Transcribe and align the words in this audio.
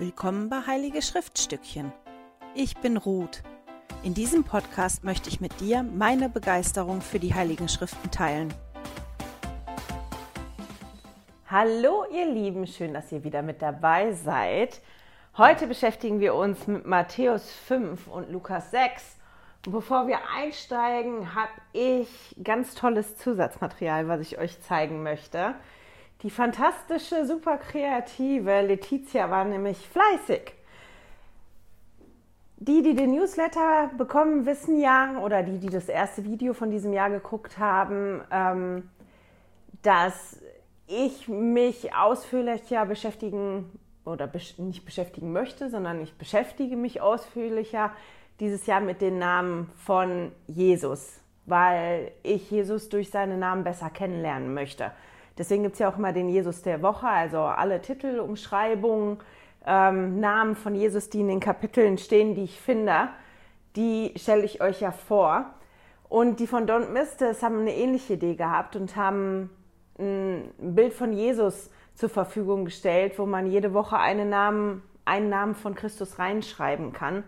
Willkommen 0.00 0.48
bei 0.48 0.60
Heilige 0.64 1.02
Schriftstückchen. 1.02 1.92
Ich 2.54 2.76
bin 2.76 2.96
Ruth. 2.96 3.42
In 4.04 4.14
diesem 4.14 4.44
Podcast 4.44 5.02
möchte 5.02 5.28
ich 5.28 5.40
mit 5.40 5.58
dir 5.58 5.82
meine 5.82 6.28
Begeisterung 6.28 7.00
für 7.00 7.18
die 7.18 7.34
Heiligen 7.34 7.68
Schriften 7.68 8.08
teilen. 8.12 8.54
Hallo 11.50 12.04
ihr 12.12 12.26
Lieben, 12.26 12.68
schön, 12.68 12.94
dass 12.94 13.10
ihr 13.10 13.24
wieder 13.24 13.42
mit 13.42 13.60
dabei 13.60 14.12
seid. 14.12 14.80
Heute 15.36 15.66
beschäftigen 15.66 16.20
wir 16.20 16.36
uns 16.36 16.68
mit 16.68 16.86
Matthäus 16.86 17.50
5 17.66 18.06
und 18.06 18.30
Lukas 18.30 18.70
6. 18.70 19.16
Und 19.66 19.72
bevor 19.72 20.06
wir 20.06 20.20
einsteigen, 20.32 21.34
habe 21.34 21.50
ich 21.72 22.36
ganz 22.44 22.76
tolles 22.76 23.16
Zusatzmaterial, 23.16 24.06
was 24.06 24.20
ich 24.20 24.38
euch 24.38 24.62
zeigen 24.62 25.02
möchte. 25.02 25.56
Die 26.22 26.30
fantastische, 26.30 27.26
super 27.26 27.58
kreative 27.58 28.62
Letizia 28.62 29.30
war 29.30 29.44
nämlich 29.44 29.78
fleißig. 29.78 30.52
Die, 32.56 32.82
die 32.82 32.94
den 32.94 33.12
Newsletter 33.12 33.90
bekommen, 33.96 34.44
wissen 34.44 34.80
ja, 34.80 35.20
oder 35.20 35.44
die, 35.44 35.58
die 35.58 35.68
das 35.68 35.88
erste 35.88 36.24
Video 36.24 36.54
von 36.54 36.72
diesem 36.72 36.92
Jahr 36.92 37.08
geguckt 37.08 37.58
haben, 37.58 38.20
ähm, 38.32 38.90
dass 39.82 40.40
ich 40.88 41.28
mich 41.28 41.94
ausführlicher 41.94 42.84
beschäftigen 42.86 43.70
oder 44.04 44.26
besch 44.26 44.58
nicht 44.58 44.84
beschäftigen 44.84 45.32
möchte, 45.32 45.70
sondern 45.70 46.00
ich 46.00 46.14
beschäftige 46.14 46.76
mich 46.76 47.00
ausführlicher 47.00 47.92
dieses 48.40 48.66
Jahr 48.66 48.80
mit 48.80 49.00
den 49.00 49.18
Namen 49.18 49.70
von 49.76 50.32
Jesus, 50.48 51.20
weil 51.46 52.10
ich 52.24 52.50
Jesus 52.50 52.88
durch 52.88 53.10
seine 53.10 53.36
Namen 53.36 53.62
besser 53.62 53.90
kennenlernen 53.90 54.52
möchte. 54.52 54.90
Deswegen 55.38 55.62
gibt 55.62 55.74
es 55.74 55.78
ja 55.78 55.88
auch 55.88 55.96
immer 55.96 56.12
den 56.12 56.28
Jesus 56.28 56.62
der 56.62 56.82
Woche, 56.82 57.06
also 57.06 57.38
alle 57.38 57.80
Titel, 57.80 58.18
Umschreibungen, 58.18 59.18
ähm, 59.64 60.18
Namen 60.18 60.56
von 60.56 60.74
Jesus, 60.74 61.10
die 61.10 61.20
in 61.20 61.28
den 61.28 61.40
Kapiteln 61.40 61.98
stehen, 61.98 62.34
die 62.34 62.44
ich 62.44 62.60
finde, 62.60 63.08
die 63.76 64.12
stelle 64.16 64.44
ich 64.44 64.60
euch 64.60 64.80
ja 64.80 64.90
vor. 64.90 65.46
Und 66.08 66.40
die 66.40 66.46
von 66.46 66.66
Don't 66.66 66.88
Miss 66.88 67.16
This 67.16 67.42
haben 67.42 67.60
eine 67.60 67.74
ähnliche 67.74 68.14
Idee 68.14 68.34
gehabt 68.34 68.76
und 68.76 68.96
haben 68.96 69.50
ein 69.98 70.52
Bild 70.58 70.94
von 70.94 71.12
Jesus 71.12 71.70
zur 71.94 72.08
Verfügung 72.08 72.64
gestellt, 72.64 73.18
wo 73.18 73.26
man 73.26 73.46
jede 73.46 73.74
Woche 73.74 73.98
einen 73.98 74.30
Namen, 74.30 74.82
einen 75.04 75.28
Namen 75.28 75.54
von 75.54 75.74
Christus 75.74 76.18
reinschreiben 76.18 76.92
kann. 76.92 77.24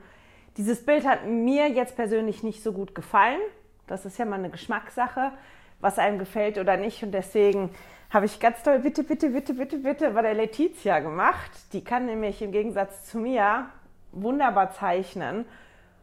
Dieses 0.57 0.85
Bild 0.85 1.07
hat 1.07 1.27
mir 1.27 1.69
jetzt 1.69 1.97
persönlich 1.97 2.43
nicht 2.43 2.63
so 2.63 2.73
gut 2.73 2.95
gefallen. 2.95 3.41
Das 3.87 4.07
ist 4.07 4.19
ja 4.19 4.25
mal 4.25 4.37
eine 4.37 4.51
Geschmackssache, 4.51 5.33
was 5.81 5.99
einem 5.99 6.19
gefällt 6.19 6.59
oder 6.59 6.77
nicht. 6.77 7.03
Und 7.03 7.13
deswegen 7.13 7.71
habe 8.11 8.27
ich 8.27 8.41
ganz 8.41 8.63
toll, 8.63 8.81
bitte, 8.81 9.05
bitte, 9.05 9.31
bitte, 9.31 9.55
bitte, 9.55 9.79
bitte, 9.79 10.11
bei 10.11 10.23
der 10.23 10.35
Letizia 10.35 10.99
gemacht. 10.99 11.51
Die 11.73 11.85
kann 11.85 12.07
nämlich 12.07 12.43
im 12.43 12.51
Gegensatz 12.51 13.05
zu 13.05 13.19
mir 13.19 13.67
wunderbar 14.13 14.73
zeichnen. 14.73 15.47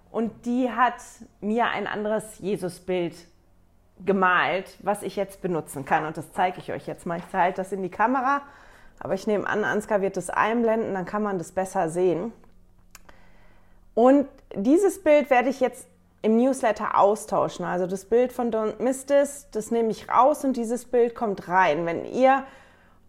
Und 0.09 0.45
die 0.45 0.71
hat 0.71 0.95
mir 1.41 1.67
ein 1.67 1.85
anderes 1.85 2.39
Jesusbild 2.39 3.13
gemalt, 4.05 4.77
was 4.81 5.03
ich 5.03 5.17
jetzt 5.17 5.41
benutzen 5.41 5.83
kann. 5.83 6.05
Und 6.05 6.15
das 6.15 6.31
zeige 6.31 6.59
ich 6.59 6.71
euch 6.71 6.87
jetzt 6.87 7.05
mal. 7.05 7.17
Ich 7.19 7.27
zeige 7.29 7.55
das 7.57 7.73
in 7.73 7.83
die 7.83 7.89
Kamera. 7.89 8.41
Aber 8.99 9.13
ich 9.13 9.27
nehme 9.27 9.45
an, 9.45 9.63
Ansgar 9.63 10.01
wird 10.01 10.17
das 10.17 10.29
einblenden, 10.29 10.93
dann 10.93 11.05
kann 11.05 11.21
man 11.21 11.37
das 11.37 11.51
besser 11.51 11.89
sehen. 11.89 12.31
Und 13.93 14.27
dieses 14.55 15.03
Bild 15.03 15.29
werde 15.29 15.49
ich 15.49 15.59
jetzt 15.59 15.87
im 16.21 16.37
Newsletter 16.37 16.97
austauschen. 16.97 17.65
Also 17.65 17.87
das 17.87 18.05
Bild 18.05 18.33
von 18.33 18.51
Don't 18.51 18.81
Miss 18.81 19.05
This, 19.05 19.47
das 19.51 19.71
nehme 19.71 19.89
ich 19.91 20.09
raus 20.09 20.43
und 20.43 20.57
dieses 20.57 20.85
Bild 20.85 21.15
kommt 21.15 21.47
rein. 21.47 21.85
Wenn 21.85 22.05
ihr 22.05 22.43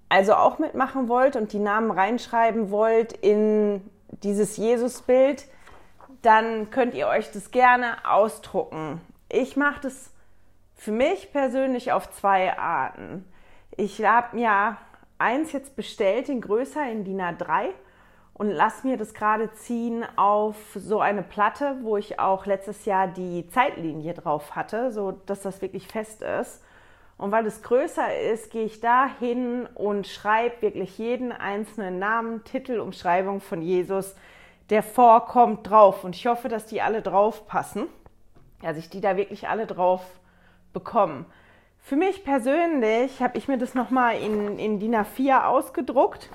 also 0.09 0.35
auch 0.35 0.59
mitmachen 0.59 1.09
wollt 1.09 1.37
und 1.37 1.53
die 1.53 1.59
Namen 1.59 1.91
reinschreiben 1.91 2.71
wollt 2.71 3.13
in 3.13 3.91
dieses 4.23 4.57
Jesusbild, 4.57 5.47
dann 6.23 6.71
könnt 6.71 6.95
ihr 6.95 7.09
euch 7.09 7.31
das 7.31 7.51
gerne 7.51 7.97
ausdrucken. 8.09 9.01
Ich 9.29 9.57
mache 9.57 9.81
das 9.83 10.11
für 10.75 10.93
mich 10.93 11.33
persönlich 11.33 11.93
auf 11.93 12.11
zwei 12.11 12.57
Arten. 12.57 13.25
Ich 13.77 14.05
habe 14.05 14.37
mir 14.37 14.77
eins 15.19 15.53
jetzt 15.53 15.77
bestellt 15.77 16.29
in 16.29 16.41
größer, 16.41 16.91
in 16.91 17.05
DIN 17.05 17.21
A3 17.21 17.71
und 18.39 18.53
lass 18.53 18.85
mir 18.85 18.97
das 18.97 19.15
gerade 19.15 19.53
ziehen 19.53 20.05
auf 20.17 20.57
so 20.77 21.01
eine 21.01 21.25
Platte, 21.25 21.77
wo 21.83 21.97
ich 21.97 22.21
auch 22.21 22.47
letztes 22.47 22.85
Jahr 22.85 23.09
die 23.09 23.49
Zeitlinie 23.49 24.15
drauf 24.15 24.55
hatte, 24.55 24.93
so 24.93 25.11
dass 25.27 25.43
das 25.43 25.61
wirklich 25.61 25.89
fest 25.89 26.23
ist. 26.23 26.63
Und 27.17 27.33
weil 27.33 27.45
es 27.47 27.63
größer 27.63 28.17
ist, 28.31 28.53
gehe 28.53 28.65
ich 28.65 28.81
da 28.81 29.09
hin 29.19 29.67
und 29.75 30.07
schreibe 30.07 30.63
wirklich 30.63 30.99
jeden 30.99 31.33
einzelnen 31.33 31.99
Namen, 31.99 32.45
Titel, 32.45 32.79
Umschreibung 32.79 33.41
von 33.41 33.61
Jesus, 33.61 34.15
der 34.71 34.85
vorkommt, 34.85 35.69
drauf. 35.69 36.05
Und 36.05 36.15
ich 36.15 36.29
hoffe, 36.29 36.49
dass 36.49 36.67
die 36.67 36.81
alle 36.81 37.03
drauf 37.03 37.49
passen. 37.49 37.89
Also 38.63 38.79
ich 38.79 38.89
die 38.89 39.01
da 39.01 39.17
wirklich 39.17 39.49
alle 39.49 39.67
drauf 39.67 40.03
bekomme. 40.73 41.25
Für 41.81 41.97
mich 41.97 42.23
persönlich 42.23 43.21
habe 43.21 43.37
ich 43.37 43.49
mir 43.49 43.59
das 43.59 43.75
nochmal 43.75 44.21
in, 44.21 44.61
in 44.61 44.79
DIN 44.79 44.95
A4 44.95 45.47
ausgedruckt 45.47 46.31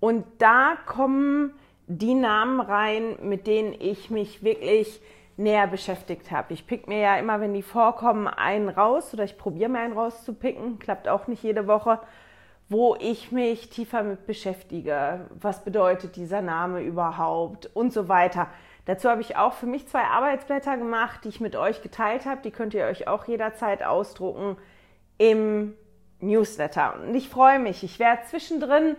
und 0.00 0.24
da 0.38 0.76
kommen 0.86 1.52
die 1.86 2.14
Namen 2.14 2.60
rein, 2.60 3.16
mit 3.22 3.46
denen 3.46 3.74
ich 3.78 4.10
mich 4.10 4.42
wirklich 4.42 5.00
näher 5.36 5.66
beschäftigt 5.66 6.30
habe. 6.30 6.52
Ich 6.52 6.66
pick 6.66 6.86
mir 6.86 6.98
ja 6.98 7.16
immer, 7.18 7.40
wenn 7.40 7.54
die 7.54 7.62
vorkommen, 7.62 8.28
einen 8.28 8.68
raus 8.68 9.12
oder 9.12 9.24
ich 9.24 9.38
probiere 9.38 9.70
mir 9.70 9.80
einen 9.80 9.94
rauszupicken. 9.94 10.78
Klappt 10.78 11.08
auch 11.08 11.26
nicht 11.26 11.42
jede 11.42 11.66
Woche, 11.66 11.98
wo 12.68 12.94
ich 13.00 13.32
mich 13.32 13.70
tiefer 13.70 14.02
mit 14.02 14.26
beschäftige. 14.26 15.26
Was 15.40 15.64
bedeutet 15.64 16.16
dieser 16.16 16.42
Name 16.42 16.82
überhaupt 16.82 17.70
und 17.74 17.92
so 17.92 18.08
weiter. 18.08 18.48
Dazu 18.84 19.08
habe 19.08 19.20
ich 19.20 19.36
auch 19.36 19.54
für 19.54 19.66
mich 19.66 19.88
zwei 19.88 20.04
Arbeitsblätter 20.04 20.76
gemacht, 20.76 21.24
die 21.24 21.28
ich 21.28 21.40
mit 21.40 21.56
euch 21.56 21.82
geteilt 21.82 22.26
habe. 22.26 22.42
Die 22.42 22.50
könnt 22.50 22.74
ihr 22.74 22.84
euch 22.84 23.08
auch 23.08 23.26
jederzeit 23.26 23.82
ausdrucken 23.82 24.56
im 25.18 25.74
Newsletter. 26.20 26.94
Und 27.00 27.14
ich 27.14 27.28
freue 27.28 27.58
mich. 27.58 27.82
Ich 27.82 27.98
werde 27.98 28.22
zwischendrin 28.26 28.96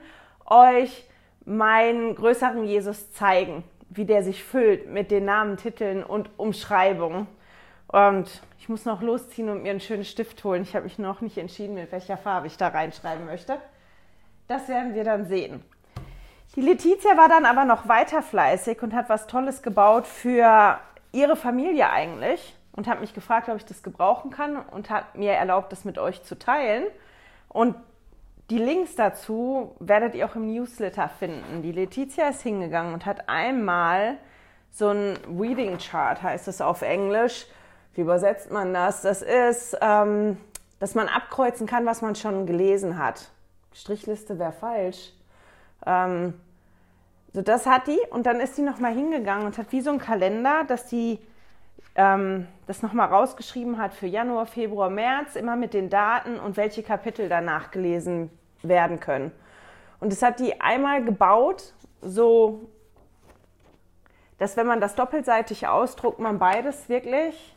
euch 0.52 1.06
meinen 1.46 2.16
größeren 2.16 2.66
Jesus 2.66 3.12
zeigen, 3.14 3.64
wie 3.90 4.06
der 4.06 4.24
sich 4.24 4.44
füllt 4.44 4.88
mit 4.88 5.10
den 5.10 5.26
Namen, 5.26 5.58
Titeln 5.58 6.04
und 6.04 6.30
Umschreibungen. 6.38 7.28
Und 7.88 8.42
ich 8.60 8.70
muss 8.70 8.86
noch 8.86 9.02
losziehen 9.02 9.50
und 9.50 9.64
mir 9.64 9.72
einen 9.72 9.80
schönen 9.80 10.06
Stift 10.06 10.44
holen. 10.44 10.62
Ich 10.62 10.76
habe 10.76 10.84
mich 10.84 11.00
noch 11.00 11.22
nicht 11.22 11.38
entschieden, 11.38 11.74
mit 11.74 11.92
welcher 11.92 12.18
Farbe 12.18 12.48
ich 12.48 12.58
da 12.58 12.68
reinschreiben 12.68 13.26
möchte. 13.26 13.58
Das 14.48 14.68
werden 14.68 14.94
wir 14.94 15.04
dann 15.04 15.26
sehen. 15.26 15.64
Die 16.56 16.62
Letizia 16.62 17.16
war 17.18 17.30
dann 17.30 17.46
aber 17.46 17.66
noch 17.66 17.88
weiter 17.88 18.22
fleißig 18.22 18.82
und 18.84 18.94
hat 18.94 19.10
was 19.10 19.28
Tolles 19.28 19.62
gebaut 19.62 20.06
für 20.06 20.80
ihre 21.14 21.36
Familie 21.36 21.90
eigentlich 21.90 22.56
und 22.74 22.88
hat 22.88 23.02
mich 23.02 23.14
gefragt, 23.14 23.50
ob 23.50 23.56
ich 23.56 23.66
das 23.66 23.84
gebrauchen 23.84 24.32
kann 24.32 24.58
und 24.58 24.90
hat 24.90 25.16
mir 25.16 25.32
erlaubt, 25.32 25.72
das 25.72 25.86
mit 25.86 25.98
euch 25.98 26.24
zu 26.24 26.38
teilen. 26.38 26.86
Und 27.48 27.76
die 28.52 28.58
Links 28.58 28.96
dazu 28.96 29.78
werdet 29.80 30.14
ihr 30.14 30.26
auch 30.26 30.36
im 30.36 30.54
Newsletter 30.54 31.08
finden. 31.08 31.62
Die 31.62 31.72
Letizia 31.72 32.28
ist 32.28 32.42
hingegangen 32.42 32.94
und 32.94 33.06
hat 33.06 33.30
einmal 33.30 34.18
so 34.72 34.90
ein 34.90 35.18
Reading 35.40 35.78
Chart, 35.78 36.22
heißt 36.22 36.50
es 36.50 36.60
auf 36.60 36.82
Englisch. 36.82 37.48
Wie 37.94 38.02
übersetzt 38.02 38.52
man 38.52 38.74
das? 38.74 39.04
Das 39.04 39.22
ist, 39.22 39.78
ähm, 39.80 40.36
dass 40.80 40.96
man 40.96 41.08
abkreuzen 41.08 41.66
kann, 41.66 41.86
was 41.86 42.02
man 42.02 42.16
schon 42.16 42.46
gelesen 42.46 42.98
hat. 42.98 43.30
Strichliste 43.74 44.38
wäre 44.38 44.52
falsch. 44.52 45.14
Ähm, 45.86 46.34
so, 47.32 47.42
das 47.42 47.66
hat 47.66 47.88
die 47.88 48.00
und 48.10 48.26
dann 48.26 48.42
ist 48.42 48.58
sie 48.58 48.64
nochmal 48.64 48.94
hingegangen 48.94 49.46
und 49.46 49.58
hat 49.58 49.72
wie 49.72 49.80
so 49.80 49.92
ein 49.92 50.00
Kalender, 50.00 50.66
dass 50.68 50.88
die 50.88 51.20
ähm, 51.96 52.48
das 52.68 52.82
nochmal 52.82 53.08
rausgeschrieben 53.08 53.78
hat 53.78 53.94
für 53.94 54.08
Januar, 54.08 54.46
Februar, 54.46 54.90
März, 54.90 55.38
immer 55.38 55.56
mit 55.56 55.74
den 55.74 55.90
Daten 55.90 56.38
und 56.38 56.58
welche 56.58 56.84
Kapitel 56.84 57.30
danach 57.30 57.72
gelesen 57.72 58.30
werden 58.64 59.00
können. 59.00 59.32
Und 60.00 60.12
das 60.12 60.22
hat 60.22 60.40
die 60.40 60.60
einmal 60.62 61.04
gebaut, 61.04 61.74
so 62.02 62.68
dass 64.42 64.58
wenn 64.58 64.66
man 64.66 64.82
das 64.82 64.96
doppelseitig 64.96 65.68
ausdruckt, 65.68 66.18
man 66.18 66.40
beides 66.40 66.90
wirklich 66.90 67.56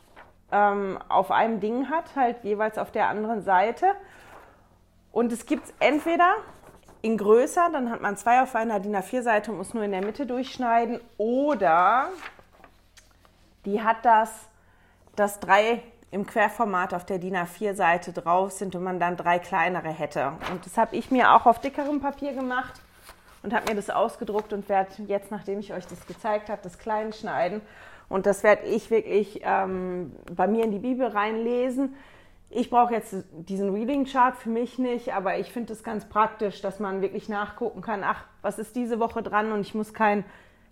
ähm, 0.51 0.99
auf 1.09 1.31
einem 1.31 1.59
Ding 1.59 1.89
hat, 1.89 2.15
halt 2.15 2.43
jeweils 2.43 2.77
auf 2.77 2.91
der 2.91 3.09
anderen 3.09 3.41
Seite. 3.41 3.87
Und 5.11 5.31
es 5.31 5.47
gibt 5.47 5.65
es 5.65 5.73
entweder 5.79 6.35
in 7.01 7.17
größer, 7.17 7.69
dann 7.73 7.89
hat 7.89 8.01
man 8.01 8.17
zwei 8.17 8.39
auf 8.39 8.53
einer 8.53 8.79
DIN 8.79 8.95
A4-Seite 8.95 9.49
und 9.49 9.57
muss 9.57 9.73
nur 9.73 9.81
in 9.81 9.93
der 9.93 10.05
Mitte 10.05 10.27
durchschneiden, 10.27 11.01
oder 11.17 12.09
die 13.65 13.81
hat 13.81 14.05
das, 14.05 14.47
dass 15.15 15.39
drei 15.39 15.81
im 16.11 16.25
Querformat 16.25 16.93
auf 16.93 17.05
der 17.05 17.19
DIN 17.19 17.35
A4-Seite 17.35 18.13
drauf 18.13 18.51
sind 18.51 18.75
und 18.75 18.83
man 18.83 18.99
dann 18.99 19.17
drei 19.17 19.39
kleinere 19.39 19.89
hätte. 19.89 20.33
Und 20.51 20.65
das 20.65 20.77
habe 20.77 20.95
ich 20.95 21.11
mir 21.11 21.33
auch 21.33 21.45
auf 21.45 21.59
dickerem 21.59 21.99
Papier 21.99 22.33
gemacht 22.33 22.81
und 23.43 23.53
habe 23.53 23.69
mir 23.69 23.75
das 23.75 23.89
ausgedruckt 23.89 24.53
und 24.53 24.69
werde 24.69 24.91
jetzt, 25.07 25.31
nachdem 25.31 25.59
ich 25.59 25.73
euch 25.73 25.85
das 25.87 26.07
gezeigt 26.07 26.49
habe, 26.49 26.61
das 26.63 26.77
klein 26.79 27.13
schneiden. 27.13 27.61
Und 28.09 28.25
das 28.25 28.43
werde 28.43 28.65
ich 28.65 28.91
wirklich 28.91 29.41
ähm, 29.43 30.15
bei 30.35 30.47
mir 30.47 30.63
in 30.63 30.71
die 30.71 30.79
Bibel 30.79 31.07
reinlesen. 31.07 31.95
Ich 32.49 32.69
brauche 32.69 32.93
jetzt 32.93 33.15
diesen 33.31 33.73
Reading 33.73 34.05
Chart 34.05 34.37
für 34.37 34.49
mich 34.49 34.77
nicht, 34.77 35.13
aber 35.13 35.37
ich 35.39 35.51
finde 35.51 35.73
es 35.73 35.83
ganz 35.83 36.05
praktisch, 36.05 36.61
dass 36.61 36.79
man 36.79 37.01
wirklich 37.01 37.27
nachgucken 37.27 37.81
kann, 37.81 38.03
ach, 38.03 38.23
was 38.41 38.59
ist 38.59 38.75
diese 38.75 38.99
Woche 38.99 39.23
dran 39.23 39.51
und 39.51 39.61
ich 39.61 39.73
muss 39.73 39.93
kein 39.93 40.23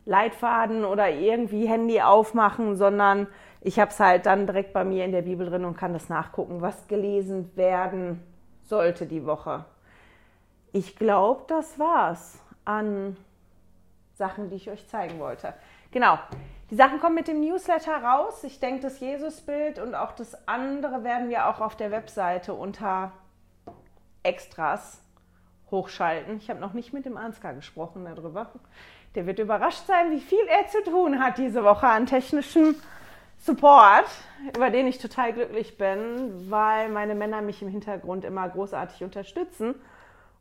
Leitfaden 0.05 0.85
oder 0.85 1.09
irgendwie 1.09 1.67
Handy 1.67 2.01
aufmachen, 2.01 2.75
sondern 2.75 3.27
ich 3.63 3.79
habe 3.79 3.91
es 3.91 3.99
halt 3.99 4.25
dann 4.25 4.45
direkt 4.45 4.73
bei 4.73 4.83
mir 4.83 5.05
in 5.05 5.13
der 5.13 5.21
Bibel 5.21 5.49
drin 5.49 5.63
und 5.63 5.77
kann 5.77 5.93
das 5.93 6.09
nachgucken, 6.09 6.61
was 6.61 6.87
gelesen 6.87 7.55
werden 7.55 8.21
sollte 8.63 9.05
die 9.05 9.25
Woche. 9.25 9.65
Ich 10.73 10.97
glaube, 10.97 11.43
das 11.47 11.79
war's 11.79 12.39
an 12.65 13.15
Sachen, 14.15 14.49
die 14.49 14.57
ich 14.57 14.69
euch 14.69 14.87
zeigen 14.87 15.17
wollte. 15.19 15.53
Genau. 15.91 16.19
Die 16.71 16.75
Sachen 16.75 16.99
kommen 16.99 17.15
mit 17.15 17.27
dem 17.27 17.39
Newsletter 17.39 18.03
raus. 18.03 18.43
Ich 18.43 18.59
denke, 18.59 18.81
das 18.81 18.99
Jesusbild 18.99 19.79
und 19.79 19.95
auch 19.95 20.11
das 20.11 20.47
andere 20.47 21.03
werden 21.03 21.29
wir 21.29 21.47
auch 21.47 21.61
auf 21.61 21.75
der 21.77 21.91
Webseite 21.91 22.53
unter 22.53 23.11
Extras 24.23 25.01
hochschalten. 25.71 26.37
Ich 26.37 26.49
habe 26.49 26.59
noch 26.59 26.73
nicht 26.73 26.93
mit 26.93 27.05
dem 27.05 27.15
Ansgar 27.15 27.53
gesprochen 27.53 28.05
darüber. 28.05 28.51
Der 29.15 29.25
wird 29.25 29.39
überrascht 29.39 29.85
sein, 29.85 30.11
wie 30.11 30.19
viel 30.19 30.45
er 30.47 30.67
zu 30.67 30.83
tun 30.83 31.19
hat 31.19 31.37
diese 31.37 31.63
Woche 31.63 31.87
an 31.87 32.07
technischem 32.07 32.75
Support, 33.45 34.05
über 34.55 34.69
den 34.69 34.87
ich 34.87 34.99
total 34.99 35.33
glücklich 35.33 35.77
bin, 35.77 36.49
weil 36.49 36.87
meine 36.87 37.13
Männer 37.13 37.41
mich 37.41 37.61
im 37.61 37.67
Hintergrund 37.67 38.23
immer 38.23 38.47
großartig 38.47 39.03
unterstützen. 39.03 39.75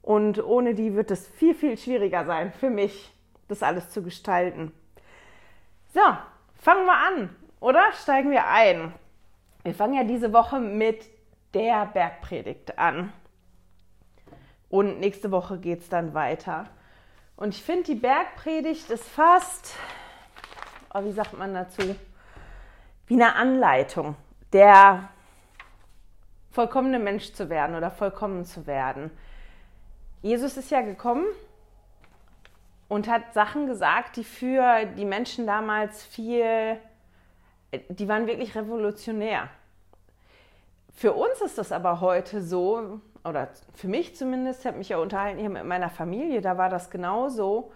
Und 0.03 0.41
ohne 0.45 0.77
die 0.77 0.95
wird 0.95 1.11
es 1.11 1.27
viel, 1.27 1.57
viel 1.57 1.77
schwieriger 1.77 2.25
sein 2.25 2.53
für 2.53 2.71
mich, 2.71 3.13
das 3.49 3.65
alles 3.65 3.91
zu 3.91 4.05
gestalten. 4.05 4.73
So, 5.93 6.01
fangen 6.61 6.87
wir 6.87 6.97
an, 6.97 7.37
oder? 7.59 7.83
Steigen 8.01 8.31
wir 8.31 8.47
ein. 8.47 8.95
Wir 9.65 9.75
fangen 9.75 9.95
ja 9.95 10.05
diese 10.05 10.33
Woche 10.33 10.61
mit 10.61 11.05
der 11.55 11.87
Bergpredigt 11.87 12.79
an. 12.79 13.13
Und 14.69 15.01
nächste 15.01 15.33
Woche 15.33 15.59
geht 15.59 15.81
es 15.81 15.89
dann 15.89 16.15
weiter. 16.15 16.67
Und 17.35 17.53
ich 17.53 17.65
finde, 17.65 17.83
die 17.83 17.97
Bergpredigt 17.97 18.91
ist 18.91 19.09
fast, 19.09 19.75
oh, 20.95 21.03
wie 21.03 21.11
sagt 21.11 21.37
man 21.37 21.53
dazu, 21.53 21.97
wie 23.07 23.15
eine 23.15 23.35
Anleitung, 23.35 24.17
der 24.53 25.09
vollkommene 26.51 26.99
Mensch 26.99 27.33
zu 27.33 27.49
werden 27.49 27.77
oder 27.77 27.91
vollkommen 27.91 28.45
zu 28.45 28.67
werden. 28.67 29.11
Jesus 30.21 30.57
ist 30.57 30.71
ja 30.71 30.83
gekommen 30.83 31.27
und 32.89 33.09
hat 33.09 33.33
Sachen 33.33 33.67
gesagt, 33.67 34.17
die 34.17 34.25
für 34.25 34.85
die 34.85 35.05
Menschen 35.05 35.47
damals 35.47 36.05
viel, 36.05 36.79
die 37.89 38.09
waren 38.09 38.27
wirklich 38.27 38.55
revolutionär. 38.55 39.49
Für 40.95 41.15
uns 41.15 41.41
ist 41.41 41.57
das 41.57 41.73
aber 41.73 42.01
heute 42.01 42.43
so, 42.43 43.01
oder 43.25 43.49
für 43.75 43.89
mich 43.89 44.15
zumindest, 44.15 44.61
ich 44.61 44.67
habe 44.67 44.79
mich 44.79 44.91
ja 44.91 44.99
unterhalten 44.99 45.41
hier 45.41 45.49
mit 45.49 45.65
meiner 45.65 45.89
Familie, 45.89 46.43
da 46.43 46.59
war 46.59 46.69
das 46.69 46.91
genauso. 46.91 47.73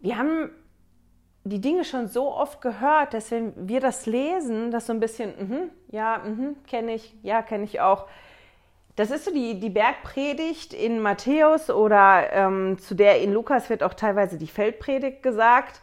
Wir 0.00 0.18
haben 0.18 0.50
die 1.44 1.60
Dinge 1.60 1.84
schon 1.84 2.08
so 2.08 2.34
oft 2.34 2.62
gehört, 2.62 3.12
dass 3.12 3.30
wenn 3.30 3.68
wir 3.68 3.80
das 3.80 4.06
lesen, 4.06 4.70
das 4.70 4.86
so 4.86 4.92
ein 4.94 5.00
bisschen, 5.00 5.30
mm 5.30 5.70
ja, 5.90 6.18
mm 6.18 6.56
kenne 6.66 6.94
ich, 6.94 7.14
ja, 7.22 7.42
kenne 7.42 7.64
ich 7.64 7.80
auch. 7.80 8.06
Das 8.96 9.10
ist 9.10 9.24
so 9.24 9.32
die, 9.32 9.60
die 9.60 9.70
Bergpredigt 9.70 10.72
in 10.72 11.00
Matthäus 11.00 11.68
oder 11.68 12.32
ähm, 12.32 12.78
zu 12.78 12.94
der 12.94 13.20
in 13.20 13.32
Lukas 13.32 13.68
wird 13.68 13.82
auch 13.82 13.94
teilweise 13.94 14.38
die 14.38 14.46
Feldpredigt 14.46 15.22
gesagt. 15.22 15.80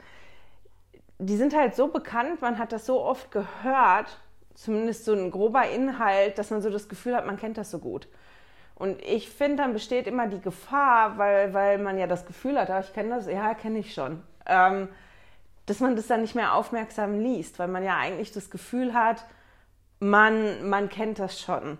Die 1.19 1.35
sind 1.37 1.55
halt 1.55 1.75
so 1.75 1.89
bekannt, 1.89 2.41
man 2.41 2.57
hat 2.57 2.71
das 2.71 2.85
so 2.85 3.01
oft 3.01 3.31
gehört, 3.31 4.17
zumindest 4.55 5.05
so 5.05 5.13
ein 5.13 5.29
grober 5.29 5.69
Inhalt, 5.69 6.37
dass 6.37 6.49
man 6.49 6.61
so 6.61 6.69
das 6.69 6.89
Gefühl 6.89 7.15
hat, 7.15 7.27
man 7.27 7.37
kennt 7.37 7.57
das 7.57 7.69
so 7.69 7.79
gut. 7.79 8.07
Und 8.75 8.99
ich 9.03 9.29
finde, 9.29 9.57
dann 9.57 9.73
besteht 9.73 10.07
immer 10.07 10.25
die 10.27 10.41
Gefahr, 10.41 11.19
weil, 11.19 11.53
weil 11.53 11.77
man 11.77 11.99
ja 11.99 12.07
das 12.07 12.25
Gefühl 12.25 12.59
hat, 12.59 12.83
ich 12.83 12.93
kenne 12.93 13.09
das, 13.09 13.27
ja, 13.27 13.53
kenne 13.53 13.77
ich 13.77 13.93
schon, 13.93 14.23
ähm, 14.47 14.87
dass 15.65 15.79
man 15.79 15.95
das 15.95 16.07
dann 16.07 16.21
nicht 16.21 16.35
mehr 16.35 16.53
aufmerksam 16.53 17.19
liest, 17.19 17.59
weil 17.59 17.67
man 17.67 17.83
ja 17.83 17.97
eigentlich 17.97 18.31
das 18.31 18.49
Gefühl 18.49 18.93
hat, 18.93 19.25
man, 19.99 20.67
man 20.67 20.89
kennt 20.89 21.19
das 21.19 21.39
schon. 21.39 21.77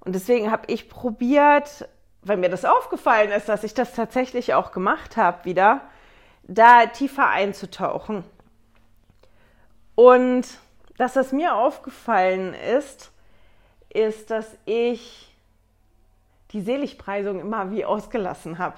Und 0.00 0.14
deswegen 0.14 0.50
habe 0.50 0.64
ich 0.66 0.88
probiert, 0.88 1.88
weil 2.22 2.36
mir 2.36 2.48
das 2.48 2.64
aufgefallen 2.64 3.30
ist, 3.30 3.48
dass 3.48 3.64
ich 3.64 3.74
das 3.74 3.94
tatsächlich 3.94 4.54
auch 4.54 4.72
gemacht 4.72 5.16
habe, 5.16 5.44
wieder 5.44 5.80
da 6.42 6.86
tiefer 6.86 7.28
einzutauchen. 7.28 8.24
Und 9.94 10.46
dass 10.96 11.14
das 11.14 11.32
mir 11.32 11.54
aufgefallen 11.54 12.54
ist, 12.54 13.12
ist, 13.88 14.30
dass 14.30 14.56
ich 14.64 15.34
die 16.52 16.60
Seligpreisung 16.60 17.40
immer 17.40 17.70
wie 17.70 17.84
ausgelassen 17.84 18.58
habe. 18.58 18.76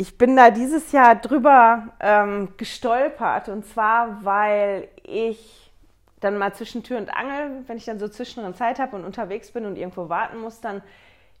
Ich 0.00 0.16
bin 0.16 0.36
da 0.36 0.52
dieses 0.52 0.92
Jahr 0.92 1.16
drüber 1.16 1.88
ähm, 1.98 2.50
gestolpert. 2.56 3.48
Und 3.48 3.66
zwar, 3.66 4.24
weil 4.24 4.86
ich 5.02 5.72
dann 6.20 6.38
mal 6.38 6.54
zwischen 6.54 6.84
Tür 6.84 6.98
und 6.98 7.12
Angel, 7.12 7.64
wenn 7.66 7.76
ich 7.76 7.84
dann 7.84 7.98
so 7.98 8.06
zwischendrin 8.06 8.54
Zeit 8.54 8.78
habe 8.78 8.94
und 8.94 9.04
unterwegs 9.04 9.50
bin 9.50 9.66
und 9.66 9.74
irgendwo 9.76 10.08
warten 10.08 10.38
muss, 10.38 10.60
dann 10.60 10.82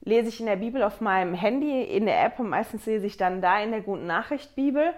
lese 0.00 0.28
ich 0.30 0.40
in 0.40 0.46
der 0.46 0.56
Bibel 0.56 0.82
auf 0.82 1.00
meinem 1.00 1.34
Handy 1.34 1.84
in 1.84 2.06
der 2.06 2.24
App 2.24 2.40
und 2.40 2.48
meistens 2.48 2.84
lese 2.84 3.06
ich 3.06 3.16
dann 3.16 3.40
da 3.40 3.60
in 3.60 3.70
der 3.70 3.80
guten 3.80 4.06
Nachricht 4.06 4.56
Bibel 4.56 4.92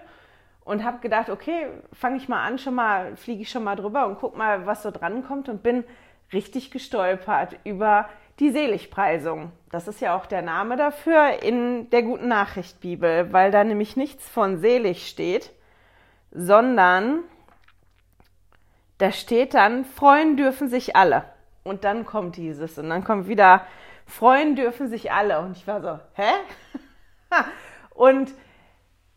und 0.63 0.83
habe 0.83 0.97
gedacht, 0.97 1.29
okay, 1.29 1.67
fange 1.93 2.17
ich 2.17 2.27
mal 2.27 2.43
an, 2.43 2.57
schon 2.57 2.73
mal 2.73 3.15
fliege 3.15 3.43
ich 3.43 3.51
schon 3.51 3.63
mal 3.63 3.75
drüber 3.75 4.07
und 4.07 4.17
guck 4.17 4.35
mal, 4.35 4.65
was 4.65 4.81
so 4.81 4.89
dran 4.89 5.23
kommt 5.23 5.49
und 5.49 5.61
bin 5.61 5.83
richtig 6.33 6.71
gestolpert 6.71 7.57
über 7.63 8.09
die 8.41 8.49
Seligpreisung. 8.49 9.51
Das 9.69 9.87
ist 9.87 10.01
ja 10.01 10.17
auch 10.17 10.25
der 10.25 10.41
Name 10.41 10.75
dafür 10.75 11.43
in 11.43 11.89
der 11.91 12.01
Guten 12.01 12.27
Nachricht 12.27 12.81
Bibel, 12.81 13.31
weil 13.31 13.51
da 13.51 13.63
nämlich 13.63 13.95
nichts 13.95 14.27
von 14.27 14.57
selig 14.57 15.07
steht, 15.07 15.51
sondern 16.31 17.19
da 18.97 19.11
steht 19.11 19.53
dann, 19.53 19.85
freuen 19.85 20.37
dürfen 20.37 20.69
sich 20.69 20.95
alle. 20.95 21.23
Und 21.63 21.83
dann 21.83 22.03
kommt 22.03 22.35
dieses 22.35 22.79
und 22.79 22.89
dann 22.89 23.03
kommt 23.03 23.27
wieder, 23.27 23.65
freuen 24.07 24.55
dürfen 24.55 24.89
sich 24.89 25.11
alle. 25.11 25.39
Und 25.39 25.55
ich 25.55 25.67
war 25.67 25.81
so, 25.81 25.99
hä? 26.15 26.31
und 27.91 28.31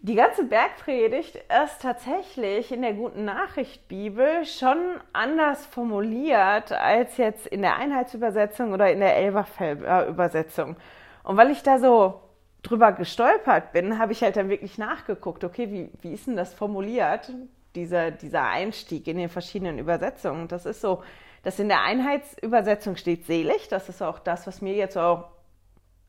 die 0.05 0.17
ganze 0.17 0.45
Bergpredigt 0.45 1.37
ist 1.37 1.81
tatsächlich 1.81 2.71
in 2.71 2.83
der 2.83 2.93
guten 2.93 3.25
Nachricht 3.25 3.89
Bibel 3.89 4.45
schon 4.45 5.01
anders 5.15 5.65
formuliert 5.65 6.73
als 6.73 7.17
jetzt 7.17 7.47
in 7.47 7.63
der 7.63 7.77
Einheitsübersetzung 7.77 8.75
oder 8.75 8.93
in 8.93 9.01
der 9.01 9.17
Elberfelder 9.17 10.07
Übersetzung. 10.07 10.77
Und 11.23 11.39
weil 11.39 11.51
ich 11.51 11.63
da 11.63 11.79
so 11.79 12.21
drüber 12.63 12.93
gestolpert 12.93 13.73
bin, 13.73 13.99
habe 13.99 14.13
ich 14.13 14.23
halt 14.23 14.37
dann 14.37 14.51
wirklich 14.51 14.77
nachgeguckt, 14.77 15.43
okay, 15.43 15.71
wie, 15.71 15.91
wie 16.03 16.13
ist 16.13 16.27
denn 16.27 16.37
das 16.37 16.53
formuliert, 16.53 17.33
dieser, 17.75 18.11
dieser 18.11 18.43
Einstieg 18.43 19.07
in 19.07 19.17
den 19.17 19.31
verschiedenen 19.31 19.79
Übersetzungen. 19.79 20.49
Das 20.49 20.67
ist 20.67 20.83
so, 20.83 21.03
dass 21.45 21.59
in 21.59 21.69
der 21.69 21.83
Einheitsübersetzung 21.83 22.97
steht 22.97 23.25
selig, 23.25 23.69
das 23.69 23.89
ist 23.89 24.03
auch 24.03 24.19
das, 24.19 24.47
was 24.47 24.61
mir 24.61 24.75
jetzt 24.75 24.99
auch 24.99 25.31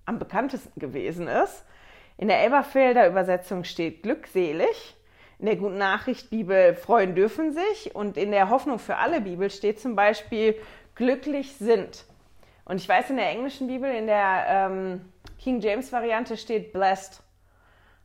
am 0.06 0.20
bekanntesten 0.20 0.82
gewesen 0.82 1.30
ist. 1.30 1.64
In 2.18 2.28
der 2.28 2.42
Elberfelder 2.42 3.08
Übersetzung 3.08 3.64
steht 3.64 4.04
glückselig. 4.04 4.96
In 5.38 5.48
der 5.48 5.58
Guten 5.58 5.78
Nachricht 5.78 6.30
Bibel 6.30 6.74
freuen 6.76 7.14
dürfen 7.16 7.54
sich. 7.54 7.94
Und 7.94 8.18
in 8.18 8.32
der 8.32 8.50
Hoffnung 8.50 8.80
für 8.80 8.98
alle 8.98 9.22
Bibel 9.22 9.50
steht 9.50 9.80
zum 9.80 9.96
Beispiel 9.96 10.56
glücklich 10.96 11.56
sind. 11.58 12.06
Und 12.64 12.78
ich 12.78 12.88
weiß, 12.88 13.10
in 13.10 13.18
der 13.18 13.30
englischen 13.30 13.68
Bibel, 13.68 13.94
in 13.94 14.08
der 14.08 14.46
ähm, 14.48 15.02
King 15.40 15.60
James 15.60 15.92
Variante 15.92 16.38
steht 16.38 16.72
blessed. 16.72 17.22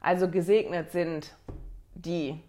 Also 0.00 0.28
gesegnet 0.28 0.90
sind 0.90 1.34
die. 1.94 2.42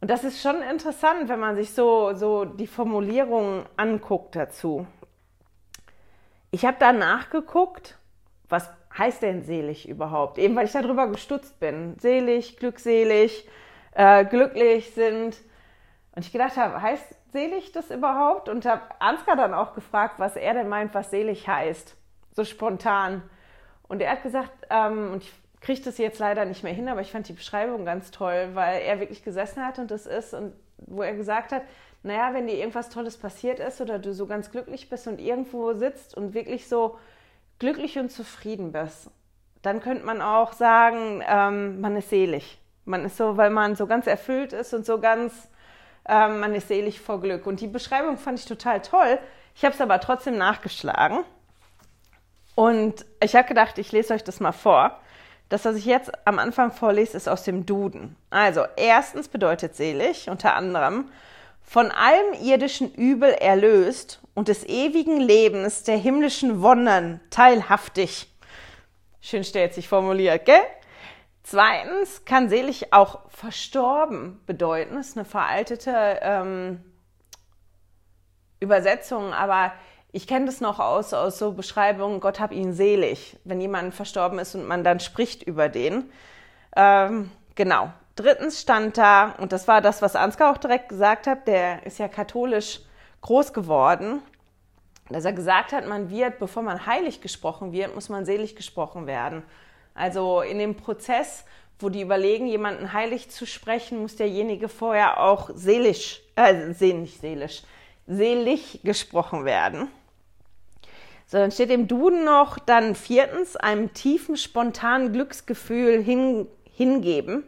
Und 0.00 0.10
das 0.10 0.22
ist 0.22 0.40
schon 0.40 0.62
interessant, 0.62 1.28
wenn 1.28 1.40
man 1.40 1.56
sich 1.56 1.72
so, 1.72 2.12
so 2.14 2.44
die 2.44 2.66
Formulierungen 2.66 3.64
anguckt 3.76 4.36
dazu. 4.36 4.86
Ich 6.50 6.64
habe 6.64 6.76
da 6.78 6.92
nachgeguckt, 6.92 7.98
was 8.48 8.70
heißt 8.96 9.22
denn 9.22 9.42
selig 9.42 9.88
überhaupt? 9.88 10.38
Eben 10.38 10.56
weil 10.56 10.66
ich 10.66 10.72
darüber 10.72 11.08
gestutzt 11.08 11.58
bin. 11.60 11.96
Selig, 11.98 12.56
glückselig, 12.56 13.48
äh, 13.92 14.24
glücklich 14.24 14.92
sind. 14.94 15.36
Und 16.14 16.24
ich 16.24 16.32
gedacht 16.32 16.56
habe, 16.56 16.80
heißt 16.80 17.14
selig 17.32 17.72
das 17.72 17.90
überhaupt? 17.90 18.48
Und 18.48 18.66
habe 18.66 18.82
Ansgar 19.00 19.36
dann 19.36 19.54
auch 19.54 19.74
gefragt, 19.74 20.14
was 20.18 20.36
er 20.36 20.54
denn 20.54 20.68
meint, 20.68 20.94
was 20.94 21.10
selig 21.10 21.48
heißt. 21.48 21.96
So 22.32 22.44
spontan. 22.44 23.22
Und 23.88 24.00
er 24.00 24.12
hat 24.12 24.22
gesagt, 24.22 24.52
ähm, 24.70 25.12
und 25.12 25.22
ich 25.24 25.32
kriege 25.60 25.82
das 25.82 25.98
jetzt 25.98 26.18
leider 26.18 26.44
nicht 26.44 26.62
mehr 26.62 26.72
hin, 26.72 26.88
aber 26.88 27.00
ich 27.00 27.10
fand 27.10 27.28
die 27.28 27.32
Beschreibung 27.32 27.84
ganz 27.84 28.10
toll, 28.10 28.50
weil 28.54 28.82
er 28.82 29.00
wirklich 29.00 29.24
gesessen 29.24 29.64
hat 29.64 29.78
und 29.78 29.90
das 29.90 30.06
ist 30.06 30.34
und 30.34 30.52
wo 30.78 31.02
er 31.02 31.14
gesagt 31.14 31.52
hat, 31.52 31.62
naja, 32.02 32.34
wenn 32.34 32.46
dir 32.46 32.56
irgendwas 32.56 32.90
Tolles 32.90 33.16
passiert 33.16 33.60
ist 33.60 33.80
oder 33.80 33.98
du 33.98 34.12
so 34.12 34.26
ganz 34.26 34.50
glücklich 34.50 34.90
bist 34.90 35.08
und 35.08 35.20
irgendwo 35.20 35.72
sitzt 35.72 36.14
und 36.16 36.34
wirklich 36.34 36.68
so 36.68 36.98
glücklich 37.58 37.98
und 37.98 38.10
zufrieden 38.10 38.72
bist, 38.72 39.10
dann 39.62 39.80
könnte 39.80 40.04
man 40.04 40.20
auch 40.20 40.52
sagen, 40.52 41.22
ähm, 41.26 41.80
man 41.80 41.96
ist 41.96 42.10
selig. 42.10 42.60
Man 42.84 43.04
ist 43.04 43.16
so, 43.16 43.36
weil 43.36 43.50
man 43.50 43.76
so 43.76 43.86
ganz 43.86 44.06
erfüllt 44.06 44.52
ist 44.52 44.74
und 44.74 44.84
so 44.84 45.00
ganz, 45.00 45.48
ähm, 46.06 46.40
man 46.40 46.54
ist 46.54 46.68
selig 46.68 47.00
vor 47.00 47.20
Glück. 47.20 47.46
Und 47.46 47.60
die 47.60 47.66
Beschreibung 47.66 48.18
fand 48.18 48.38
ich 48.38 48.44
total 48.44 48.82
toll, 48.82 49.18
Ich 49.56 49.64
habe 49.64 49.74
es 49.74 49.80
aber 49.80 50.00
trotzdem 50.00 50.36
nachgeschlagen. 50.36 51.24
Und 52.56 53.06
ich 53.20 53.36
habe 53.36 53.48
gedacht, 53.48 53.78
ich 53.78 53.92
lese 53.92 54.14
euch 54.14 54.24
das 54.24 54.40
mal 54.40 54.52
vor. 54.52 55.00
Das, 55.48 55.64
was 55.64 55.76
ich 55.76 55.84
jetzt 55.84 56.10
am 56.26 56.38
Anfang 56.38 56.72
vorlese, 56.72 57.16
ist 57.16 57.28
aus 57.28 57.44
dem 57.44 57.64
Duden. 57.64 58.16
Also, 58.30 58.64
erstens 58.76 59.28
bedeutet 59.28 59.76
selig 59.76 60.28
unter 60.28 60.54
anderem 60.54 61.10
von 61.64 61.90
allem 61.90 62.34
irdischen 62.42 62.92
Übel 62.94 63.30
erlöst 63.30 64.20
und 64.34 64.48
des 64.48 64.64
ewigen 64.64 65.20
Lebens 65.20 65.82
der 65.82 65.96
himmlischen 65.96 66.62
Wonnen 66.62 67.20
teilhaftig. 67.30 68.30
Schön 69.20 69.44
stellt 69.44 69.74
sich 69.74 69.88
formuliert, 69.88 70.44
gell? 70.44 70.62
Zweitens 71.42 72.24
kann 72.24 72.48
selig 72.48 72.92
auch 72.92 73.20
verstorben 73.28 74.40
bedeuten. 74.46 74.94
Das 74.94 75.08
ist 75.08 75.16
eine 75.16 75.26
veraltete 75.26 76.18
ähm, 76.22 76.82
Übersetzung, 78.60 79.32
aber 79.32 79.72
ich 80.10 80.26
kenne 80.26 80.46
das 80.46 80.60
noch 80.60 80.78
aus, 80.78 81.12
aus 81.12 81.38
so 81.38 81.52
Beschreibungen, 81.52 82.20
Gott 82.20 82.38
hab 82.40 82.52
ihn 82.52 82.72
selig, 82.72 83.36
wenn 83.44 83.60
jemand 83.60 83.94
verstorben 83.94 84.38
ist 84.38 84.54
und 84.54 84.66
man 84.66 84.84
dann 84.84 85.00
spricht 85.00 85.42
über 85.42 85.68
den. 85.68 86.10
Ähm, 86.76 87.30
genau. 87.54 87.92
Drittens 88.16 88.60
stand 88.60 88.96
da, 88.96 89.34
und 89.38 89.52
das 89.52 89.66
war 89.66 89.80
das, 89.80 90.00
was 90.00 90.14
Ansgar 90.14 90.52
auch 90.52 90.58
direkt 90.58 90.88
gesagt 90.88 91.26
hat, 91.26 91.48
der 91.48 91.84
ist 91.84 91.98
ja 91.98 92.06
katholisch 92.06 92.80
groß 93.22 93.52
geworden, 93.52 94.22
dass 95.08 95.24
er 95.24 95.32
gesagt 95.32 95.72
hat, 95.72 95.86
man 95.86 96.10
wird, 96.10 96.38
bevor 96.38 96.62
man 96.62 96.86
heilig 96.86 97.20
gesprochen 97.20 97.72
wird, 97.72 97.94
muss 97.94 98.08
man 98.08 98.24
selig 98.24 98.54
gesprochen 98.54 99.06
werden. 99.06 99.42
Also 99.94 100.40
in 100.40 100.58
dem 100.58 100.76
Prozess, 100.76 101.44
wo 101.78 101.88
die 101.88 102.02
überlegen, 102.02 102.46
jemanden 102.46 102.92
heilig 102.92 103.30
zu 103.30 103.46
sprechen, 103.46 103.98
muss 103.98 104.16
derjenige 104.16 104.68
vorher 104.68 105.20
auch 105.20 105.50
selig, 105.54 106.22
äh, 106.36 106.52
nicht 106.92 107.20
seelisch, 107.20 107.62
selig 108.06 108.80
gesprochen 108.84 109.44
werden. 109.44 109.88
So, 111.26 111.38
dann 111.38 111.50
steht 111.50 111.70
im 111.70 111.88
Duden 111.88 112.24
noch 112.24 112.58
dann 112.58 112.94
viertens, 112.94 113.56
einem 113.56 113.92
tiefen, 113.92 114.36
spontanen 114.36 115.12
Glücksgefühl 115.12 116.02
hin, 116.02 116.46
hingeben, 116.70 117.44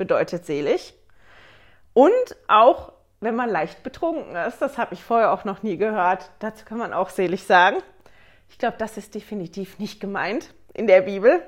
bedeutet 0.00 0.46
selig. 0.46 0.94
Und 1.92 2.10
auch, 2.48 2.92
wenn 3.20 3.36
man 3.36 3.50
leicht 3.50 3.82
betrunken 3.82 4.34
ist, 4.34 4.62
das 4.62 4.78
habe 4.78 4.94
ich 4.94 5.04
vorher 5.04 5.30
auch 5.30 5.44
noch 5.44 5.62
nie 5.62 5.76
gehört, 5.76 6.30
dazu 6.38 6.64
kann 6.64 6.78
man 6.78 6.94
auch 6.94 7.10
selig 7.10 7.44
sagen. 7.44 7.76
Ich 8.48 8.56
glaube, 8.56 8.76
das 8.78 8.96
ist 8.96 9.14
definitiv 9.14 9.78
nicht 9.78 10.00
gemeint 10.00 10.54
in 10.72 10.86
der 10.86 11.02
Bibel. 11.02 11.42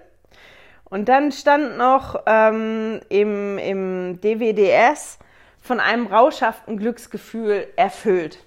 Und 0.85 1.09
dann 1.09 1.32
stand 1.32 1.78
noch 1.78 2.23
ähm, 2.26 3.00
im, 3.09 3.56
im 3.56 4.21
DWDS 4.21 5.18
von 5.62 5.80
einem 5.80 6.06
rauschhaften 6.06 6.76
Glücksgefühl 6.76 7.68
erfüllt. 7.76 8.38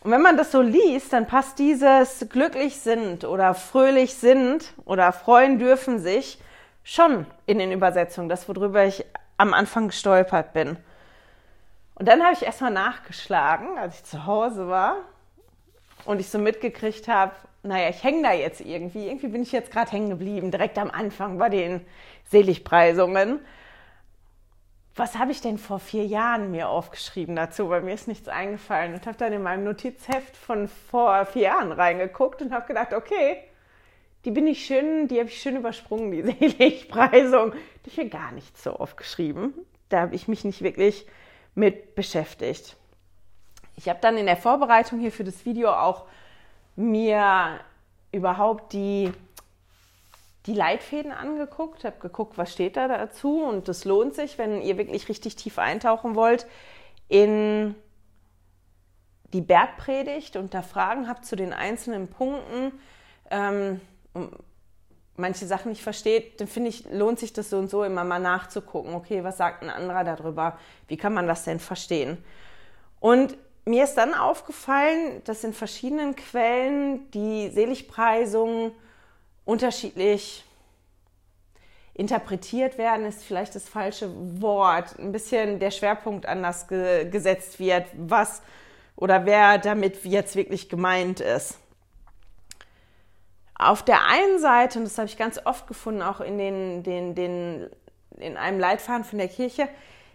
Und 0.00 0.10
wenn 0.10 0.20
man 0.20 0.36
das 0.36 0.52
so 0.52 0.60
liest, 0.60 1.14
dann 1.14 1.26
passt 1.26 1.58
dieses 1.58 2.26
glücklich 2.28 2.76
sind 2.76 3.24
oder 3.24 3.54
fröhlich 3.54 4.14
sind 4.14 4.74
oder 4.84 5.10
freuen 5.12 5.58
dürfen 5.58 6.00
sich 6.00 6.38
schon 6.84 7.26
in 7.46 7.58
den 7.58 7.72
Übersetzungen, 7.72 8.28
das 8.28 8.48
worüber 8.48 8.84
ich 8.84 9.06
am 9.42 9.54
Anfang 9.54 9.88
gestolpert 9.88 10.52
bin. 10.52 10.76
Und 11.96 12.08
dann 12.08 12.22
habe 12.22 12.32
ich 12.32 12.42
erstmal 12.42 12.70
nachgeschlagen, 12.70 13.76
als 13.76 13.96
ich 13.96 14.04
zu 14.04 14.24
Hause 14.24 14.68
war 14.68 14.96
und 16.04 16.20
ich 16.20 16.30
so 16.30 16.38
mitgekriegt 16.38 17.08
habe, 17.08 17.32
naja, 17.64 17.90
ich 17.90 18.02
hänge 18.02 18.22
da 18.22 18.32
jetzt 18.32 18.60
irgendwie. 18.60 19.06
Irgendwie 19.06 19.28
bin 19.28 19.42
ich 19.42 19.52
jetzt 19.52 19.70
gerade 19.70 19.90
hängen 19.90 20.10
geblieben, 20.10 20.50
direkt 20.50 20.78
am 20.78 20.90
Anfang 20.90 21.38
bei 21.38 21.48
den 21.48 21.84
Seligpreisungen. 22.30 23.40
Was 24.94 25.18
habe 25.18 25.32
ich 25.32 25.40
denn 25.40 25.58
vor 25.58 25.78
vier 25.78 26.06
Jahren 26.06 26.50
mir 26.50 26.68
aufgeschrieben 26.68 27.34
dazu? 27.34 27.68
Weil 27.68 27.82
mir 27.82 27.94
ist 27.94 28.08
nichts 28.08 28.28
eingefallen 28.28 28.94
und 28.94 29.06
habe 29.06 29.16
dann 29.16 29.32
in 29.32 29.42
meinem 29.42 29.64
Notizheft 29.64 30.36
von 30.36 30.68
vor 30.68 31.24
vier 31.26 31.42
Jahren 31.42 31.72
reingeguckt 31.72 32.42
und 32.42 32.52
habe 32.52 32.66
gedacht, 32.66 32.92
okay, 32.92 33.42
die 34.24 34.30
bin 34.30 34.46
ich 34.46 34.64
schön, 34.64 35.08
die 35.08 35.18
habe 35.18 35.28
ich 35.28 35.40
schön 35.40 35.56
übersprungen, 35.56 36.10
die 36.10 36.22
Seligpreisung. 36.48 37.52
Die 37.84 37.90
ich 37.90 37.96
mir 37.96 38.08
gar 38.08 38.32
nicht 38.32 38.56
so 38.56 38.72
aufgeschrieben. 38.72 39.54
Da 39.88 40.00
habe 40.02 40.14
ich 40.14 40.28
mich 40.28 40.44
nicht 40.44 40.62
wirklich 40.62 41.06
mit 41.54 41.94
beschäftigt. 41.94 42.76
Ich 43.76 43.88
habe 43.88 43.98
dann 44.00 44.16
in 44.16 44.26
der 44.26 44.36
Vorbereitung 44.36 45.00
hier 45.00 45.12
für 45.12 45.24
das 45.24 45.44
Video 45.44 45.70
auch 45.70 46.06
mir 46.76 47.60
überhaupt 48.12 48.72
die, 48.72 49.10
die 50.46 50.54
Leitfäden 50.54 51.12
angeguckt, 51.12 51.84
habe 51.84 51.98
geguckt, 51.98 52.38
was 52.38 52.52
steht 52.52 52.76
da 52.76 52.88
dazu 52.88 53.42
und 53.42 53.68
das 53.68 53.84
lohnt 53.84 54.14
sich, 54.14 54.38
wenn 54.38 54.62
ihr 54.62 54.78
wirklich 54.78 55.08
richtig 55.08 55.36
tief 55.36 55.58
eintauchen 55.58 56.14
wollt 56.14 56.46
in 57.08 57.74
die 59.32 59.40
Bergpredigt 59.40 60.36
und 60.36 60.54
da 60.54 60.62
Fragen 60.62 61.08
habt 61.08 61.24
zu 61.24 61.36
den 61.36 61.52
einzelnen 61.52 62.08
Punkten, 62.08 62.72
ähm, 63.30 63.80
manche 65.16 65.46
Sachen 65.46 65.70
nicht 65.70 65.82
versteht, 65.82 66.40
dann 66.40 66.48
finde 66.48 66.70
ich, 66.70 66.84
lohnt 66.90 67.18
sich 67.18 67.32
das 67.32 67.50
so 67.50 67.58
und 67.58 67.70
so 67.70 67.84
immer 67.84 68.04
mal 68.04 68.18
nachzugucken. 68.18 68.94
Okay, 68.94 69.24
was 69.24 69.36
sagt 69.36 69.62
ein 69.62 69.70
anderer 69.70 70.04
darüber? 70.04 70.58
Wie 70.88 70.96
kann 70.96 71.14
man 71.14 71.26
das 71.26 71.44
denn 71.44 71.60
verstehen? 71.60 72.22
Und 73.00 73.36
mir 73.64 73.84
ist 73.84 73.94
dann 73.94 74.14
aufgefallen, 74.14 75.22
dass 75.24 75.44
in 75.44 75.52
verschiedenen 75.52 76.16
Quellen 76.16 77.10
die 77.12 77.50
Seligpreisungen 77.50 78.72
unterschiedlich 79.44 80.44
interpretiert 81.94 82.78
werden, 82.78 83.04
ist 83.06 83.22
vielleicht 83.22 83.54
das 83.54 83.68
falsche 83.68 84.10
Wort. 84.40 84.98
Ein 84.98 85.12
bisschen 85.12 85.58
der 85.58 85.70
Schwerpunkt 85.70 86.26
anders 86.26 86.66
ge 86.66 87.08
gesetzt 87.10 87.58
wird, 87.58 87.86
was 87.96 88.42
oder 88.96 89.26
wer 89.26 89.58
damit 89.58 90.04
jetzt 90.04 90.34
wirklich 90.34 90.68
gemeint 90.68 91.20
ist. 91.20 91.58
Auf 93.64 93.82
der 93.84 94.06
einen 94.06 94.38
Seite, 94.38 94.78
und 94.78 94.84
das 94.84 94.98
habe 94.98 95.08
ich 95.08 95.16
ganz 95.16 95.40
oft 95.44 95.66
gefunden, 95.66 96.02
auch 96.02 96.20
in, 96.20 96.38
den, 96.38 96.82
den, 96.82 97.14
den, 97.14 97.70
in 98.18 98.36
einem 98.36 98.58
Leitfaden 98.58 99.04
von 99.04 99.18
der 99.18 99.28
Kirche, 99.28 99.68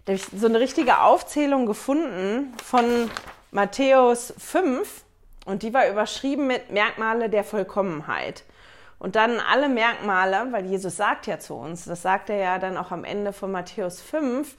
da 0.06 0.14
habe 0.14 0.16
ich 0.16 0.40
so 0.40 0.48
eine 0.48 0.60
richtige 0.60 1.02
Aufzählung 1.02 1.66
gefunden 1.66 2.54
von 2.64 2.86
Matthäus 3.52 4.34
5 4.38 5.04
und 5.46 5.64
die 5.64 5.74
war 5.74 5.88
überschrieben 5.90 6.48
mit 6.48 6.72
Merkmale 6.72 7.30
der 7.30 7.44
Vollkommenheit. 7.44 8.44
Und 9.00 9.16
dann 9.16 9.40
alle 9.40 9.70
Merkmale, 9.70 10.48
weil 10.52 10.66
Jesus 10.66 10.98
sagt 10.98 11.28
ja 11.28 11.40
zu 11.40 11.54
uns, 11.54 11.86
das 11.86 12.02
sagt 12.02 12.30
er 12.30 12.38
ja 12.38 12.60
dann 12.60 12.78
auch 12.78 12.92
am 12.92 13.04
Ende 13.04 13.32
von 13.32 13.52
Matthäus 13.52 14.02
5, 14.02 14.56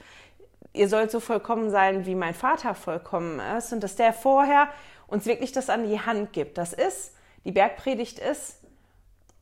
ihr 0.73 0.89
sollt 0.89 1.11
so 1.11 1.21
vollkommen 1.21 1.71
sein, 1.71 2.07
wie 2.07 2.15
mein 2.15 2.35
Vater 2.35 2.75
vollkommen 2.75 3.41
ist. 3.59 3.73
Und 3.73 3.83
dass 3.83 3.97
der 3.97 4.13
vorher 4.13 4.69
uns 5.09 5.27
wirklich 5.27 5.53
das 5.53 5.71
an 5.71 5.89
die 5.89 6.01
Hand 6.01 6.33
gibt. 6.33 6.57
Das 6.57 6.73
ist, 6.73 7.15
die 7.45 7.53
Bergpredigt 7.53 8.19
ist 8.19 8.59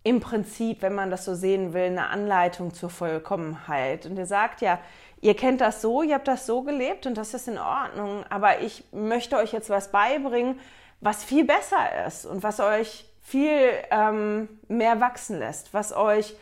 im 0.06 0.20
Prinzip, 0.20 0.82
wenn 0.82 0.94
man 0.94 1.10
das 1.10 1.24
so 1.24 1.34
sehen 1.34 1.72
will, 1.72 1.86
eine 1.86 2.06
Anleitung 2.10 2.72
zur 2.72 2.90
Vollkommenheit. 2.90 4.06
Und 4.06 4.16
er 4.16 4.26
sagt 4.26 4.60
ja, 4.60 4.78
ihr 5.20 5.34
kennt 5.34 5.60
das 5.60 5.82
so, 5.82 6.00
ihr 6.00 6.14
habt 6.14 6.28
das 6.28 6.46
so 6.46 6.62
gelebt 6.62 7.06
und 7.06 7.16
das 7.16 7.34
ist 7.34 7.48
in 7.48 7.58
Ordnung, 7.58 8.24
aber 8.30 8.60
ich 8.60 8.84
möchte 8.92 9.36
euch 9.36 9.52
jetzt 9.52 9.68
was 9.68 9.90
beibringen, 9.90 10.60
was 11.00 11.24
viel 11.24 11.44
besser 11.44 12.06
ist 12.06 12.24
und 12.24 12.44
was 12.44 12.60
euch 12.60 13.04
viel 13.20 13.72
ähm, 13.90 14.48
mehr 14.68 15.00
wachsen 15.00 15.40
lässt, 15.40 15.74
was 15.74 15.92
euch 15.92 16.36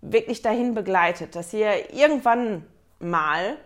wirklich 0.00 0.42
dahin 0.42 0.74
begleitet, 0.74 1.36
dass 1.36 1.52
ihr 1.52 1.94
irgendwann 1.94 2.66
mal 2.98 3.56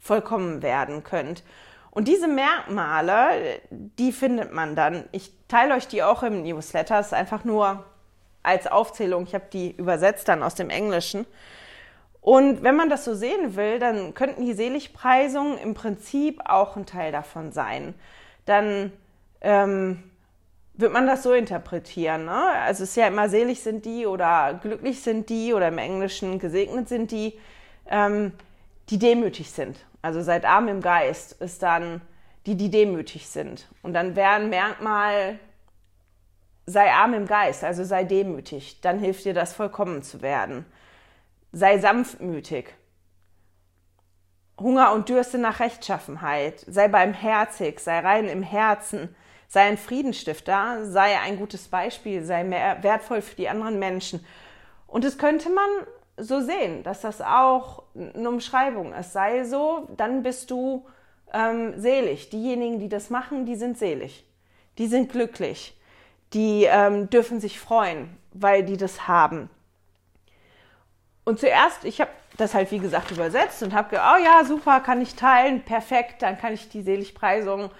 vollkommen 0.00 0.62
werden 0.62 1.04
könnt. 1.04 1.42
Und 1.90 2.08
diese 2.08 2.26
Merkmale, 2.26 3.60
die 3.70 4.12
findet 4.12 4.54
man 4.54 4.76
dann. 4.76 5.04
Ich 5.12 5.30
teile 5.46 5.74
euch 5.74 5.88
die 5.88 6.02
auch 6.02 6.22
im 6.22 6.42
Newsletter, 6.42 6.96
das 6.96 7.08
ist 7.08 7.12
einfach 7.12 7.44
nur 7.44 7.84
als 8.46 8.66
Aufzählung. 8.66 9.24
Ich 9.24 9.34
habe 9.34 9.46
die 9.52 9.72
übersetzt 9.72 10.28
dann 10.28 10.42
aus 10.42 10.54
dem 10.54 10.70
Englischen. 10.70 11.26
Und 12.20 12.62
wenn 12.62 12.76
man 12.76 12.88
das 12.90 13.04
so 13.04 13.14
sehen 13.14 13.56
will, 13.56 13.78
dann 13.78 14.14
könnten 14.14 14.44
die 14.44 14.52
Seligpreisungen 14.52 15.58
im 15.58 15.74
Prinzip 15.74 16.40
auch 16.44 16.76
ein 16.76 16.86
Teil 16.86 17.12
davon 17.12 17.52
sein. 17.52 17.94
Dann 18.46 18.92
ähm, 19.40 20.02
wird 20.74 20.92
man 20.92 21.06
das 21.06 21.22
so 21.22 21.32
interpretieren. 21.32 22.24
Ne? 22.24 22.44
Also 22.64 22.82
es 22.82 22.90
ist 22.90 22.96
ja 22.96 23.06
immer 23.06 23.28
selig 23.28 23.60
sind 23.60 23.84
die 23.84 24.06
oder 24.06 24.58
glücklich 24.62 25.02
sind 25.02 25.28
die 25.28 25.54
oder 25.54 25.68
im 25.68 25.78
Englischen 25.78 26.38
gesegnet 26.38 26.88
sind 26.88 27.10
die, 27.10 27.38
ähm, 27.88 28.32
die 28.90 28.98
demütig 28.98 29.50
sind. 29.50 29.78
Also 30.02 30.22
seid 30.22 30.44
arm 30.44 30.68
im 30.68 30.80
Geist 30.80 31.40
ist 31.40 31.62
dann 31.62 32.00
die, 32.46 32.54
die 32.54 32.70
demütig 32.70 33.28
sind. 33.28 33.66
Und 33.82 33.92
dann 33.92 34.14
wäre 34.14 34.30
ein 34.30 34.50
Merkmal, 34.50 35.38
sei 36.66 36.92
arm 36.92 37.14
im 37.14 37.26
Geist, 37.26 37.64
also 37.64 37.84
sei 37.84 38.04
demütig. 38.04 38.80
Dann 38.80 38.98
hilft 38.98 39.24
dir 39.24 39.34
das 39.34 39.52
vollkommen 39.52 40.02
zu 40.02 40.22
werden 40.22 40.66
sei 41.56 41.78
sanftmütig. 41.78 42.74
Hunger 44.60 44.92
und 44.92 45.08
Dürste 45.08 45.38
nach 45.38 45.60
Rechtschaffenheit, 45.60 46.60
sei 46.66 46.88
barmherzig, 46.88 47.80
sei 47.80 47.98
rein 48.00 48.28
im 48.28 48.42
Herzen, 48.42 49.14
sei 49.48 49.62
ein 49.62 49.78
Friedenstifter, 49.78 50.84
sei 50.84 51.18
ein 51.18 51.38
gutes 51.38 51.68
Beispiel, 51.68 52.22
sei 52.24 52.44
mehr 52.44 52.82
wertvoll 52.82 53.22
für 53.22 53.36
die 53.36 53.48
anderen 53.48 53.78
Menschen. 53.78 54.24
Und 54.86 55.04
es 55.04 55.16
könnte 55.16 55.50
man 55.50 55.68
so 56.18 56.40
sehen, 56.40 56.82
dass 56.82 57.02
das 57.02 57.22
auch 57.22 57.84
eine 57.94 58.28
Umschreibung 58.28 58.92
ist. 58.92 59.12
Sei 59.12 59.44
so, 59.44 59.88
dann 59.96 60.22
bist 60.22 60.50
du 60.50 60.86
ähm, 61.32 61.78
selig. 61.78 62.30
Diejenigen, 62.30 62.80
die 62.80 62.88
das 62.88 63.08
machen, 63.10 63.46
die 63.46 63.56
sind 63.56 63.78
selig. 63.78 64.24
die 64.78 64.86
sind 64.86 65.10
glücklich, 65.10 65.75
die 66.32 66.64
ähm, 66.64 67.08
dürfen 67.10 67.40
sich 67.40 67.60
freuen, 67.60 68.16
weil 68.32 68.64
die 68.64 68.76
das 68.76 69.08
haben. 69.08 69.48
Und 71.24 71.40
zuerst, 71.40 71.84
ich 71.84 72.00
habe 72.00 72.10
das 72.36 72.54
halt 72.54 72.70
wie 72.70 72.78
gesagt 72.78 73.10
übersetzt 73.10 73.62
und 73.62 73.74
habe 73.74 73.90
gedacht, 73.90 74.16
oh 74.16 74.24
ja, 74.24 74.44
super, 74.44 74.80
kann 74.80 75.00
ich 75.00 75.14
teilen, 75.14 75.62
perfekt, 75.62 76.22
dann 76.22 76.38
kann 76.38 76.52
ich 76.52 76.68
die 76.68 76.82
Seligpreisung 76.82 77.70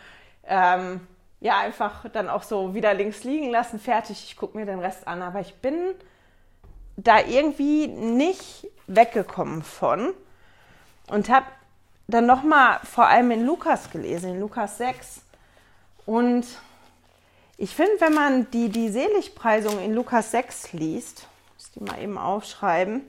ähm, 0.45 1.07
ja 1.41 1.59
einfach 1.59 2.09
dann 2.11 2.29
auch 2.29 2.43
so 2.43 2.75
wieder 2.75 2.95
links 2.95 3.25
liegen 3.25 3.51
lassen, 3.51 3.79
fertig, 3.79 4.25
ich 4.25 4.37
gucke 4.37 4.57
mir 4.57 4.67
den 4.67 4.81
Rest 4.81 5.07
an. 5.07 5.23
Aber 5.23 5.41
ich 5.41 5.55
bin 5.57 5.95
da 6.97 7.21
irgendwie 7.21 7.87
nicht 7.87 8.67
weggekommen 8.87 9.63
von 9.63 10.15
und 11.11 11.29
habe 11.29 11.47
dann 12.09 12.27
nochmal 12.27 12.79
vor 12.85 13.07
allem 13.07 13.31
in 13.31 13.45
Lukas 13.45 13.91
gelesen, 13.91 14.31
in 14.31 14.41
Lukas 14.41 14.79
6. 14.79 15.23
Und 16.07 16.47
ich 17.59 17.75
finde, 17.75 18.01
wenn 18.01 18.15
man 18.15 18.51
die, 18.51 18.69
die 18.69 18.89
Seligpreisung 18.89 19.83
in 19.83 19.95
Lukas 19.95 20.31
6 20.31 20.73
liest, 20.73 21.27
muss 21.55 21.71
die 21.73 21.81
mal 21.81 22.03
eben 22.03 22.19
aufschreiben, 22.19 23.03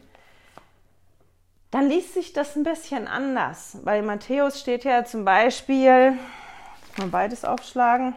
dann 1.72 1.89
liest 1.89 2.13
sich 2.13 2.34
das 2.34 2.56
ein 2.56 2.63
bisschen 2.63 3.08
anders. 3.08 3.77
Bei 3.84 4.01
Matthäus 4.01 4.60
steht 4.60 4.84
ja 4.86 5.04
zum 5.04 5.25
Beispiel, 5.25 6.18
mal 6.98 7.08
beides 7.08 7.44
aufschlagen, 7.44 8.16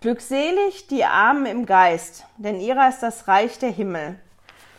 Glückselig 0.00 0.86
die 0.86 1.04
Armen 1.04 1.46
im 1.46 1.66
Geist, 1.66 2.24
denn 2.36 2.60
ihrer 2.60 2.88
ist 2.88 3.00
das 3.00 3.26
Reich 3.26 3.58
der 3.58 3.70
Himmel. 3.70 4.20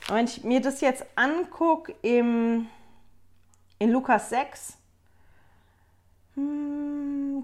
Und 0.07 0.15
wenn 0.15 0.25
ich 0.25 0.45
mir 0.45 0.62
das 0.62 0.79
jetzt 0.79 1.05
angucke 1.15 1.93
im, 2.01 2.67
in 3.79 3.91
Lukas 3.91 4.29
6, 4.29 4.69
hm, 4.69 4.78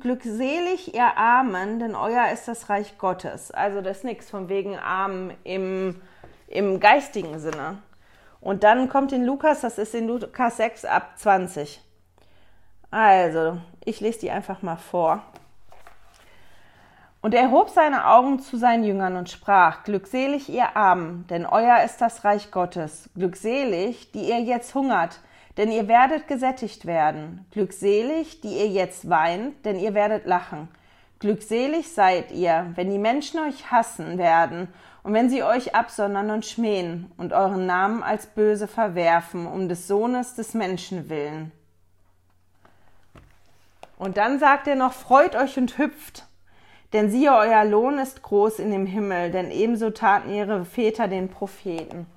glückselig 0.06 0.94
ihr 0.94 1.18
Armen, 1.18 1.80
denn 1.80 1.96
euer 1.96 2.30
ist 2.32 2.48
das 2.48 2.70
Reich 2.70 2.98
Gottes. 2.98 3.52
Also 3.52 3.82
das 3.82 3.98
ist 3.98 4.04
nichts 4.04 4.30
von 4.30 4.50
wegen 4.50 4.78
Armen 4.78 5.34
im, 5.44 6.02
im 6.48 6.80
geistigen 6.80 7.40
Sinne. 7.40 7.80
Und 8.40 8.64
dann 8.64 8.90
kommt 8.90 9.12
in 9.12 9.26
Lukas, 9.26 9.62
das 9.62 9.80
ist 9.80 9.96
in 9.96 10.08
Lukas 10.08 10.58
6 10.58 10.86
ab 10.86 11.14
20. 11.18 11.82
Also, 12.92 13.58
ich 13.84 14.00
lese 14.00 14.20
die 14.20 14.32
einfach 14.32 14.62
mal 14.62 14.78
vor. 14.78 15.24
Und 17.22 17.34
er 17.34 17.50
hob 17.50 17.72
seine 17.72 18.06
Augen 18.06 18.38
zu 18.38 18.56
seinen 18.58 18.84
Jüngern 18.84 19.16
und 19.16 19.32
sprach, 19.32 19.84
Glückselig 19.84 20.48
ihr 20.48 20.78
Armen, 20.78 21.26
denn 21.28 21.48
euer 21.48 21.84
ist 21.84 22.00
das 22.00 22.24
Reich 22.24 22.52
Gottes. 22.52 23.10
Glückselig, 23.16 24.12
die 24.12 24.30
ihr 24.30 24.42
jetzt 24.42 24.76
hungert, 24.76 25.20
denn 25.58 25.72
ihr 25.72 25.88
werdet 25.88 26.28
gesättigt 26.28 26.86
werden. 26.86 27.46
Glückselig, 27.52 28.42
die 28.42 28.58
ihr 28.58 28.68
jetzt 28.68 29.10
weint, 29.10 29.66
denn 29.66 29.80
ihr 29.80 29.94
werdet 29.94 30.26
lachen. 30.26 30.68
Glückselig 31.20 31.94
seid 31.94 32.32
ihr, 32.32 32.72
wenn 32.76 32.90
die 32.90 33.00
Menschen 33.00 33.40
euch 33.40 33.72
hassen 33.72 34.18
werden 34.18 34.68
und 35.04 35.14
wenn 35.14 35.30
sie 35.30 35.44
euch 35.44 35.74
absondern 35.74 36.30
und 36.30 36.46
schmähen 36.46 37.12
und 37.18 37.32
euren 37.32 37.66
Namen 37.66 38.04
als 38.04 38.28
böse 38.28 38.68
verwerfen, 38.68 39.48
um 39.48 39.70
des 39.70 39.88
Sohnes 39.88 40.36
des 40.36 40.54
Menschen 40.54 41.10
willen. 41.10 41.52
Und 43.98 44.18
dann 44.18 44.40
sagt 44.40 44.68
er 44.68 44.76
noch, 44.76 44.92
freut 44.92 45.36
euch 45.36 45.58
und 45.58 45.78
hüpft, 45.78 46.26
denn 46.92 47.10
siehe, 47.10 47.34
euer 47.34 47.64
Lohn 47.66 47.98
ist 47.98 48.22
groß 48.22 48.60
in 48.60 48.72
dem 48.72 48.86
Himmel, 48.86 49.32
denn 49.32 49.52
ebenso 49.52 49.90
taten 49.90 50.34
ihre 50.34 50.66
Väter 50.66 51.08
den 51.08 51.30
Propheten. 51.30 52.08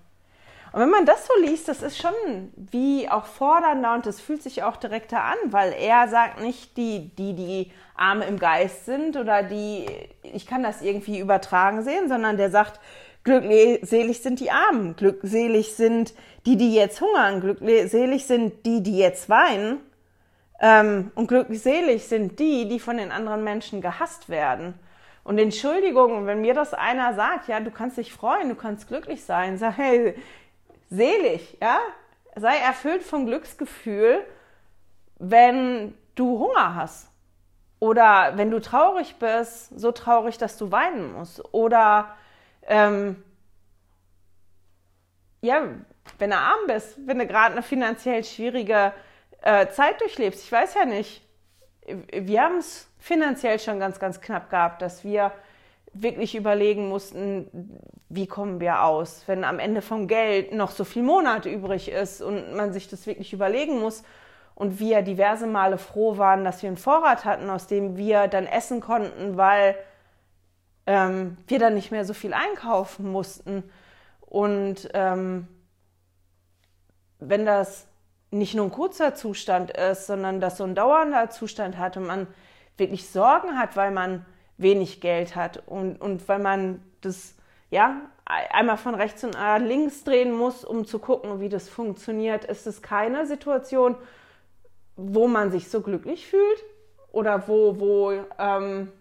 Und 0.72 0.80
wenn 0.80 0.90
man 0.90 1.06
das 1.06 1.26
so 1.26 1.32
liest, 1.40 1.68
das 1.68 1.82
ist 1.82 1.98
schon 1.98 2.12
wie 2.56 3.08
auch 3.08 3.25
fordernder 3.25 3.94
und 3.94 4.06
das 4.06 4.20
fühlt 4.20 4.42
sich 4.42 4.62
auch 4.62 4.76
direkter 4.76 5.22
an, 5.22 5.37
weil 5.46 5.72
er 5.72 6.08
sagt 6.08 6.40
nicht 6.40 6.76
die, 6.76 7.10
die, 7.16 7.34
die 7.34 7.72
Arme 7.94 8.26
im 8.26 8.38
Geist 8.38 8.84
sind 8.84 9.16
oder 9.16 9.42
die, 9.42 9.87
ich 10.22 10.46
kann 10.46 10.62
das 10.62 10.82
irgendwie 10.82 11.18
übertragen 11.18 11.82
sehen, 11.82 12.08
sondern 12.08 12.37
der 12.37 12.50
sagt, 12.50 12.80
glückselig 13.25 14.22
sind 14.22 14.40
die 14.40 14.50
Armen, 14.50 14.94
glückselig 14.96 15.75
sind 15.75 16.14
die, 16.46 16.56
die 16.56 16.75
jetzt 16.75 17.00
hungern, 17.00 17.40
glückselig 17.40 18.26
sind 18.26 18.66
die, 18.66 18.83
die 18.83 18.98
jetzt 18.98 19.28
weinen 19.28 19.81
ähm, 20.61 21.11
und 21.14 21.28
glückselig 21.28 22.04
sind 22.04 22.38
die, 22.38 22.68
die 22.68 22.81
von 22.81 22.96
den 22.96 23.11
anderen 23.11 23.44
Menschen 23.44 23.81
gehasst 23.81 24.28
werden. 24.28 24.74
Und 25.24 25.38
Entschuldigung, 25.38 26.26
wenn 26.26 26.40
mir 26.40 26.54
das 26.54 26.72
einer 26.72 27.12
sagt, 27.12 27.48
ja, 27.48 27.61
du 27.61 27.70
kannst 27.70 27.98
dich 27.98 28.12
freuen, 28.12 28.48
du 28.48 28.54
kannst 28.54 28.88
glücklich 28.88 29.24
sein, 29.24 29.59
sag, 29.59 29.76
hey, 29.76 30.14
selig, 30.90 31.57
ja? 31.61 31.81
Sei 32.37 32.57
erfüllt 32.57 33.03
vom 33.03 33.27
Glücksgefühl, 33.27 34.24
wenn 35.18 35.94
du 36.14 36.38
Hunger 36.38 36.74
hast. 36.74 37.11
Oder 37.81 38.33
wenn 38.37 38.51
du 38.51 38.61
traurig 38.61 39.16
bist, 39.16 39.79
so 39.79 39.92
traurig, 39.92 40.38
dass 40.38 40.57
du 40.57 40.70
weinen 40.72 41.12
musst. 41.12 41.42
Oder 41.53 42.16
ähm, 42.66 43.22
ja, 45.40 45.62
wenn 46.18 46.31
du 46.31 46.37
arm 46.37 46.66
bist, 46.66 46.96
wenn 47.07 47.18
du 47.18 47.27
gerade 47.27 47.53
eine 47.53 47.62
finanziell 47.62 48.24
schwierige 48.24 48.92
äh, 49.42 49.68
Zeit 49.68 50.01
durchlebst. 50.01 50.42
Ich 50.44 50.53
weiß 50.53 50.74
ja 50.74 50.85
nicht. 50.85 51.22
Wir 51.87 52.42
haben 52.42 52.59
es 52.59 52.88
finanziell 52.98 53.59
schon 53.59 53.81
ganz, 53.81 53.98
ganz 53.98 54.20
knapp 54.20 54.51
gehabt, 54.51 54.83
dass 54.83 55.05
wir 55.05 55.33
wirklich 55.92 56.35
überlegen 56.35 56.88
mussten, 56.88 57.81
wie 58.09 58.27
kommen 58.27 58.61
wir 58.61 58.85
aus, 58.85 59.22
wenn 59.27 59.44
am 59.44 59.59
Ende 59.59 59.83
vom 59.83 60.07
Geld 60.07 60.53
noch 60.53 60.70
so 60.70 60.85
viel 60.85 61.03
Monat 61.03 61.46
übrig 61.46 61.90
ist 61.90 62.22
und 62.22 62.55
man 62.55 62.72
sich 62.72 62.88
das 62.88 63.07
wirklich 63.07 63.33
überlegen 63.33 63.81
muss 63.81 64.03
und 64.55 64.81
wir 64.81 65.03
diverse 65.03 65.46
Male 65.46 65.79
froh 65.79 66.18
waren, 66.18 66.44
dass 66.44 66.62
wir 66.62 66.68
einen 66.68 66.77
Vorrat 66.77 67.24
hatten, 67.24 67.48
aus 67.51 67.66
dem 67.66 67.96
wir 67.96 68.29
dann 68.29 68.46
essen 68.46 68.81
konnten, 68.81 69.37
weil 69.37 69.77
ähm, 70.87 71.37
wir 71.46 71.59
dann 71.59 71.74
nicht 71.74 71.90
mehr 71.90 72.05
so 72.05 72.14
viel 72.14 72.33
einkaufen 72.33 73.12
mussten. 73.12 73.62
Und 74.20 74.88
ähm, 74.94 75.46
wenn 77.20 77.46
das 77.46 77.87
nicht 78.31 78.55
nur 78.55 78.66
ein 78.66 78.72
kurzer 78.72 79.14
Zustand 79.14 79.70
ist, 79.70 80.07
sondern 80.07 80.40
dass 80.40 80.57
so 80.57 80.64
ein 80.64 80.74
dauernder 80.74 81.31
Zustand 81.31 81.79
hat 81.79 81.96
und 81.96 82.07
man 82.07 82.27
wirklich 82.77 83.09
Sorgen 83.09 83.59
hat, 83.59 83.77
weil 83.77 83.90
man 83.90 84.24
wenig 84.59 85.01
Geld 85.01 85.37
hat 85.37 85.62
und, 85.66 86.01
und 86.01 86.29
weil 86.29 86.40
man 86.40 86.83
das 87.01 87.35
ja 87.71 88.03
einmal 88.25 88.77
von 88.77 88.94
rechts 88.94 89.25
und 89.25 89.35
links 89.61 90.05
drehen 90.05 90.33
muss, 90.33 90.64
um 90.64 90.85
zu 90.85 90.99
gucken, 90.99 91.40
wie 91.40 91.49
das 91.49 91.68
funktioniert, 91.68 92.44
ist 92.44 92.66
es 92.66 92.83
keine 92.83 93.27
Situation, 93.27 93.97
wo 94.97 95.29
man 95.29 95.51
sich 95.51 95.71
so 95.71 95.81
glücklich 95.81 96.27
fühlt 96.27 96.64
oder 97.12 97.49
wo, 97.49 97.81
wo, 97.81 98.12
ähm, 98.38 98.92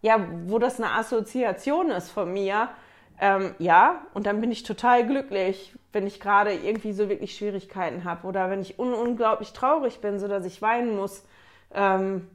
ja, 0.00 0.26
wo 0.46 0.58
das 0.58 0.80
eine 0.80 0.92
Assoziation 0.92 1.90
ist 1.90 2.10
von 2.10 2.32
mir. 2.32 2.70
Ähm, 3.20 3.54
ja, 3.58 4.06
und 4.14 4.26
dann 4.26 4.40
bin 4.40 4.52
ich 4.52 4.62
total 4.62 5.06
glücklich, 5.06 5.74
wenn 5.92 6.06
ich 6.06 6.20
gerade 6.20 6.52
irgendwie 6.52 6.92
so 6.92 7.08
wirklich 7.08 7.34
Schwierigkeiten 7.34 8.04
habe 8.04 8.26
oder 8.26 8.50
wenn 8.50 8.60
ich 8.60 8.78
un 8.78 8.92
unglaublich 8.92 9.52
traurig 9.52 10.00
bin, 10.00 10.18
sodass 10.18 10.44
ich 10.44 10.62
weinen 10.62 10.96
muss. 10.96 11.24
Ähm, 11.74 12.28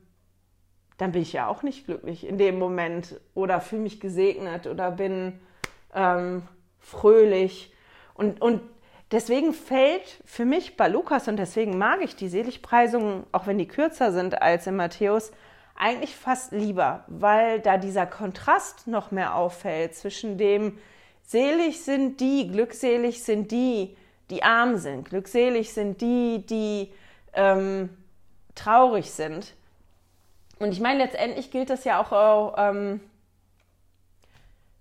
dann 1.02 1.14
bin 1.14 1.24
ich 1.24 1.34
ja 1.34 1.48
auch 1.48 1.64
nicht 1.64 1.88
glücklich 1.88 2.28
in 2.28 2.38
dem 2.38 2.60
Moment 2.60 3.20
oder 3.34 3.60
fühle 3.60 3.82
mich 3.82 4.00
gesegnet 4.00 4.68
oder 4.68 4.92
bin 4.92 5.40
ähm, 5.96 6.44
fröhlich. 6.78 7.74
Und, 8.14 8.40
und 8.40 8.62
deswegen 9.12 9.56
fällt 9.56 10.22
für 10.26 10.46
mich 10.46 10.78
bei 10.78 10.88
Lukas, 10.88 11.28
und 11.28 11.38
deswegen 11.38 11.80
mag 11.80 12.04
ich 12.04 12.16
die 12.16 12.30
Seligpreisungen, 12.30 13.24
auch 13.32 13.48
wenn 13.48 13.58
die 13.58 13.68
kürzer 13.68 14.12
sind 14.12 14.44
als 14.44 14.68
in 14.68 14.76
Matthäus, 14.76 15.32
eigentlich 15.76 16.16
fast 16.16 16.52
lieber, 16.52 17.04
weil 17.08 17.62
da 17.62 17.78
dieser 17.78 18.06
Kontrast 18.06 18.86
noch 18.86 19.10
mehr 19.10 19.36
auffällt 19.36 19.96
zwischen 19.96 20.38
dem 20.38 20.78
selig 21.24 21.82
sind 21.82 22.20
die, 22.22 22.48
glückselig 22.48 23.24
sind 23.24 23.50
die, 23.50 23.98
die 24.30 24.44
arm 24.44 24.78
sind, 24.78 25.10
glückselig 25.10 25.74
sind 25.74 26.00
die, 26.00 26.46
die 26.46 26.94
ähm, 27.34 27.90
traurig 28.54 29.10
sind 29.10 29.56
und 30.64 30.72
ich 30.72 30.80
meine, 30.80 31.04
letztendlich 31.04 31.52
gilt 31.52 31.70
das 31.70 31.84
ja 31.84 32.00
auch 32.00 32.56
ähm, 32.58 33.02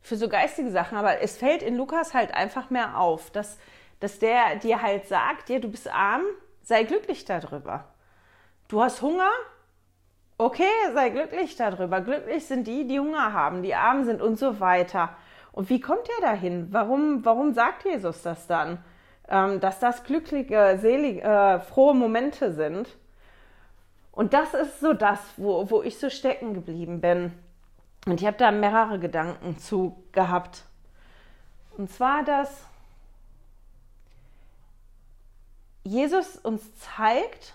für 0.00 0.16
so 0.16 0.28
geistige 0.28 0.70
Sachen, 0.70 0.96
aber 0.98 1.20
es 1.20 1.36
fällt 1.36 1.62
in 1.62 1.76
Lukas 1.76 2.14
halt 2.14 2.34
einfach 2.34 2.70
mehr 2.70 2.98
auf, 2.98 3.30
dass, 3.30 3.58
dass 4.00 4.18
der 4.18 4.56
dir 4.56 4.82
halt 4.82 5.06
sagt, 5.06 5.48
ja, 5.48 5.58
du 5.58 5.68
bist 5.68 5.92
arm, 5.92 6.22
sei 6.62 6.84
glücklich 6.84 7.24
darüber. 7.24 7.84
Du 8.68 8.82
hast 8.82 9.02
Hunger, 9.02 9.30
okay, 10.38 10.70
sei 10.94 11.10
glücklich 11.10 11.56
darüber. 11.56 12.00
Glücklich 12.00 12.46
sind 12.46 12.66
die, 12.66 12.86
die 12.86 13.00
Hunger 13.00 13.32
haben, 13.32 13.62
die 13.62 13.74
arm 13.74 14.04
sind 14.04 14.22
und 14.22 14.38
so 14.38 14.60
weiter. 14.60 15.16
Und 15.52 15.68
wie 15.68 15.80
kommt 15.80 16.08
er 16.18 16.32
dahin? 16.32 16.68
Warum, 16.70 17.24
warum 17.24 17.52
sagt 17.52 17.84
Jesus 17.84 18.22
das 18.22 18.46
dann? 18.46 18.78
Ähm, 19.28 19.60
dass 19.60 19.80
das 19.80 20.04
glückliche, 20.04 20.78
selige, 20.80 21.22
äh, 21.22 21.60
frohe 21.60 21.94
Momente 21.94 22.52
sind. 22.52 22.88
Und 24.12 24.32
das 24.32 24.54
ist 24.54 24.80
so 24.80 24.92
das, 24.92 25.18
wo, 25.36 25.70
wo 25.70 25.82
ich 25.82 25.98
so 25.98 26.10
stecken 26.10 26.54
geblieben 26.54 27.00
bin. 27.00 27.32
Und 28.06 28.20
ich 28.20 28.26
habe 28.26 28.36
da 28.36 28.50
mehrere 28.50 28.98
Gedanken 28.98 29.58
zu 29.58 30.02
gehabt. 30.12 30.64
Und 31.76 31.90
zwar, 31.90 32.24
dass 32.24 32.64
Jesus 35.84 36.36
uns 36.36 36.62
zeigt, 36.76 37.54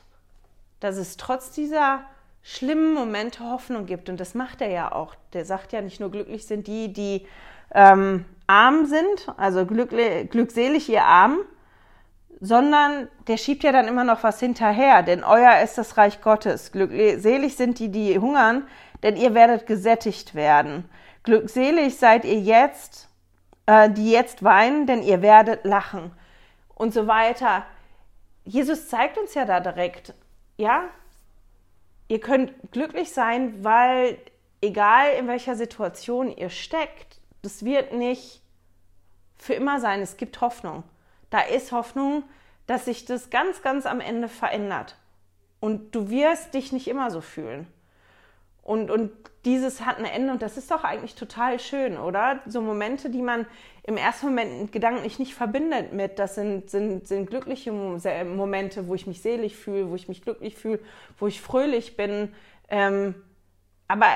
dass 0.80 0.98
es 0.98 1.18
trotz 1.18 1.52
dieser 1.52 2.02
schlimmen 2.42 2.94
Momente 2.94 3.44
Hoffnung 3.44 3.86
gibt. 3.86 4.10
Und 4.10 4.20
das 4.20 4.36
macht 4.36 4.62
er 4.62 4.70
ja 4.70 4.92
auch. 4.92 5.16
Der 5.34 5.46
sagt 5.46 5.74
ja 5.74 5.82
nicht 5.82 6.00
nur, 6.00 6.12
glücklich 6.12 6.46
sind 6.46 6.68
die, 6.68 6.94
die 6.94 7.28
ähm, 7.74 8.26
arm 8.48 8.86
sind, 8.86 9.34
also 9.38 9.66
glückselig 9.66 10.88
ihr 10.90 11.04
Arm, 11.04 11.40
sondern 12.40 13.08
der 13.28 13.38
schiebt 13.38 13.64
ja 13.64 13.72
dann 13.72 13.88
immer 13.88 14.04
noch 14.04 14.24
was 14.24 14.40
hinterher, 14.40 15.04
denn 15.04 15.24
euer 15.24 15.62
ist 15.62 15.78
das 15.78 15.98
Reich 15.98 16.22
Gottes. 16.22 16.72
Glückselig 16.72 17.56
sind 17.56 17.80
die, 17.80 17.90
die 17.90 18.20
hungern, 18.20 18.68
denn 19.04 19.16
ihr 19.16 19.34
werdet 19.34 19.68
gesättigt 19.68 20.36
werden. 20.36 20.90
Glückselig 21.24 21.98
seid 21.98 22.26
ihr 22.26 22.40
jetzt, 22.40 23.10
äh, 23.66 23.90
die 23.90 24.12
jetzt 24.12 24.44
weinen, 24.44 24.86
denn 24.86 25.02
ihr 25.02 25.22
werdet 25.22 25.66
lachen. 25.66 26.12
Und 26.76 26.94
so 26.94 27.08
weiter. 27.08 27.66
Jesus 28.44 28.90
zeigt 28.90 29.18
uns 29.18 29.34
ja 29.34 29.46
da 29.46 29.60
direkt, 29.60 30.14
ja, 30.58 30.84
ihr 32.08 32.20
könnt 32.20 32.54
glücklich 32.72 33.12
sein, 33.12 33.64
weil 33.64 34.18
egal 34.62 35.14
in 35.18 35.28
welcher 35.28 35.56
Situation 35.56 36.36
ihr 36.36 36.50
steckt, 36.50 37.20
das 37.42 37.66
wird 37.66 37.94
nicht 37.94 38.42
für 39.38 39.54
immer 39.54 39.80
sein. 39.80 40.02
Es 40.02 40.18
gibt 40.18 40.42
Hoffnung. 40.42 40.84
Da 41.36 41.42
ist 41.42 41.74
Hoffnung, 41.74 42.24
dass 42.66 42.86
sich 42.86 43.04
das 43.04 43.30
ganz, 43.30 43.62
ganz 43.62 43.86
am 43.86 44.00
Ende 44.00 44.30
verändert. 44.30 44.96
Und 45.60 45.94
du 45.94 46.10
wirst 46.10 46.54
dich 46.54 46.72
nicht 46.72 46.88
immer 46.88 47.12
so 47.12 47.20
fühlen. 47.20 47.68
Und, 48.64 48.90
und 48.90 49.12
dieses 49.44 49.86
hat 49.86 49.98
ein 49.98 50.06
Ende 50.06 50.32
und 50.32 50.42
das 50.42 50.56
ist 50.56 50.72
doch 50.72 50.86
eigentlich 50.86 51.16
total 51.16 51.60
schön, 51.60 51.98
oder? 51.98 52.40
So 52.46 52.62
Momente, 52.62 53.10
die 53.10 53.22
man 53.22 53.48
im 53.84 53.98
ersten 53.98 54.28
Moment 54.28 54.72
gedanklich 54.72 55.20
nicht 55.20 55.36
verbindet 55.36 55.92
mit, 55.92 56.20
das 56.20 56.36
sind, 56.36 56.70
sind, 56.70 57.06
sind 57.06 57.30
glückliche 57.30 57.74
Momente, 57.74 58.88
wo 58.88 58.96
ich 58.96 59.06
mich 59.06 59.22
selig 59.22 59.58
fühle, 59.58 59.90
wo 59.90 59.96
ich 59.96 60.08
mich 60.08 60.22
glücklich 60.22 60.56
fühle, 60.56 60.80
wo 61.20 61.28
ich 61.28 61.42
fröhlich 61.42 61.98
bin. 61.98 62.34
Ähm, 62.70 63.14
aber 63.90 64.08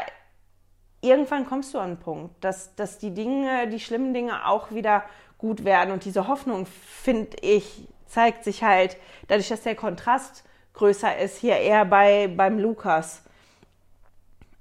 irgendwann 1.01 1.45
kommst 1.45 1.73
du 1.73 1.79
an 1.79 1.89
einen 1.89 1.99
Punkt, 1.99 2.41
dass, 2.45 2.75
dass 2.75 2.97
die 2.97 3.13
Dinge, 3.13 3.67
die 3.67 3.82
schlimmen 3.82 4.13
Dinge 4.13 4.47
auch 4.47 4.71
wieder 4.71 5.03
gut 5.39 5.65
werden. 5.65 5.91
Und 5.91 6.06
diese 6.06 6.28
Hoffnung, 6.28 6.67
finde 6.67 7.38
ich, 7.41 7.88
zeigt 8.06 8.43
sich 8.43 8.63
halt, 8.63 8.97
dadurch, 9.28 9.49
dass 9.49 9.63
der 9.63 9.75
Kontrast 9.75 10.43
größer 10.73 11.17
ist, 11.17 11.38
hier 11.38 11.58
eher 11.58 11.86
bei, 11.86 12.28
beim 12.28 12.60
Lukas. 12.60 13.23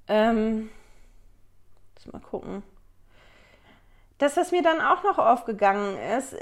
Ähm, 0.07 0.69
mal 2.11 2.19
gucken. 2.19 2.63
Das, 4.17 4.35
was 4.35 4.51
mir 4.51 4.61
dann 4.61 4.81
auch 4.81 5.03
noch 5.03 5.17
aufgegangen 5.17 5.97
ist, 6.17 6.35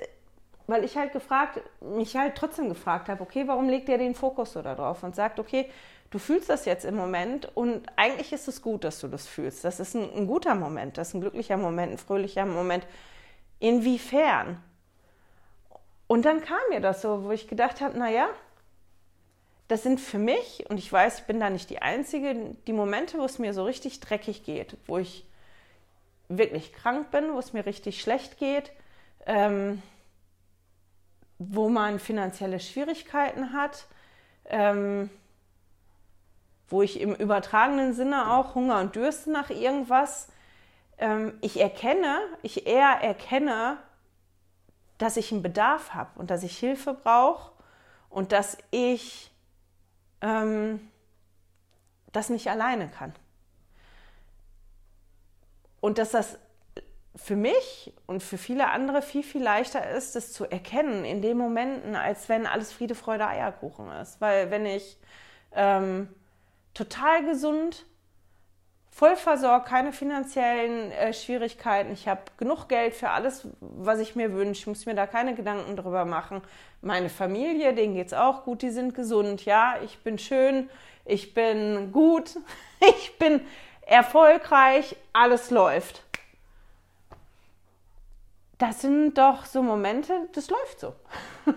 weil 0.65 0.83
ich 0.83 0.97
halt 0.97 1.13
gefragt, 1.13 1.61
mich 1.81 2.15
halt 2.15 2.35
trotzdem 2.35 2.69
gefragt 2.69 3.07
habe, 3.07 3.21
okay, 3.21 3.47
warum 3.47 3.69
legt 3.69 3.87
ihr 3.87 3.97
den 3.97 4.15
Fokus 4.15 4.53
so 4.53 4.61
darauf 4.61 5.03
und 5.03 5.15
sagt, 5.15 5.39
okay, 5.39 5.69
du 6.09 6.19
fühlst 6.19 6.49
das 6.49 6.65
jetzt 6.65 6.85
im 6.85 6.95
Moment 6.95 7.49
und 7.55 7.87
eigentlich 7.95 8.33
ist 8.33 8.47
es 8.47 8.61
gut, 8.61 8.83
dass 8.83 8.99
du 8.99 9.07
das 9.07 9.27
fühlst. 9.27 9.63
Das 9.63 9.79
ist 9.79 9.95
ein, 9.95 10.11
ein 10.13 10.27
guter 10.27 10.55
Moment, 10.55 10.97
das 10.97 11.09
ist 11.09 11.13
ein 11.13 11.21
glücklicher 11.21 11.57
Moment, 11.57 11.93
ein 11.93 11.97
fröhlicher 11.97 12.45
Moment. 12.45 12.85
Inwiefern? 13.59 14.61
Und 16.07 16.25
dann 16.25 16.41
kam 16.41 16.59
mir 16.69 16.79
das 16.79 17.01
so, 17.01 17.23
wo 17.23 17.31
ich 17.31 17.47
gedacht 17.47 17.81
habe, 17.81 17.97
naja, 17.97 18.27
das 19.67 19.83
sind 19.83 19.99
für 19.99 20.19
mich, 20.19 20.65
und 20.69 20.77
ich 20.77 20.91
weiß, 20.91 21.19
ich 21.19 21.25
bin 21.25 21.39
da 21.39 21.49
nicht 21.49 21.69
die 21.69 21.81
Einzige, 21.81 22.55
die 22.67 22.73
Momente, 22.73 23.17
wo 23.17 23.25
es 23.25 23.37
mir 23.37 23.53
so 23.53 23.65
richtig 23.65 23.99
dreckig 23.99 24.43
geht, 24.43 24.77
wo 24.87 24.97
ich 24.97 25.25
wirklich 26.29 26.73
krank 26.73 27.11
bin, 27.11 27.33
wo 27.33 27.39
es 27.39 27.53
mir 27.53 27.65
richtig 27.65 28.01
schlecht 28.01 28.37
geht, 28.37 28.71
ähm, 29.25 29.81
wo 31.37 31.69
man 31.69 31.99
finanzielle 31.99 32.59
Schwierigkeiten 32.59 33.53
hat, 33.53 33.87
ähm, 34.45 35.09
wo 36.69 36.81
ich 36.81 36.99
im 36.99 37.13
übertragenen 37.13 37.93
Sinne 37.93 38.33
auch 38.33 38.55
Hunger 38.55 38.79
und 38.79 38.95
Dürste 38.95 39.31
nach 39.31 39.49
irgendwas. 39.49 40.29
Ähm, 40.97 41.37
ich 41.41 41.59
erkenne, 41.59 42.19
ich 42.41 42.65
eher 42.67 42.99
erkenne, 43.01 43.77
dass 44.97 45.17
ich 45.17 45.31
einen 45.31 45.43
Bedarf 45.43 45.93
habe 45.93 46.19
und 46.19 46.31
dass 46.31 46.43
ich 46.43 46.57
Hilfe 46.57 46.93
brauche 46.93 47.51
und 48.09 48.31
dass 48.31 48.57
ich 48.71 49.31
ähm, 50.21 50.79
das 52.11 52.29
nicht 52.29 52.49
alleine 52.49 52.89
kann. 52.89 53.13
Und 55.79 55.99
dass 55.99 56.11
das 56.11 56.39
für 57.15 57.35
mich 57.35 57.93
und 58.05 58.21
für 58.21 58.37
viele 58.37 58.69
andere 58.69 59.01
viel, 59.01 59.23
viel 59.23 59.43
leichter 59.43 59.89
ist, 59.89 60.15
das 60.15 60.33
zu 60.33 60.45
erkennen 60.45 61.03
in 61.03 61.21
den 61.21 61.37
Momenten, 61.37 61.95
als 61.95 62.29
wenn 62.29 62.45
alles 62.45 62.71
Friede, 62.71 62.95
Freude, 62.95 63.27
Eierkuchen 63.27 63.89
ist. 63.91 64.21
Weil 64.21 64.51
wenn 64.51 64.65
ich 64.65 64.97
ähm, 65.51 66.09
total 66.73 67.25
gesund, 67.25 67.85
voll 68.97 69.15
versorgt, 69.15 69.67
keine 69.67 69.93
finanziellen 69.93 70.91
äh, 70.91 71.13
Schwierigkeiten, 71.13 71.93
ich 71.93 72.07
habe 72.07 72.21
genug 72.37 72.67
Geld 72.67 72.95
für 72.95 73.11
alles, 73.11 73.47
was 73.59 73.99
ich 73.99 74.15
mir 74.15 74.33
wünsche, 74.33 74.67
muss 74.67 74.87
mir 74.87 74.95
da 74.95 75.05
keine 75.05 75.35
Gedanken 75.35 75.75
drüber 75.75 76.03
machen. 76.03 76.41
Meine 76.81 77.09
Familie, 77.09 77.75
denen 77.75 77.93
geht 77.93 78.07
es 78.07 78.13
auch 78.15 78.43
gut, 78.43 78.63
die 78.63 78.71
sind 78.71 78.95
gesund, 78.95 79.45
ja, 79.45 79.75
ich 79.85 79.99
bin 79.99 80.17
schön, 80.17 80.67
ich 81.05 81.35
bin 81.35 81.91
gut, 81.91 82.37
ich 82.79 83.19
bin 83.19 83.41
erfolgreich, 83.85 84.95
alles 85.13 85.51
läuft. 85.51 86.01
Das 88.57 88.81
sind 88.81 89.15
doch 89.19 89.45
so 89.45 89.61
Momente, 89.61 90.27
das 90.33 90.49
läuft 90.49 90.79
so. 90.79 90.95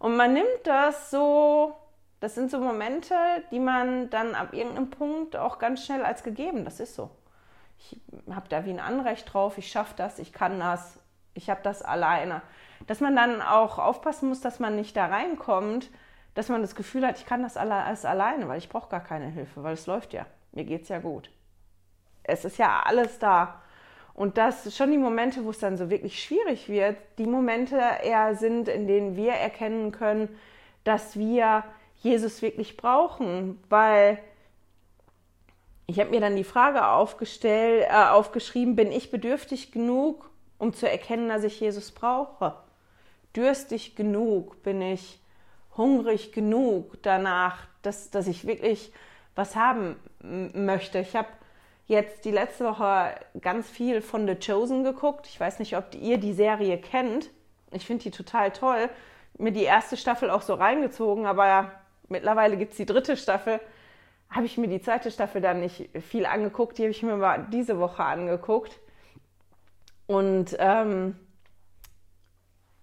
Und 0.00 0.16
man 0.16 0.34
nimmt 0.34 0.60
das 0.64 1.10
so, 1.10 1.74
das 2.20 2.34
sind 2.34 2.50
so 2.50 2.58
Momente, 2.58 3.14
die 3.50 3.60
man 3.60 4.10
dann 4.10 4.34
ab 4.34 4.52
irgendeinem 4.52 4.90
Punkt 4.90 5.36
auch 5.36 5.58
ganz 5.58 5.84
schnell 5.84 6.04
als 6.04 6.22
gegeben, 6.22 6.64
das 6.64 6.80
ist 6.80 6.94
so. 6.94 7.10
Ich 7.78 8.00
habe 8.30 8.48
da 8.48 8.64
wie 8.64 8.70
ein 8.70 8.80
Anrecht 8.80 9.32
drauf, 9.32 9.56
ich 9.56 9.70
schaffe 9.70 9.94
das, 9.96 10.18
ich 10.18 10.32
kann 10.32 10.58
das, 10.58 10.98
ich 11.34 11.48
habe 11.48 11.60
das 11.62 11.82
alleine. 11.82 12.42
Dass 12.86 13.00
man 13.00 13.14
dann 13.14 13.40
auch 13.40 13.78
aufpassen 13.78 14.28
muss, 14.28 14.40
dass 14.40 14.58
man 14.58 14.74
nicht 14.74 14.96
da 14.96 15.06
reinkommt, 15.06 15.90
dass 16.34 16.48
man 16.48 16.60
das 16.60 16.74
Gefühl 16.74 17.06
hat, 17.06 17.18
ich 17.18 17.26
kann 17.26 17.42
das 17.42 17.56
alles 17.56 18.04
alleine, 18.04 18.48
weil 18.48 18.58
ich 18.58 18.68
brauche 18.68 18.88
gar 18.88 19.02
keine 19.02 19.26
Hilfe, 19.26 19.62
weil 19.62 19.74
es 19.74 19.86
läuft 19.86 20.12
ja. 20.12 20.26
Mir 20.52 20.64
geht 20.64 20.82
es 20.82 20.88
ja 20.88 20.98
gut 20.98 21.30
es 22.28 22.44
ist 22.44 22.58
ja 22.58 22.82
alles 22.84 23.18
da. 23.18 23.62
Und 24.14 24.36
das 24.36 24.76
schon 24.76 24.90
die 24.90 24.98
Momente, 24.98 25.44
wo 25.44 25.50
es 25.50 25.58
dann 25.58 25.76
so 25.76 25.90
wirklich 25.90 26.22
schwierig 26.22 26.68
wird, 26.68 26.96
die 27.18 27.26
Momente 27.26 27.80
eher 28.02 28.34
sind, 28.34 28.68
in 28.68 28.86
denen 28.86 29.16
wir 29.16 29.32
erkennen 29.32 29.92
können, 29.92 30.28
dass 30.84 31.18
wir 31.18 31.64
Jesus 32.00 32.42
wirklich 32.42 32.76
brauchen, 32.76 33.62
weil 33.68 34.18
ich 35.86 35.98
habe 35.98 36.10
mir 36.10 36.20
dann 36.20 36.36
die 36.36 36.44
Frage 36.44 36.86
aufgestellt, 36.86 37.86
äh, 37.88 37.94
aufgeschrieben, 37.94 38.76
bin 38.76 38.92
ich 38.92 39.10
bedürftig 39.10 39.72
genug, 39.72 40.30
um 40.58 40.74
zu 40.74 40.88
erkennen, 40.88 41.28
dass 41.28 41.44
ich 41.44 41.60
Jesus 41.60 41.92
brauche? 41.92 42.54
Dürstig 43.34 43.96
genug? 43.96 44.62
Bin 44.62 44.82
ich 44.82 45.18
hungrig 45.76 46.32
genug 46.32 47.02
danach, 47.02 47.66
dass, 47.82 48.10
dass 48.10 48.26
ich 48.26 48.46
wirklich 48.46 48.92
was 49.34 49.56
haben 49.56 49.96
möchte? 50.20 50.98
Ich 50.98 51.16
habe 51.16 51.28
jetzt 51.86 52.26
die 52.26 52.32
letzte 52.32 52.66
Woche 52.66 53.14
ganz 53.40 53.70
viel 53.70 54.02
von 54.02 54.26
The 54.26 54.34
Chosen 54.34 54.84
geguckt. 54.84 55.26
Ich 55.26 55.40
weiß 55.40 55.58
nicht, 55.58 55.76
ob 55.76 55.94
ihr 55.94 56.18
die 56.18 56.34
Serie 56.34 56.78
kennt. 56.78 57.30
Ich 57.72 57.86
finde 57.86 58.04
die 58.04 58.10
total 58.10 58.50
toll. 58.50 58.90
Mir 59.38 59.52
die 59.52 59.64
erste 59.64 59.96
Staffel 59.96 60.30
auch 60.30 60.42
so 60.42 60.54
reingezogen, 60.54 61.24
aber 61.24 61.72
mittlerweile 62.08 62.56
gibt 62.56 62.72
es 62.72 62.76
die 62.76 62.86
dritte 62.86 63.16
Staffel. 63.16 63.60
Habe 64.30 64.46
ich 64.46 64.58
mir 64.58 64.68
die 64.68 64.82
zweite 64.82 65.10
Staffel 65.10 65.40
dann 65.40 65.60
nicht 65.60 65.88
viel 66.02 66.26
angeguckt. 66.26 66.78
Die 66.78 66.82
habe 66.82 66.90
ich 66.90 67.02
mir 67.02 67.16
mal 67.16 67.46
diese 67.50 67.78
Woche 67.78 68.04
angeguckt. 68.04 68.78
Und 70.06 70.56
ähm, 70.58 71.16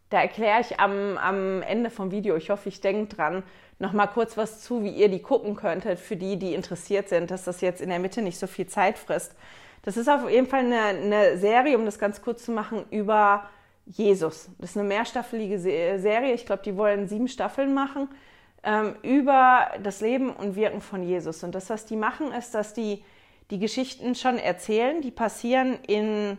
da 0.10 0.22
erkläre 0.22 0.62
ich 0.62 0.80
am, 0.80 1.18
am 1.18 1.62
Ende 1.62 1.90
vom 1.90 2.12
Video, 2.12 2.36
ich 2.36 2.50
hoffe, 2.50 2.70
ich 2.70 2.82
denke 2.82 3.16
dran, 3.16 3.44
noch 3.80 3.94
mal 3.94 4.08
kurz 4.08 4.38
was 4.38 4.62
zu, 4.62 4.84
wie 4.84 4.92
ihr 4.92 5.10
die 5.10 5.22
gucken 5.22 5.56
könntet, 5.56 6.00
für 6.00 6.16
die, 6.16 6.38
die 6.38 6.54
interessiert 6.54 7.10
sind, 7.10 7.32
dass 7.32 7.44
das 7.44 7.62
jetzt 7.62 7.82
in 7.82 7.90
der 7.90 8.00
Mitte 8.00 8.22
nicht 8.22 8.40
so 8.40 8.48
viel 8.48 8.68
Zeit 8.68 8.98
frisst. 8.98 9.36
Das 9.82 9.98
ist 9.98 10.08
auf 10.08 10.30
jeden 10.30 10.48
Fall 10.48 10.62
eine, 10.62 10.82
eine 10.82 11.38
Serie, 11.38 11.78
um 11.78 11.86
das 11.86 12.00
ganz 12.00 12.22
kurz 12.22 12.46
zu 12.46 12.52
machen, 12.52 12.86
über 12.90 13.50
Jesus. 13.86 14.50
Das 14.60 14.72
ist 14.72 14.78
eine 14.78 14.88
mehrstaffelige 14.88 15.60
Serie. 15.60 16.34
Ich 16.34 16.46
glaube, 16.46 16.64
die 16.64 16.78
wollen 16.78 17.08
sieben 17.08 17.28
Staffeln 17.28 17.74
machen 17.74 18.08
ähm, 18.66 18.96
über 19.04 19.72
das 19.82 20.02
Leben 20.02 20.32
und 20.32 20.56
Wirken 20.56 20.82
von 20.82 21.04
Jesus. 21.04 21.44
Und 21.44 21.56
das, 21.56 21.70
was 21.70 21.86
die 21.86 21.96
machen, 21.96 22.32
ist, 22.32 22.54
dass 22.54 22.74
die 22.74 23.04
die 23.52 23.60
Geschichten 23.60 24.16
schon 24.16 24.38
erzählen. 24.38 25.02
Die 25.02 25.12
passieren 25.12 25.78
in 25.88 26.38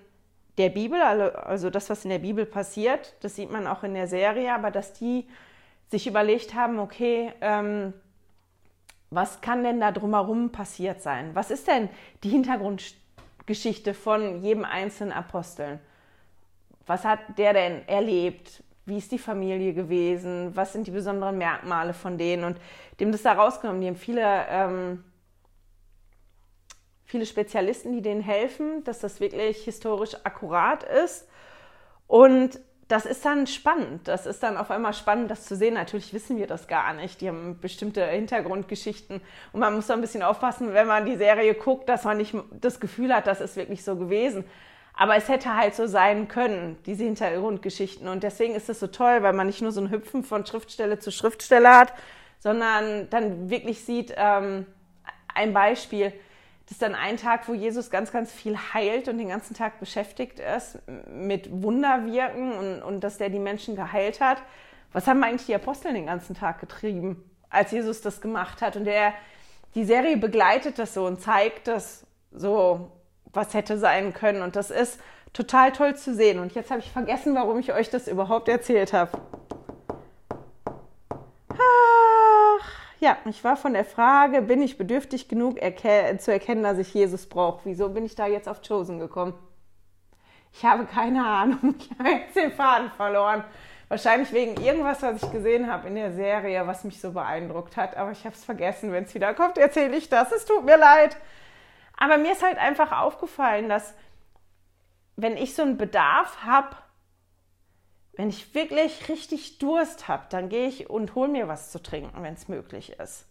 der 0.58 0.70
Bibel, 0.70 1.00
also 1.00 1.70
das, 1.70 1.90
was 1.90 2.04
in 2.04 2.10
der 2.10 2.18
Bibel 2.18 2.46
passiert. 2.46 3.14
Das 3.20 3.36
sieht 3.36 3.50
man 3.50 3.66
auch 3.66 3.84
in 3.84 3.94
der 3.94 4.08
Serie, 4.08 4.52
aber 4.52 4.70
dass 4.70 4.92
die 4.92 5.26
sich 5.88 6.06
überlegt 6.06 6.54
haben, 6.54 6.78
okay, 6.78 7.32
ähm, 7.40 7.92
was 9.10 9.40
kann 9.40 9.62
denn 9.62 9.80
da 9.80 9.92
drumherum 9.92 10.50
passiert 10.50 11.00
sein? 11.00 11.30
Was 11.34 11.50
ist 11.50 11.68
denn 11.68 11.88
die 12.24 12.30
Hintergrundgeschichte 12.30 13.94
von 13.94 14.42
jedem 14.42 14.64
einzelnen 14.64 15.12
Aposteln? 15.12 15.78
Was 16.86 17.04
hat 17.04 17.20
der 17.38 17.52
denn 17.52 17.86
erlebt? 17.86 18.64
Wie 18.87 18.99
ist 18.99 19.12
die 19.12 19.18
Familie 19.18 19.75
gewesen? 19.75 20.55
Was 20.55 20.72
sind 20.72 20.87
die 20.87 20.92
besonderen 20.92 21.37
Merkmale 21.37 21.92
von 21.92 22.16
denen? 22.16 22.44
Und 22.44 22.59
dem 23.01 23.12
das 23.12 23.22
da 23.22 23.33
rausgenommen. 23.33 23.81
Die 23.81 23.88
haben 23.88 23.96
viele 23.96 24.46
ähm, 24.49 25.05
viele 27.07 27.25
Spezialisten, 27.25 27.92
die 27.92 28.03
denen 28.03 28.20
helfen, 28.20 28.85
dass 28.85 28.99
das 28.99 29.20
wirklich 29.20 29.64
historisch 29.64 30.14
akkurat 30.25 30.83
ist. 30.83 31.29
Und 32.07 32.61
das 32.88 33.07
ist 33.07 33.25
dann 33.25 33.46
spannend. 33.46 34.07
Das 34.07 34.27
ist 34.27 34.42
dann 34.42 34.57
auf 34.57 34.70
einmal 34.70 34.92
spannend, 34.92 35.31
das 35.31 35.44
zu 35.44 35.57
sehen. 35.57 35.75
Natürlich 35.75 36.12
wissen 36.12 36.37
wir 36.37 36.46
das 36.46 36.68
gar 36.68 36.92
nicht. 36.94 37.20
Die 37.20 37.29
haben 37.29 37.59
bestimmte 37.61 38.05
Hintergrundgeschichten. 38.05 39.20
Und 39.53 39.61
man 39.61 39.75
muss 39.75 39.87
da 39.87 39.94
ein 39.94 40.01
bisschen 40.01 40.22
aufpassen, 40.22 40.75
wenn 40.75 40.87
man 40.87 41.07
die 41.07 41.16
Serie 41.16 41.55
guckt, 41.55 41.88
dass 41.88 42.05
man 42.05 42.18
nicht 42.18 42.35
das 42.61 42.79
Gefühl 42.79 43.14
hat, 43.14 43.27
das 43.27 43.40
ist 43.40 43.57
wirklich 43.57 43.83
so 43.83 43.96
gewesen. 43.96 44.44
Aber 44.98 45.14
es 45.16 45.28
hätte 45.28 45.54
halt 45.54 45.74
so 45.74 45.87
sein 45.87 46.26
können, 46.26 46.78
diese 46.87 47.04
Hintergrundgeschichten. 47.04 48.09
Und 48.09 48.22
deswegen 48.22 48.54
ist 48.54 48.70
es 48.70 48.80
so 48.80 48.87
toll, 48.87 49.22
weil 49.22 49.35
man 49.35 49.46
nicht 49.46 49.61
nur 49.61 49.70
so 49.70 49.82
ein 49.82 49.90
Hüpfen 49.90 50.24
von 50.24 50.46
Schriftstelle 50.46 50.98
zu 50.98 51.12
Schriftstelle 51.12 51.68
hat, 51.68 51.92
sondern 52.38 53.09
dann 53.11 53.50
wirklich 53.50 53.85
sieht, 53.85 54.14
ähm, 54.16 54.64
ein 55.35 55.52
Beispiel, 55.52 56.14
das 56.64 56.72
ist 56.72 56.82
dann 56.82 56.94
ein 56.94 57.18
Tag, 57.18 57.46
wo 57.46 57.52
Jesus 57.52 57.90
ganz, 57.90 58.11
ganz 58.11 58.32
viel 58.32 58.56
heilt 58.56 59.09
und 59.09 59.18
den 59.18 59.28
ganzen 59.28 59.54
Tag 59.54 59.78
beschäftigt 59.78 60.40
ist 60.40 60.78
mit 61.09 61.62
Wunderwirken 61.62 62.52
und, 62.52 62.82
und 62.82 63.00
dass 63.04 63.18
der 63.18 63.28
die 63.28 63.38
Menschen 63.38 63.76
geheilt 63.76 64.20
hat. 64.20 64.38
Was 64.92 65.06
haben 65.06 65.22
eigentlich 65.22 65.46
die 65.46 65.54
Apostel 65.54 65.92
den 65.92 66.06
ganzen 66.06 66.35
Tag 66.35 66.59
getrieben, 66.59 67.22
als 67.50 67.70
Jesus 67.70 68.00
das 68.00 68.22
gemacht 68.22 68.62
hat? 68.62 68.76
Und 68.76 68.85
der, 68.85 69.12
die 69.74 69.85
Serie 69.85 70.16
begleitet 70.16 70.78
das 70.78 70.94
so 70.94 71.04
und 71.04 71.20
zeigt 71.20 71.68
das 71.68 72.06
so, 72.32 72.90
was 73.37 73.55
hätte 73.55 73.79
sein 73.79 74.12
können. 74.12 74.42
Und 74.42 74.57
das 74.57 74.70
ist 74.70 74.99
total 75.33 75.72
toll 75.72 75.94
zu 75.94 76.14
sehen. 76.14 76.38
Und 76.40 76.55
jetzt 76.55 76.70
habe 76.70 76.81
ich 76.81 76.90
vergessen, 76.90 77.35
warum 77.35 77.59
ich 77.59 77.72
euch 77.72 77.90
das 77.90 78.09
überhaupt 78.09 78.49
erzählt 78.49 78.92
habe. 78.92 79.18
Ja, 82.99 83.18
ich 83.27 83.44
war 83.44 83.57
von 83.57 83.75
der 83.75 83.85
Frage, 83.85 84.40
bin 84.40 84.62
ich 84.62 84.79
bedürftig 84.79 85.29
genug 85.29 85.59
erke 85.59 86.16
zu 86.18 86.33
erkennen, 86.33 86.62
dass 86.62 86.79
ich 86.79 86.94
Jesus 86.94 87.27
brauche? 87.27 87.61
Wieso 87.64 87.90
bin 87.90 88.07
ich 88.07 88.14
da 88.14 88.27
jetzt 88.27 88.49
auf 88.49 88.62
Chosen 88.66 88.99
gekommen? 88.99 89.35
Ich 90.53 90.64
habe 90.64 90.87
keine 90.87 91.25
Ahnung. 91.25 91.75
Ich 91.79 91.90
habe 91.99 92.09
jetzt 92.09 92.35
den 92.35 92.53
Faden 92.53 92.90
verloren. 92.96 93.44
Wahrscheinlich 93.88 94.33
wegen 94.33 94.61
irgendwas, 94.61 95.03
was 95.03 95.22
ich 95.22 95.31
gesehen 95.31 95.70
habe 95.70 95.87
in 95.87 95.94
der 95.94 96.12
Serie, 96.12 96.66
was 96.66 96.83
mich 96.83 97.01
so 97.01 97.12
beeindruckt 97.12 97.77
hat. 97.77 97.96
Aber 97.96 98.11
ich 98.11 98.25
habe 98.25 98.35
es 98.35 98.44
vergessen. 98.44 98.90
Wenn 98.90 99.05
es 99.05 99.14
wieder 99.14 99.35
kommt, 99.35 99.59
erzähle 99.59 99.96
ich 99.96 100.09
das. 100.09 100.33
Es 100.33 100.46
tut 100.46 100.64
mir 100.64 100.79
leid. 100.79 101.16
Aber 101.96 102.18
mir 102.18 102.32
ist 102.32 102.42
halt 102.42 102.59
einfach 102.59 102.92
aufgefallen, 102.92 103.68
dass 103.68 103.94
wenn 105.16 105.37
ich 105.37 105.54
so 105.54 105.62
einen 105.62 105.78
Bedarf 105.78 106.44
habe, 106.44 106.76
wenn 108.12 108.28
ich 108.28 108.54
wirklich 108.54 109.09
richtig 109.09 109.59
Durst 109.59 110.09
habe, 110.09 110.24
dann 110.30 110.48
gehe 110.48 110.68
ich 110.68 110.88
und 110.88 111.14
hole 111.14 111.28
mir 111.28 111.48
was 111.48 111.70
zu 111.70 111.82
trinken, 111.82 112.22
wenn 112.22 112.35
es 112.35 112.48
möglich 112.48 112.98
ist. 112.98 113.26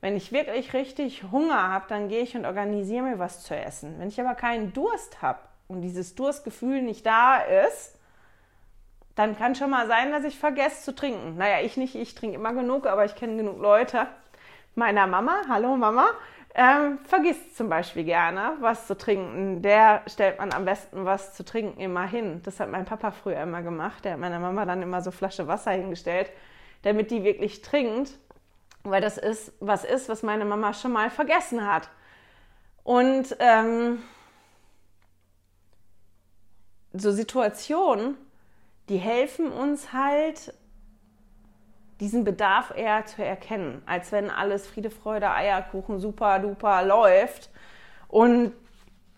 Wenn 0.00 0.16
ich 0.16 0.32
wirklich 0.32 0.74
richtig 0.74 1.24
Hunger 1.30 1.68
habe, 1.68 1.84
dann 1.88 2.08
gehe 2.08 2.22
ich 2.22 2.36
und 2.36 2.44
organisiere 2.44 3.02
mir 3.02 3.18
was 3.18 3.44
zu 3.44 3.54
essen. 3.54 3.98
Wenn 3.98 4.08
ich 4.08 4.20
aber 4.20 4.34
keinen 4.34 4.72
Durst 4.72 5.22
habe 5.22 5.38
und 5.68 5.82
dieses 5.82 6.14
Durstgefühl 6.14 6.82
nicht 6.82 7.06
da 7.06 7.38
ist, 7.38 7.98
dann 9.14 9.36
kann 9.36 9.54
schon 9.54 9.70
mal 9.70 9.86
sein, 9.86 10.10
dass 10.10 10.24
ich 10.24 10.38
vergesse 10.38 10.82
zu 10.82 10.94
trinken. 10.94 11.36
Naja, 11.36 11.60
ich 11.64 11.76
nicht, 11.76 11.94
ich 11.94 12.14
trinke 12.14 12.36
immer 12.36 12.54
genug, 12.54 12.86
aber 12.86 13.04
ich 13.04 13.14
kenne 13.14 13.36
genug 13.36 13.60
Leute. 13.60 14.06
Meiner 14.74 15.06
Mama, 15.06 15.42
hallo 15.48 15.76
Mama, 15.76 16.08
ähm, 16.54 16.98
vergisst 17.04 17.56
zum 17.56 17.68
Beispiel 17.70 18.04
gerne, 18.04 18.56
was 18.60 18.86
zu 18.86 18.96
trinken. 18.96 19.62
Der 19.62 20.02
stellt 20.06 20.38
man 20.38 20.52
am 20.52 20.66
besten 20.66 21.04
was 21.04 21.34
zu 21.34 21.44
trinken 21.44 21.80
immer 21.80 22.06
hin. 22.06 22.42
Das 22.44 22.60
hat 22.60 22.70
mein 22.70 22.84
Papa 22.84 23.10
früher 23.10 23.42
immer 23.42 23.62
gemacht. 23.62 24.04
Der 24.04 24.12
hat 24.12 24.20
meiner 24.20 24.38
Mama 24.38 24.66
dann 24.66 24.82
immer 24.82 25.00
so 25.00 25.10
Flasche 25.10 25.48
Wasser 25.48 25.70
hingestellt, 25.70 26.30
damit 26.82 27.10
die 27.10 27.24
wirklich 27.24 27.62
trinkt. 27.62 28.18
Weil 28.84 29.00
das 29.00 29.16
ist 29.16 29.52
was 29.60 29.84
ist, 29.84 30.08
was 30.08 30.22
meine 30.22 30.44
Mama 30.44 30.74
schon 30.74 30.92
mal 30.92 31.08
vergessen 31.08 31.66
hat. 31.66 31.88
Und 32.84 33.34
ähm, 33.38 34.02
so 36.92 37.12
Situationen, 37.12 38.16
die 38.88 38.98
helfen 38.98 39.50
uns 39.50 39.92
halt, 39.92 40.52
diesen 42.02 42.24
Bedarf 42.24 42.72
eher 42.76 43.06
zu 43.06 43.24
erkennen, 43.24 43.80
als 43.86 44.10
wenn 44.10 44.28
alles 44.28 44.66
Friede, 44.66 44.90
Freude, 44.90 45.30
Eierkuchen, 45.30 46.00
super, 46.00 46.40
duper 46.40 46.84
läuft. 46.84 47.48
Und 48.08 48.52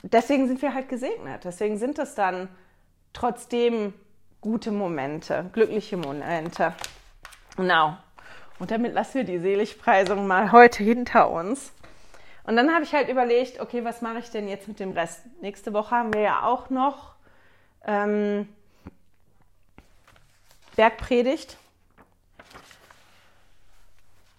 deswegen 0.02 0.46
sind 0.48 0.60
wir 0.60 0.74
halt 0.74 0.90
gesegnet. 0.90 1.44
Deswegen 1.44 1.78
sind 1.78 1.98
es 1.98 2.14
dann 2.14 2.46
trotzdem 3.14 3.94
gute 4.42 4.70
Momente, 4.70 5.48
glückliche 5.54 5.96
Momente. 5.96 6.74
Genau. 7.56 7.96
Und 8.58 8.70
damit 8.70 8.92
lassen 8.92 9.14
wir 9.14 9.24
die 9.24 9.38
Seligpreisung 9.38 10.26
mal 10.26 10.52
heute 10.52 10.84
hinter 10.84 11.30
uns. 11.30 11.72
Und 12.46 12.56
dann 12.56 12.70
habe 12.70 12.84
ich 12.84 12.92
halt 12.92 13.08
überlegt, 13.08 13.60
okay, 13.60 13.82
was 13.82 14.02
mache 14.02 14.18
ich 14.18 14.30
denn 14.30 14.46
jetzt 14.46 14.68
mit 14.68 14.78
dem 14.78 14.90
Rest? 14.92 15.22
Nächste 15.40 15.72
Woche 15.72 15.96
haben 15.96 16.12
wir 16.12 16.20
ja 16.20 16.42
auch 16.42 16.68
noch 16.68 17.14
ähm, 17.86 18.46
Bergpredigt. 20.76 21.56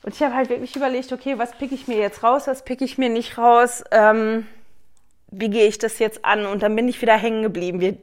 Und 0.06 0.14
ich 0.14 0.22
habe 0.22 0.36
halt 0.36 0.50
wirklich 0.50 0.76
überlegt, 0.76 1.12
okay, 1.12 1.40
was 1.40 1.54
picke 1.54 1.74
ich 1.74 1.88
mir 1.88 1.98
jetzt 1.98 2.22
raus, 2.22 2.46
was 2.46 2.64
picke 2.64 2.86
ich 2.86 3.00
mir 3.00 3.10
nicht 3.10 3.40
raus, 3.40 3.84
ähm, 3.90 4.46
wie 5.32 5.50
gehe 5.50 5.66
ich 5.66 5.80
das 5.80 5.98
jetzt 5.98 6.24
an? 6.24 6.46
Und 6.46 6.62
dann 6.62 6.76
bin 6.76 6.88
ich 6.88 7.02
wieder 7.02 7.18
hängen 7.18 7.42
geblieben. 7.42 7.80
Wir 7.80 7.98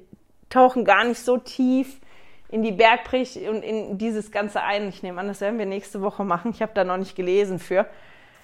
tauchen 0.50 0.84
gar 0.84 1.04
nicht 1.04 1.20
so 1.20 1.36
tief 1.36 2.00
in 2.48 2.64
die 2.64 2.72
Bergpredigt 2.72 3.48
und 3.48 3.62
in 3.62 3.98
dieses 3.98 4.32
Ganze 4.32 4.64
ein. 4.64 4.88
Ich 4.88 5.04
nehme 5.04 5.20
an, 5.20 5.28
das 5.28 5.40
werden 5.40 5.60
wir 5.60 5.66
nächste 5.66 6.02
Woche 6.02 6.24
machen. 6.24 6.50
Ich 6.50 6.60
habe 6.60 6.72
da 6.74 6.82
noch 6.82 6.96
nicht 6.96 7.14
gelesen 7.14 7.60
für. 7.60 7.86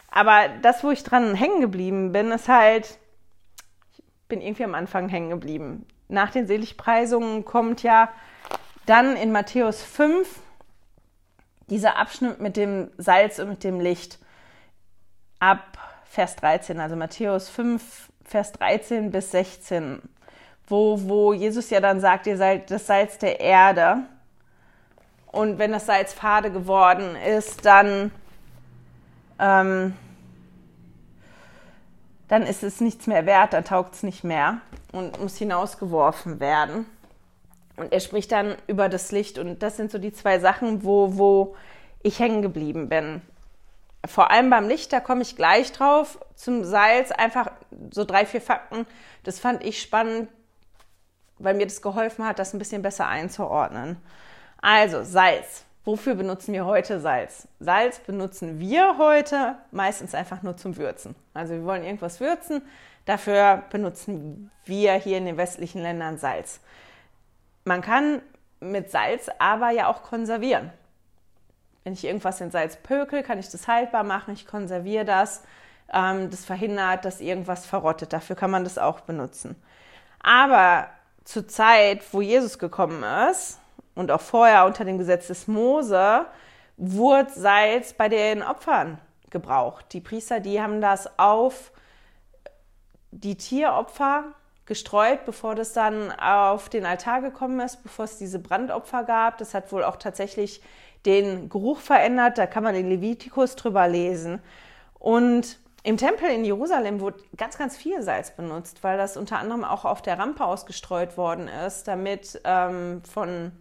Aber 0.09 0.43
das, 0.63 0.85
wo 0.85 0.93
ich 0.93 1.03
dran 1.03 1.35
hängen 1.35 1.61
geblieben 1.61 2.13
bin, 2.13 2.31
ist 2.31 2.47
halt, 2.47 3.01
ich 3.91 4.05
bin 4.29 4.41
irgendwie 4.41 4.65
am 4.65 4.77
Anfang 4.77 5.09
hängen 5.09 5.31
geblieben. 5.31 5.85
Nach 6.07 6.31
den 6.31 6.47
Seligpreisungen 6.47 7.45
kommt 7.45 7.83
ja 7.83 8.09
dann 8.87 9.17
in 9.17 9.33
Matthäus 9.33 9.83
5 9.83 10.29
dieser 11.71 11.97
Abschnitt 11.97 12.41
mit 12.41 12.57
dem 12.57 12.91
Salz 12.99 13.39
und 13.39 13.49
mit 13.49 13.65
dem 13.65 13.81
Licht 13.81 14.19
ab 15.39 15.79
Vers 16.05 16.37
13, 16.37 16.81
also 16.81 16.97
Matthäus 16.97 17.49
5, 17.49 18.09
Vers 18.25 18.53
13 18.53 19.11
bis 19.11 19.31
16, 19.31 20.03
wo, 20.67 20.99
wo 21.03 21.33
Jesus 21.33 21.71
ja 21.71 21.81
dann 21.81 22.01
sagt, 22.01 22.27
ihr 22.27 22.37
seid 22.37 22.71
das 22.71 22.87
Salz 22.87 23.19
der 23.19 23.41
Erde. 23.41 23.99
Und 25.27 25.59
wenn 25.59 25.73
das 25.73 25.87
Salz 25.87 26.13
fade 26.13 26.51
geworden 26.51 27.15
ist, 27.17 27.65
dann, 27.65 28.11
ähm, 29.39 29.95
dann 32.29 32.43
ist 32.43 32.63
es 32.63 32.81
nichts 32.81 33.07
mehr 33.07 33.27
wert, 33.27 33.53
dann 33.53 33.65
taugt 33.65 33.95
es 33.95 34.03
nicht 34.03 34.25
mehr 34.25 34.61
und 34.93 35.21
muss 35.21 35.37
hinausgeworfen 35.37 36.41
werden. 36.41 36.87
Und 37.79 37.93
er 37.93 38.01
spricht 38.01 38.33
dann 38.33 38.57
über 38.67 38.89
das 38.89 39.13
Licht. 39.13 39.39
Und 39.39 39.63
das 39.63 39.77
sind 39.77 39.91
so 39.91 39.99
die 39.99 40.13
zwei 40.13 40.39
Sachen, 40.39 40.85
wo, 40.85 41.17
wo 41.17 41.57
ich 42.03 42.19
hängen 42.19 42.43
geblieben 42.43 42.89
bin. 42.89 43.23
Vor 44.07 44.31
allem 44.31 44.51
beim 44.51 44.69
Licht, 44.69 44.93
da 44.93 45.01
komme 45.01 45.23
ich 45.23 45.37
gleich 45.37 45.73
drauf. 45.73 46.19
Zum 46.35 46.65
Salz 46.65 47.11
einfach 47.11 47.51
so 47.91 48.05
drei, 48.05 48.27
vier 48.27 48.41
Fakten. 48.41 48.87
Das 49.25 49.39
fand 49.39 49.65
ich 49.65 49.83
spannend, 49.83 50.29
weil 51.39 51.55
mir 51.55 51.67
das 51.67 51.83
geholfen 51.83 52.25
hat, 52.25 52.39
das 52.39 52.55
ein 52.55 52.59
bisschen 52.59 52.83
besser 52.83 53.07
einzuordnen. 53.09 53.97
Also 54.61 55.03
Salz. 55.03 55.65
Wofür 55.85 56.17
benutzen 56.17 56.53
wir 56.53 56.67
heute 56.67 57.01
Salz? 57.01 57.49
Salz 57.61 57.99
benutzen 58.01 58.61
wir 58.61 58.99
heute 58.99 59.57
meistens 59.71 60.15
einfach 60.15 60.43
nur 60.43 60.55
zum 60.57 60.77
Würzen. 60.77 61.15
Also 61.33 61.55
wir 61.55 61.65
wollen 61.65 61.83
irgendwas 61.83 62.21
würzen, 62.21 62.61
dafür 63.07 63.63
benutzen 63.71 64.51
wir 64.67 64.93
hier 64.95 65.17
in 65.17 65.25
den 65.25 65.39
westlichen 65.39 65.81
Ländern 65.81 66.19
Salz. 66.19 66.61
Man 67.69 67.83
kann 67.83 68.23
mit 68.61 68.91
Salz 68.91 69.29
aber 69.39 69.69
ja 69.71 69.89
auch 69.89 70.03
konservieren. 70.03 70.73
Wenn 71.85 71.93
ich 71.93 72.05
irgendwas 72.05 72.41
in 72.41 72.51
Salz 72.51 72.77
pökel, 72.77 73.23
kann 73.23 73.39
ich 73.39 73.51
das 73.51 73.69
haltbar 73.69 74.05
machen, 74.05 74.33
ich 74.33 74.47
konserviere 74.47 75.05
das. 75.05 75.43
Ähm, 75.93 76.31
das 76.31 76.47
verhindert, 76.47 77.05
dass 77.05 77.21
irgendwas 77.21 77.67
verrottet. 77.67 78.15
Dafür 78.15 78.37
kann 78.37 78.51
man 78.51 78.65
das 78.65 78.79
auch 78.79 79.01
benutzen. 79.01 79.55
Aber 80.21 80.89
zur 81.25 81.47
Zeit, 81.47 82.03
wo 82.13 82.23
Jesus 82.23 82.59
gekommen 82.59 83.05
ist 83.31 83.61
und 83.95 84.11
auch 84.11 84.23
vorher 84.23 84.65
unter 84.65 84.87
dem 84.87 84.97
Gesetz 84.97 85.27
des 85.27 85.47
Mose, 85.47 86.25
wurde 86.79 87.31
Salz 87.35 87.93
bei 87.93 88.09
den 88.09 88.43
Opfern 88.43 88.99
gebraucht. 89.29 89.93
Die 89.93 90.01
Priester, 90.01 90.41
die 90.41 90.63
haben 90.63 90.81
das 90.81 91.19
auf 91.19 91.71
die 93.11 93.37
Tieropfer 93.37 94.33
gestreut, 94.69 95.25
bevor 95.25 95.57
das 95.57 95.73
dann 95.73 96.13
auf 96.13 96.69
den 96.69 96.87
Altar 96.87 97.23
gekommen 97.23 97.59
ist, 97.59 97.83
bevor 97.83 98.05
es 98.05 98.19
diese 98.19 98.39
Brandopfer 98.39 99.03
gab. 99.03 99.39
Das 99.39 99.55
hat 99.55 99.73
wohl 99.73 99.83
auch 99.83 99.97
tatsächlich 99.97 100.63
den 101.07 101.49
Geruch 101.49 101.81
verändert. 101.81 102.39
Da 102.39 102.47
kann 102.47 102.63
man 102.63 102.75
den 102.75 102.89
Levitikus 102.89 103.57
drüber 103.57 103.89
lesen. 103.89 104.41
Und 104.99 105.59
im 105.83 105.97
Tempel 105.97 106.29
in 106.29 106.45
Jerusalem 106.45 107.01
wurde 107.01 107.23
ganz, 107.37 107.57
ganz 107.57 107.77
viel 107.77 108.03
Salz 108.03 108.33
benutzt, 108.33 108.85
weil 108.85 108.99
das 108.99 109.17
unter 109.17 109.39
anderem 109.39 109.65
auch 109.65 109.85
auf 109.85 110.03
der 110.03 110.19
Rampe 110.19 110.45
ausgestreut 110.45 111.17
worden 111.17 111.49
ist, 111.67 111.89
damit 111.89 112.41
ähm, 112.45 113.03
von, 113.11 113.53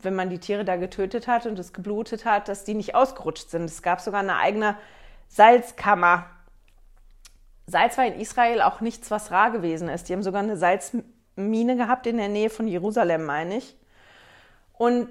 wenn 0.00 0.14
man 0.14 0.30
die 0.30 0.38
Tiere 0.38 0.64
da 0.64 0.76
getötet 0.76 1.28
hat 1.28 1.44
und 1.44 1.58
es 1.58 1.72
geblutet 1.72 2.24
hat, 2.24 2.48
dass 2.48 2.64
die 2.64 2.74
nicht 2.74 2.94
ausgerutscht 2.94 3.50
sind. 3.50 3.64
Es 3.64 3.82
gab 3.82 4.00
sogar 4.00 4.20
eine 4.20 4.36
eigene 4.36 4.76
Salzkammer 5.28 6.26
Salz 7.66 7.96
war 7.96 8.06
in 8.06 8.20
Israel 8.20 8.60
auch 8.62 8.80
nichts, 8.80 9.10
was 9.10 9.30
rar 9.30 9.50
gewesen 9.50 9.88
ist. 9.88 10.08
Die 10.08 10.12
haben 10.12 10.22
sogar 10.22 10.42
eine 10.42 10.56
Salzmine 10.56 11.76
gehabt 11.76 12.06
in 12.06 12.18
der 12.18 12.28
Nähe 12.28 12.50
von 12.50 12.68
Jerusalem, 12.68 13.24
meine 13.24 13.58
ich. 13.58 13.76
Und 14.74 15.08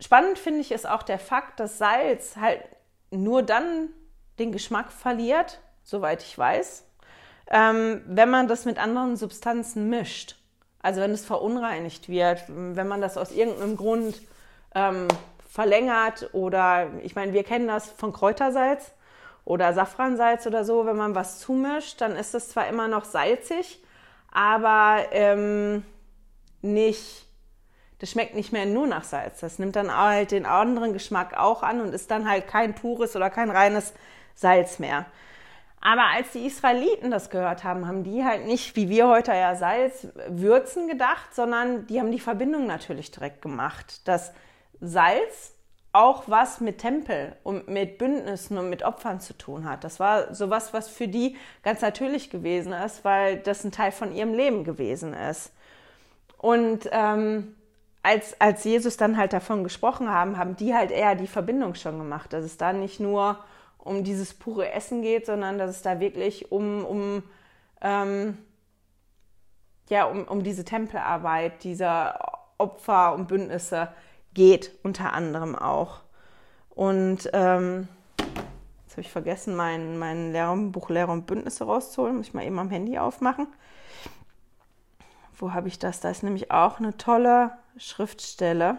spannend 0.00 0.38
finde 0.38 0.60
ich 0.60 0.72
ist 0.72 0.88
auch 0.88 1.02
der 1.02 1.18
Fakt, 1.18 1.60
dass 1.60 1.78
Salz 1.78 2.36
halt 2.36 2.62
nur 3.10 3.42
dann 3.42 3.88
den 4.38 4.52
Geschmack 4.52 4.90
verliert, 4.92 5.60
soweit 5.82 6.22
ich 6.22 6.36
weiß, 6.36 6.84
ähm, 7.50 8.02
wenn 8.06 8.30
man 8.30 8.48
das 8.48 8.64
mit 8.64 8.78
anderen 8.78 9.16
Substanzen 9.16 9.90
mischt. 9.90 10.36
Also 10.82 11.02
wenn 11.02 11.10
es 11.10 11.26
verunreinigt 11.26 12.08
wird, 12.08 12.44
wenn 12.48 12.88
man 12.88 13.02
das 13.02 13.18
aus 13.18 13.32
irgendeinem 13.32 13.76
Grund 13.76 14.22
ähm, 14.74 15.08
verlängert 15.46 16.30
oder 16.32 16.88
ich 17.02 17.14
meine, 17.14 17.34
wir 17.34 17.44
kennen 17.44 17.68
das 17.68 17.90
von 17.90 18.12
Kräutersalz 18.12 18.92
oder 19.44 19.72
Safransalz 19.72 20.46
oder 20.46 20.64
so, 20.64 20.86
wenn 20.86 20.96
man 20.96 21.14
was 21.14 21.40
zumischt, 21.40 22.00
dann 22.00 22.16
ist 22.16 22.34
es 22.34 22.50
zwar 22.50 22.68
immer 22.68 22.88
noch 22.88 23.04
salzig, 23.04 23.82
aber 24.30 25.06
ähm, 25.12 25.84
nicht, 26.62 27.26
das 27.98 28.10
schmeckt 28.10 28.34
nicht 28.34 28.52
mehr 28.52 28.66
nur 28.66 28.86
nach 28.86 29.04
Salz. 29.04 29.40
Das 29.40 29.58
nimmt 29.58 29.76
dann 29.76 29.94
halt 29.94 30.30
den 30.30 30.46
anderen 30.46 30.92
Geschmack 30.92 31.36
auch 31.36 31.62
an 31.62 31.80
und 31.80 31.92
ist 31.92 32.10
dann 32.10 32.28
halt 32.28 32.46
kein 32.46 32.74
pures 32.74 33.16
oder 33.16 33.30
kein 33.30 33.50
reines 33.50 33.92
Salz 34.34 34.78
mehr. 34.78 35.06
Aber 35.82 36.04
als 36.14 36.32
die 36.32 36.46
Israeliten 36.46 37.10
das 37.10 37.30
gehört 37.30 37.64
haben, 37.64 37.86
haben 37.86 38.04
die 38.04 38.22
halt 38.22 38.46
nicht, 38.46 38.76
wie 38.76 38.90
wir 38.90 39.08
heute 39.08 39.32
ja 39.32 39.54
Salz, 39.54 40.08
Würzen 40.28 40.88
gedacht, 40.88 41.34
sondern 41.34 41.86
die 41.86 41.98
haben 41.98 42.12
die 42.12 42.20
Verbindung 42.20 42.66
natürlich 42.66 43.10
direkt 43.10 43.40
gemacht, 43.40 44.06
dass 44.06 44.32
Salz 44.80 45.54
auch 45.92 46.24
was 46.28 46.60
mit 46.60 46.78
Tempel 46.78 47.34
und 47.42 47.68
mit 47.68 47.98
Bündnissen 47.98 48.58
und 48.58 48.70
mit 48.70 48.82
Opfern 48.84 49.20
zu 49.20 49.36
tun 49.36 49.68
hat. 49.68 49.82
Das 49.82 49.98
war 49.98 50.32
sowas, 50.34 50.72
was 50.72 50.88
für 50.88 51.08
die 51.08 51.36
ganz 51.62 51.80
natürlich 51.80 52.30
gewesen 52.30 52.72
ist, 52.72 53.04
weil 53.04 53.38
das 53.38 53.64
ein 53.64 53.72
Teil 53.72 53.90
von 53.90 54.14
ihrem 54.14 54.34
Leben 54.34 54.62
gewesen 54.62 55.14
ist. 55.14 55.52
Und 56.38 56.88
ähm, 56.92 57.56
als, 58.02 58.40
als 58.40 58.64
Jesus 58.64 58.96
dann 58.96 59.16
halt 59.16 59.32
davon 59.32 59.64
gesprochen 59.64 60.08
haben, 60.08 60.38
haben 60.38 60.56
die 60.56 60.74
halt 60.74 60.92
eher 60.92 61.16
die 61.16 61.26
Verbindung 61.26 61.74
schon 61.74 61.98
gemacht, 61.98 62.32
dass 62.32 62.44
es 62.44 62.56
da 62.56 62.72
nicht 62.72 63.00
nur 63.00 63.38
um 63.78 64.04
dieses 64.04 64.32
pure 64.32 64.70
Essen 64.72 65.02
geht, 65.02 65.26
sondern 65.26 65.58
dass 65.58 65.70
es 65.70 65.82
da 65.82 65.98
wirklich 65.98 66.52
um, 66.52 66.84
um, 66.84 67.22
ähm, 67.80 68.38
ja, 69.88 70.04
um, 70.04 70.24
um 70.24 70.44
diese 70.44 70.64
Tempelarbeit, 70.64 71.64
dieser 71.64 72.38
Opfer 72.58 73.14
und 73.14 73.26
Bündnisse 73.26 73.88
geht 73.88 74.09
unter 74.82 75.12
anderem 75.12 75.56
auch. 75.56 76.00
Und 76.70 77.28
ähm, 77.32 77.88
jetzt 78.18 78.92
habe 78.92 79.02
ich 79.02 79.10
vergessen, 79.10 79.56
mein, 79.56 79.98
mein 79.98 80.32
Lehrbuch 80.32 80.88
Lehrer 80.90 81.12
und 81.12 81.26
Bündnisse 81.26 81.64
rauszuholen. 81.64 82.16
Muss 82.16 82.28
ich 82.28 82.34
mal 82.34 82.44
eben 82.44 82.58
am 82.58 82.70
Handy 82.70 82.98
aufmachen. 82.98 83.46
Wo 85.36 85.52
habe 85.52 85.68
ich 85.68 85.78
das? 85.78 86.00
Da 86.00 86.10
ist 86.10 86.22
nämlich 86.22 86.50
auch 86.50 86.78
eine 86.78 86.96
tolle 86.96 87.52
Schriftstelle 87.76 88.78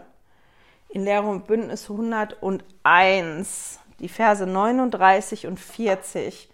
in 0.89 1.03
Lehre 1.03 1.27
und 1.27 1.47
Bündnis 1.47 1.89
101, 1.89 3.79
die 3.99 4.09
Verse 4.09 4.45
39 4.45 5.47
und 5.47 5.59
40, 5.59 6.49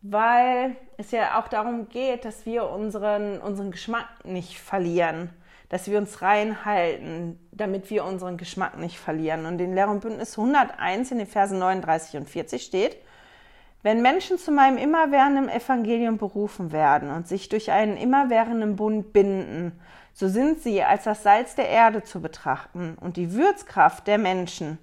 weil 0.00 0.76
es 0.96 1.10
ja 1.10 1.38
auch 1.38 1.48
darum 1.48 1.88
geht, 1.88 2.24
dass 2.24 2.46
wir 2.46 2.68
unseren, 2.70 3.40
unseren 3.40 3.70
Geschmack 3.70 4.24
nicht 4.24 4.58
verlieren 4.58 5.30
dass 5.68 5.86
wir 5.86 5.98
uns 5.98 6.22
reinhalten, 6.22 7.38
damit 7.52 7.90
wir 7.90 8.04
unseren 8.04 8.36
Geschmack 8.36 8.78
nicht 8.78 8.98
verlieren. 8.98 9.46
Und 9.46 9.60
in 9.60 9.74
Lehr 9.74 9.88
und 9.88 10.00
Bündnis 10.00 10.38
101 10.38 11.10
in 11.12 11.18
den 11.18 11.26
Versen 11.26 11.58
39 11.58 12.20
und 12.20 12.28
40 12.28 12.62
steht, 12.62 12.96
wenn 13.82 14.02
Menschen 14.02 14.38
zu 14.38 14.50
meinem 14.50 14.76
immerwährenden 14.76 15.48
Evangelium 15.48 16.18
berufen 16.18 16.72
werden 16.72 17.10
und 17.10 17.28
sich 17.28 17.48
durch 17.48 17.70
einen 17.70 17.96
immerwährenden 17.96 18.76
Bund 18.76 19.12
binden, 19.12 19.78
so 20.12 20.28
sind 20.28 20.62
sie 20.62 20.82
als 20.82 21.04
das 21.04 21.22
Salz 21.22 21.54
der 21.54 21.68
Erde 21.68 22.02
zu 22.02 22.20
betrachten 22.20 22.96
und 23.00 23.16
die 23.16 23.34
Würzkraft 23.34 24.06
der 24.08 24.18
Menschen. 24.18 24.78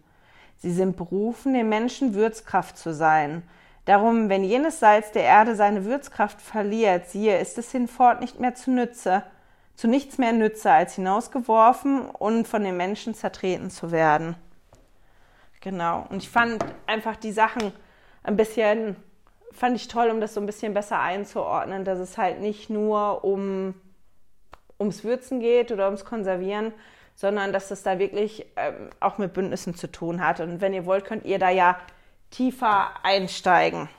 Sie 0.58 0.72
sind 0.72 0.96
berufen, 0.96 1.54
den 1.54 1.68
Menschen 1.68 2.14
Würzkraft 2.14 2.78
zu 2.78 2.94
sein. 2.94 3.44
Darum, 3.84 4.30
wenn 4.30 4.46
jenes 4.46 4.80
Salz 4.80 5.12
der 5.12 5.24
Erde 5.24 5.56
seine 5.56 5.84
Würzkraft 5.84 6.42
verliert, 6.42 7.10
siehe, 7.10 7.38
ist 7.38 7.58
es 7.58 7.72
hinfort 7.72 8.22
nicht 8.22 8.40
mehr 8.40 8.56
zu 8.56 8.72
Nütze, 8.72 9.24
zu 9.76 9.88
nichts 9.88 10.18
mehr 10.18 10.32
nütze, 10.32 10.72
als 10.72 10.96
hinausgeworfen 10.96 12.10
und 12.10 12.48
von 12.48 12.64
den 12.64 12.78
Menschen 12.78 13.14
zertreten 13.14 13.70
zu 13.70 13.92
werden. 13.92 14.36
Genau. 15.62 16.06
Und 16.10 16.24
ich 16.24 16.30
fand 16.30 16.64
einfach 16.86 17.16
die 17.16 17.32
Sachen 17.32 17.74
ein 18.24 18.38
bisschen, 18.38 18.96
fand 19.52 19.76
ich 19.76 19.88
toll, 19.88 20.10
um 20.10 20.22
das 20.22 20.34
so 20.34 20.40
ein 20.40 20.46
bisschen 20.46 20.74
besser 20.74 21.00
einzuordnen, 21.00 21.84
dass 21.84 22.00
es 22.00 22.18
halt 22.18 22.40
nicht 22.40 22.70
nur 22.70 23.24
um, 23.24 23.74
ums 24.80 25.04
Würzen 25.04 25.40
geht 25.40 25.72
oder 25.72 25.86
ums 25.86 26.06
Konservieren, 26.06 26.74
sondern 27.16 27.54
dass 27.54 27.72
es 27.72 27.84
da 27.84 27.98
wirklich 27.98 28.46
ähm, 28.58 28.90
auch 29.00 29.18
mit 29.18 29.34
Bündnissen 29.34 29.76
zu 29.76 29.92
tun 29.92 30.26
hat. 30.26 30.40
Und 30.40 30.62
wenn 30.62 30.74
ihr 30.74 30.86
wollt, 30.86 31.06
könnt 31.06 31.26
ihr 31.26 31.40
da 31.40 31.50
ja 31.50 31.78
tiefer 32.30 32.92
einsteigen. 33.04 33.90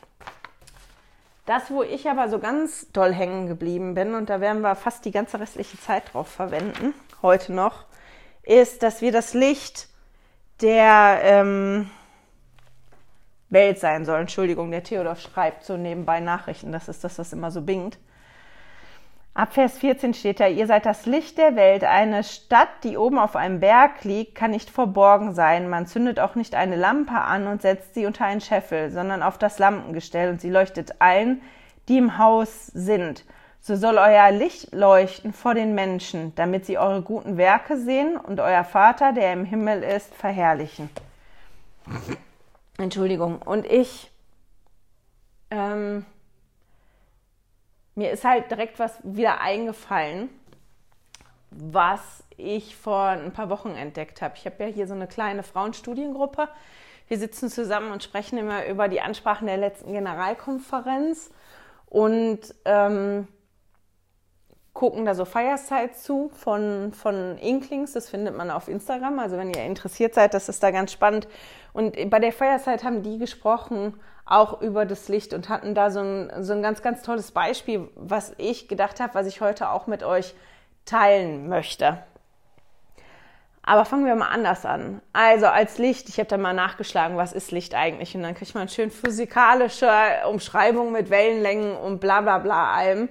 Das, 1.47 1.71
wo 1.71 1.83
ich 1.83 2.09
aber 2.11 2.29
so 2.29 2.41
ganz 2.41 2.91
doll 2.93 3.13
hängen 3.15 3.47
geblieben 3.47 3.95
bin, 3.95 4.15
und 4.15 4.29
da 4.29 4.41
werden 4.41 4.63
wir 4.63 4.75
fast 4.75 5.05
die 5.05 5.13
ganze 5.13 5.39
restliche 5.39 5.79
Zeit 5.79 6.13
drauf 6.13 6.29
verwenden, 6.29 6.93
heute 7.23 7.53
noch, 7.53 7.85
ist, 8.43 8.83
dass 8.83 9.01
wir 9.01 9.13
das 9.13 9.33
Licht 9.33 9.89
der 10.61 11.21
ähm, 11.23 11.91
Welt 13.49 13.79
sein 13.79 14.05
sollen. 14.05 14.23
Entschuldigung, 14.23 14.73
der 14.73 14.83
Theodor 14.83 15.15
schreibt 15.15 15.65
so 15.65 15.77
nebenbei 15.77 16.19
Nachrichten, 16.19 16.73
das 16.73 16.89
ist 16.89 17.05
das, 17.05 17.19
was 17.19 17.33
immer 17.33 17.53
so 17.53 17.63
bingt. 17.63 17.99
Ab 19.37 19.53
Vers 19.53 19.77
14 19.77 20.15
steht 20.15 20.41
da, 20.41 20.47
ihr 20.47 20.67
seid 20.67 20.87
das 20.87 21.05
Licht 21.05 21.37
der 21.37 21.57
Welt. 21.57 21.85
Eine 21.85 22.25
Stadt, 22.25 22.71
die 22.85 22.97
oben 22.97 23.19
auf 23.19 23.37
einem 23.37 23.61
Berg 23.61 24.03
liegt, 24.03 24.35
kann 24.35 24.51
nicht 24.51 24.71
verborgen 24.71 25.35
sein. 25.35 25.69
Man 25.69 25.87
zündet 25.87 26.19
auch 26.19 26.37
nicht 26.37 26.55
eine 26.55 26.75
Lampe 26.75 27.13
an 27.13 27.47
und 27.47 27.61
setzt 27.61 27.93
sie 27.93 28.07
unter 28.07 28.25
einen 28.25 28.41
Scheffel, 28.41 28.91
sondern 28.91 29.23
auf 29.23 29.37
das 29.37 29.59
Lampengestell 29.59 30.31
und 30.31 30.41
sie 30.41 30.49
leuchtet 30.49 31.03
allen, 31.03 31.43
die 31.87 31.99
im 31.99 32.17
Haus 32.17 32.69
sind. 32.69 33.27
So 33.61 33.77
soll 33.77 33.99
euer 33.99 34.31
Licht 34.31 34.75
leuchten 34.75 35.35
vor 35.35 35.53
den 35.53 35.75
Menschen, 35.75 36.35
damit 36.37 36.65
sie 36.65 36.79
eure 36.79 37.03
guten 37.03 37.37
Werke 37.37 37.77
sehen 37.77 38.17
und 38.17 38.41
euer 38.41 38.65
Vater, 38.65 39.13
der 39.13 39.35
im 39.35 39.45
Himmel 39.45 39.83
ist, 39.83 40.15
verherrlichen. 40.15 40.89
Entschuldigung. 42.79 43.43
Und 43.43 43.67
ich, 43.67 44.11
ähm, 45.51 46.07
mir 47.97 48.11
ist 48.13 48.25
halt 48.25 48.51
direkt 48.51 48.79
was 48.79 48.93
wieder 49.03 49.41
eingefallen, 49.41 50.29
was 51.51 52.23
ich 52.37 52.77
vor 52.77 53.07
ein 53.07 53.33
paar 53.33 53.49
Wochen 53.49 53.71
entdeckt 53.71 54.21
habe. 54.23 54.35
Ich 54.37 54.45
habe 54.47 54.63
ja 54.65 54.67
hier 54.67 54.87
so 54.87 54.95
eine 54.95 55.07
kleine 55.07 55.43
Frauenstudiengruppe. 55.43 56.49
Wir 57.09 57.19
sitzen 57.19 57.49
zusammen 57.49 57.93
und 57.93 58.03
sprechen 58.03 58.39
immer 58.39 58.67
über 58.67 58.89
die 58.89 59.01
Ansprachen 59.01 59.47
der 59.47 59.57
letzten 59.57 59.93
Generalkonferenz 59.93 61.31
und 61.87 62.41
ähm, 62.65 63.29
gucken 64.75 65.07
da 65.07 65.15
so 65.15 65.25
Fireside 65.25 65.93
zu 65.93 66.31
von, 66.35 66.93
von 66.93 67.39
Inklings. 67.39 67.93
Das 67.93 68.11
findet 68.11 68.37
man 68.37 68.51
auf 68.51 68.69
Instagram. 68.69 69.19
Also 69.21 69.39
wenn 69.39 69.55
ihr 69.55 69.65
interessiert 69.65 70.15
seid, 70.15 70.35
das 70.35 70.51
ist 70.51 70.63
da 70.63 70.71
ganz 70.71 70.93
spannend. 70.93 71.29
Und 71.73 72.11
bei 72.11 72.19
der 72.19 72.33
Fireside 72.33 72.83
haben 72.85 73.03
die 73.03 73.19
gesprochen 73.19 73.95
auch 74.27 74.61
über 74.61 74.85
das 74.85 75.09
Licht 75.09 75.33
und 75.33 75.49
hatten 75.49 75.75
da 75.75 75.91
so 75.91 76.01
ein, 76.01 76.43
so 76.43 76.53
ein 76.53 76.63
ganz, 76.63 76.83
ganz 76.83 77.03
tolles 77.03 77.31
Beispiel, 77.31 77.89
was 77.95 78.35
ich 78.39 78.69
gedacht 78.69 79.01
habe, 79.01 79.15
was 79.15 79.27
ich 79.27 79.41
heute 79.41 79.71
auch 79.71 79.87
mit 79.87 80.03
euch 80.03 80.35
teilen 80.85 81.49
möchte. 81.49 81.99
Aber 83.63 83.85
fangen 83.85 84.05
wir 84.05 84.15
mal 84.15 84.29
anders 84.29 84.65
an. 84.65 85.01
Also 85.13 85.47
als 85.47 85.79
Licht, 85.79 86.09
ich 86.09 86.19
habe 86.19 86.29
da 86.29 86.39
mal 86.39 86.55
nachgeschlagen, 86.55 87.17
was 87.17 87.33
ist 87.33 87.51
Licht 87.51 87.75
eigentlich? 87.75 88.15
Und 88.15 88.23
dann 88.23 88.35
kriegt 88.35 88.55
man 88.55 88.69
schön 88.69 88.93
physikalische 88.93 89.89
Umschreibungen 90.29 90.93
mit 90.93 91.11
Wellenlängen 91.11 91.77
und 91.77 92.01
bla 92.01 92.21
bla 92.21 92.39
bla 92.39 92.73
allem. 92.73 93.09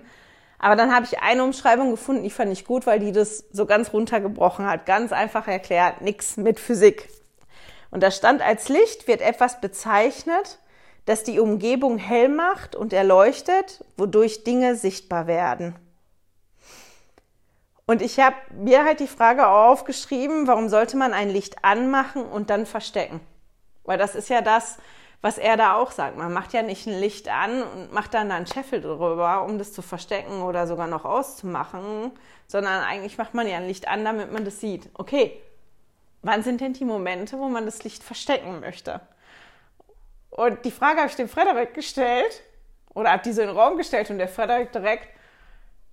Aber 0.58 0.78
dann 0.78 0.96
habe 0.96 1.06
ich 1.06 1.20
eine 1.20 1.44
Umschreibung 1.44 1.92
gefunden, 1.92 2.24
die 2.24 2.30
fand 2.30 2.52
ich 2.54 2.66
gut, 2.66 2.88
weil 2.88 3.00
die 3.00 3.12
das 3.12 3.40
so 3.52 3.66
ganz 3.66 3.92
runtergebrochen 3.92 4.66
hat. 4.66 4.86
Ganz 4.86 5.12
einfach 5.12 5.48
erklärt, 5.48 6.02
nichts 6.02 6.38
mit 6.38 6.60
Physik. 6.60 7.10
Und 7.92 8.02
da 8.02 8.10
stand 8.10 8.42
als 8.42 8.70
Licht 8.70 9.08
wird 9.08 9.22
etwas 9.22 9.60
bezeichnet, 9.60 10.60
das 11.06 11.24
die 11.24 11.40
Umgebung 11.40 11.98
hell 11.98 12.30
macht 12.30 12.76
und 12.76 12.94
erleuchtet, 12.94 13.84
wodurch 13.98 14.44
Dinge 14.44 14.76
sichtbar 14.76 15.28
werden. 15.28 15.76
Und 17.86 18.02
ich 18.02 18.20
habe 18.20 18.36
mir 18.52 18.84
halt 18.84 19.00
die 19.00 19.08
Frage 19.08 19.48
aufgeschrieben, 19.48 20.48
warum 20.48 20.70
sollte 20.70 20.98
man 20.98 21.14
ein 21.14 21.30
Licht 21.30 21.64
anmachen 21.64 22.24
und 22.24 22.50
dann 22.50 22.66
verstecken? 22.66 23.20
Weil 23.84 24.00
das 24.00 24.16
ist 24.16 24.30
ja 24.30 24.42
das, 24.42 24.78
was 25.22 25.38
er 25.38 25.56
da 25.56 25.76
auch 25.76 25.92
sagt. 25.92 26.18
Man 26.18 26.34
macht 26.34 26.54
ja 26.54 26.64
nicht 26.64 26.88
ein 26.88 27.00
Licht 27.00 27.30
an 27.30 27.62
und 27.62 27.94
macht 27.94 28.16
dann 28.16 28.30
da 28.30 28.36
einen 28.36 28.48
Scheffel 28.48 28.82
drüber, 28.82 29.44
um 29.44 29.60
das 29.60 29.72
zu 29.72 29.84
verstecken 29.84 30.42
oder 30.42 30.66
sogar 30.66 30.88
noch 30.88 31.06
auszumachen, 31.06 32.12
sondern 32.48 32.84
eigentlich 32.84 33.18
macht 33.20 33.36
man 33.36 33.48
ja 33.48 33.58
ein 33.58 33.68
Licht 33.68 33.88
an, 33.88 34.04
damit 34.04 34.32
man 34.32 34.46
das 34.46 34.60
sieht. 34.60 34.90
Okay, 34.96 35.40
wann 36.24 36.42
sind 36.42 36.62
denn 36.62 36.74
die 36.74 36.86
Momente, 36.86 37.38
wo 37.38 37.50
man 37.50 37.66
das 37.66 37.84
Licht 37.84 38.04
verstecken 38.04 38.60
möchte? 38.60 39.02
Und 40.36 40.66
die 40.66 40.72
Frage 40.72 41.00
habe 41.00 41.10
ich 41.10 41.16
dem 41.16 41.30
Frederik 41.30 41.74
gestellt 41.74 42.44
Oder 42.94 43.12
habe 43.12 43.24
die 43.24 43.32
so 43.32 43.42
in 43.42 43.48
den 43.48 43.58
Raum 43.58 43.78
gestellt 43.78 44.10
und 44.10 44.18
der 44.18 44.28
Frederik 44.28 44.74
direkt, 44.74 45.08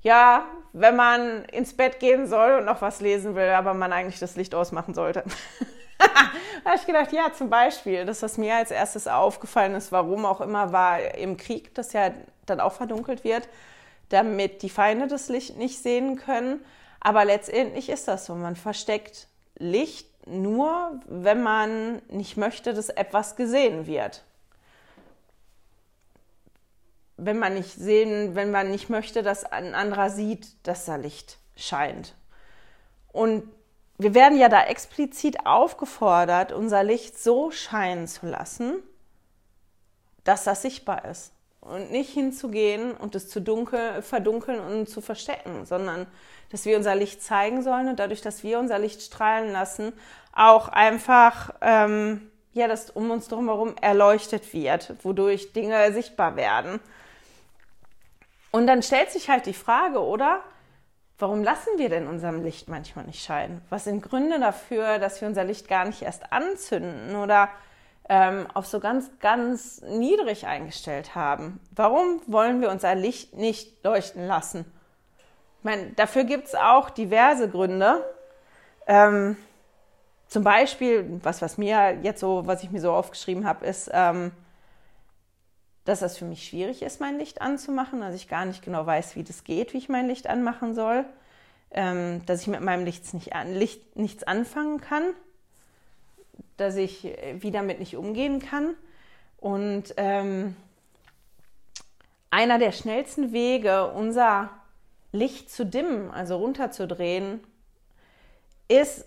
ja, 0.00 0.46
wenn 0.72 0.96
man 0.96 1.44
ins 1.44 1.76
Bett 1.76 2.00
gehen 2.00 2.26
soll 2.26 2.54
und 2.54 2.64
noch 2.64 2.82
was 2.82 3.00
lesen 3.00 3.36
will, 3.36 3.50
aber 3.50 3.72
man 3.72 3.92
eigentlich 3.92 4.18
das 4.18 4.34
Licht 4.34 4.54
ausmachen 4.54 4.94
sollte. 4.94 5.22
da 5.98 6.70
habe 6.70 6.76
ich 6.76 6.86
gedacht, 6.86 7.12
ja, 7.12 7.32
zum 7.32 7.50
Beispiel, 7.50 8.04
das, 8.04 8.22
was 8.22 8.36
mir 8.36 8.56
als 8.56 8.72
erstes 8.72 9.06
aufgefallen 9.06 9.76
ist, 9.76 9.92
warum 9.92 10.24
auch 10.26 10.40
immer, 10.40 10.72
war 10.72 11.00
im 11.14 11.36
Krieg, 11.36 11.72
das 11.74 11.92
ja 11.92 12.10
dann 12.46 12.58
auch 12.58 12.72
verdunkelt 12.72 13.22
wird, 13.22 13.48
damit 14.08 14.62
die 14.62 14.70
Feinde 14.70 15.06
das 15.06 15.28
Licht 15.28 15.56
nicht 15.56 15.80
sehen 15.80 16.16
können. 16.16 16.64
Aber 16.98 17.24
letztendlich 17.24 17.88
ist 17.88 18.08
das 18.08 18.26
so. 18.26 18.34
Man 18.34 18.56
versteckt 18.56 19.28
Licht 19.56 20.08
nur, 20.26 21.00
wenn 21.06 21.42
man 21.42 22.02
nicht 22.08 22.36
möchte, 22.36 22.74
dass 22.74 22.88
etwas 22.88 23.36
gesehen 23.36 23.86
wird. 23.86 24.24
Wenn 27.16 27.38
man 27.38 27.54
nicht 27.54 27.74
sehen, 27.74 28.34
wenn 28.34 28.50
man 28.50 28.70
nicht 28.70 28.88
möchte, 28.88 29.22
dass 29.22 29.44
ein 29.44 29.74
anderer 29.74 30.10
sieht, 30.10 30.48
dass 30.66 30.84
da 30.84 30.96
Licht 30.96 31.38
scheint. 31.56 32.14
Und 33.12 33.44
wir 33.98 34.14
werden 34.14 34.38
ja 34.38 34.48
da 34.48 34.64
explizit 34.64 35.46
aufgefordert, 35.46 36.52
unser 36.52 36.82
Licht 36.82 37.18
so 37.18 37.50
scheinen 37.50 38.08
zu 38.08 38.26
lassen, 38.26 38.82
dass 40.24 40.44
das 40.44 40.62
sichtbar 40.62 41.04
ist. 41.04 41.32
Und 41.60 41.92
nicht 41.92 42.10
hinzugehen 42.10 42.92
und 42.92 43.14
es 43.14 43.28
zu 43.28 43.40
dunkel, 43.40 44.02
verdunkeln 44.02 44.58
und 44.58 44.88
zu 44.88 45.00
verstecken, 45.00 45.64
sondern 45.64 46.08
dass 46.50 46.64
wir 46.64 46.76
unser 46.76 46.96
Licht 46.96 47.22
zeigen 47.22 47.62
sollen 47.62 47.88
und 47.88 48.00
dadurch, 48.00 48.20
dass 48.20 48.42
wir 48.42 48.58
unser 48.58 48.80
Licht 48.80 49.00
strahlen 49.00 49.52
lassen, 49.52 49.92
auch 50.32 50.68
einfach 50.68 51.54
ähm, 51.60 52.32
ja, 52.52 52.68
das 52.68 52.90
um 52.90 53.10
uns 53.10 53.28
drumherum 53.28 53.74
erleuchtet 53.80 54.52
wird, 54.52 54.94
wodurch 55.02 55.52
Dinge 55.52 55.92
sichtbar 55.92 56.36
werden. 56.36 56.80
Und 58.52 58.66
dann 58.66 58.82
stellt 58.82 59.10
sich 59.10 59.28
halt 59.28 59.46
die 59.46 59.54
Frage, 59.54 60.00
oder? 60.00 60.40
Warum 61.18 61.42
lassen 61.42 61.70
wir 61.78 61.88
denn 61.88 62.06
unserem 62.06 62.42
Licht 62.42 62.68
manchmal 62.68 63.06
nicht 63.06 63.24
scheinen? 63.24 63.62
Was 63.70 63.84
sind 63.84 64.02
Gründe 64.02 64.38
dafür, 64.38 64.98
dass 64.98 65.20
wir 65.20 65.28
unser 65.28 65.44
Licht 65.44 65.68
gar 65.68 65.84
nicht 65.86 66.02
erst 66.02 66.32
anzünden 66.32 67.16
oder 67.16 67.48
ähm, 68.08 68.46
auf 68.52 68.66
so 68.66 68.80
ganz, 68.80 69.10
ganz 69.20 69.80
niedrig 69.82 70.46
eingestellt 70.46 71.14
haben? 71.14 71.60
Warum 71.70 72.20
wollen 72.26 72.60
wir 72.60 72.70
unser 72.70 72.94
Licht 72.94 73.34
nicht 73.34 73.82
leuchten 73.84 74.26
lassen? 74.26 74.66
Ich 75.58 75.64
meine, 75.64 75.92
dafür 75.92 76.24
gibt 76.24 76.48
es 76.48 76.54
auch 76.54 76.90
diverse 76.90 77.48
Gründe. 77.48 78.04
Ähm, 78.86 79.36
zum 80.26 80.44
Beispiel, 80.44 81.20
was, 81.22 81.40
was 81.40 81.56
mir 81.56 81.98
jetzt 82.02 82.20
so, 82.20 82.46
was 82.46 82.62
ich 82.64 82.70
mir 82.70 82.80
so 82.80 82.92
aufgeschrieben 82.92 83.46
habe, 83.46 83.64
ist, 83.64 83.90
ähm, 83.92 84.32
dass 85.84 86.00
das 86.00 86.16
für 86.16 86.24
mich 86.24 86.46
schwierig 86.46 86.82
ist, 86.82 87.00
mein 87.00 87.18
Licht 87.18 87.42
anzumachen, 87.42 88.02
also 88.02 88.16
ich 88.16 88.28
gar 88.28 88.44
nicht 88.44 88.62
genau 88.62 88.86
weiß, 88.86 89.16
wie 89.16 89.24
das 89.24 89.44
geht, 89.44 89.72
wie 89.72 89.78
ich 89.78 89.88
mein 89.88 90.06
Licht 90.06 90.28
anmachen 90.28 90.74
soll, 90.74 91.04
ähm, 91.72 92.24
dass 92.26 92.42
ich 92.42 92.46
mit 92.46 92.60
meinem 92.60 92.84
Licht, 92.84 93.12
nicht 93.14 93.32
an, 93.32 93.54
Licht 93.54 93.96
nichts 93.96 94.22
anfangen 94.22 94.80
kann, 94.80 95.02
dass 96.56 96.76
ich 96.76 97.04
äh, 97.04 97.42
wieder 97.42 97.58
damit 97.58 97.80
nicht 97.80 97.96
umgehen 97.96 98.40
kann. 98.40 98.74
Und 99.38 99.94
ähm, 99.96 100.54
einer 102.30 102.58
der 102.58 102.72
schnellsten 102.72 103.32
Wege, 103.32 103.90
unser 103.90 104.50
Licht 105.10 105.50
zu 105.50 105.66
dimmen, 105.66 106.10
also 106.10 106.36
runterzudrehen, 106.36 107.40
ist, 108.68 109.04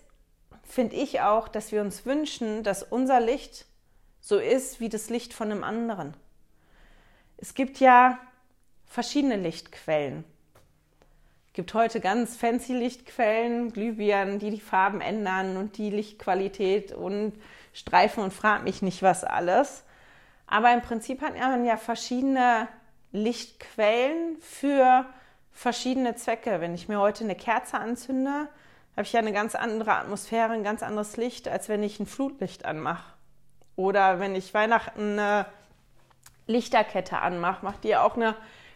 finde 0.63 0.95
ich 0.95 1.21
auch, 1.21 1.47
dass 1.47 1.71
wir 1.71 1.82
uns 1.82 2.05
wünschen, 2.05 2.63
dass 2.63 2.84
unser 2.84 3.21
Licht 3.21 3.65
so 4.19 4.38
ist 4.38 4.80
wie 4.80 4.89
das 4.89 5.09
Licht 5.09 5.34
von 5.34 5.51
einem 5.51 5.63
anderen. 5.63 6.13
Es 7.45 7.53
gibt 7.53 7.79
ja 7.79 8.17
verschiedene 8.87 9.35
Lichtquellen. 9.35 10.23
Es 11.45 11.53
gibt 11.53 11.75
heute 11.75 11.99
ganz 11.99 12.35
fancy 12.35 12.73
Lichtquellen, 12.73 13.71
Glühbirnen, 13.71 14.39
die 14.39 14.49
die 14.49 14.59
Farben 14.59 14.99
ändern 14.99 15.55
und 15.55 15.77
die 15.77 15.91
Lichtqualität 15.91 16.91
und 16.91 17.33
Streifen 17.71 18.23
und 18.23 18.33
frag 18.33 18.63
mich 18.63 18.81
nicht 18.81 19.03
was 19.03 19.23
alles. 19.23 19.83
Aber 20.47 20.73
im 20.73 20.81
Prinzip 20.81 21.21
hat 21.21 21.37
man 21.37 21.65
ja 21.65 21.77
verschiedene 21.77 22.67
Lichtquellen 23.11 24.37
für 24.41 25.05
verschiedene 25.51 26.15
Zwecke. 26.15 26.61
Wenn 26.61 26.73
ich 26.73 26.87
mir 26.87 26.99
heute 26.99 27.25
eine 27.25 27.35
Kerze 27.35 27.77
anzünde, 27.77 28.49
habe 28.93 29.03
ich 29.03 29.13
ja 29.13 29.19
eine 29.19 29.33
ganz 29.33 29.53
andere 29.53 29.93
Atmosphäre, 29.93 30.53
ein 30.53 30.63
ganz 30.63 30.81
anderes 30.81 31.15
Licht, 31.15 31.47
als 31.47 31.69
wenn 31.69 31.83
ich 31.83 31.99
ein 31.99 32.07
Flutlicht 32.07 32.65
anmache. 32.65 33.13
Oder 33.75 34.19
wenn 34.19 34.33
ich 34.33 34.55
Weihnachten 34.55 35.19
eine 35.19 35.45
Lichterkette 36.47 37.19
anmache, 37.19 37.65
macht 37.65 37.83
die 37.83 37.95
auch 37.95 38.15
eine 38.15 38.35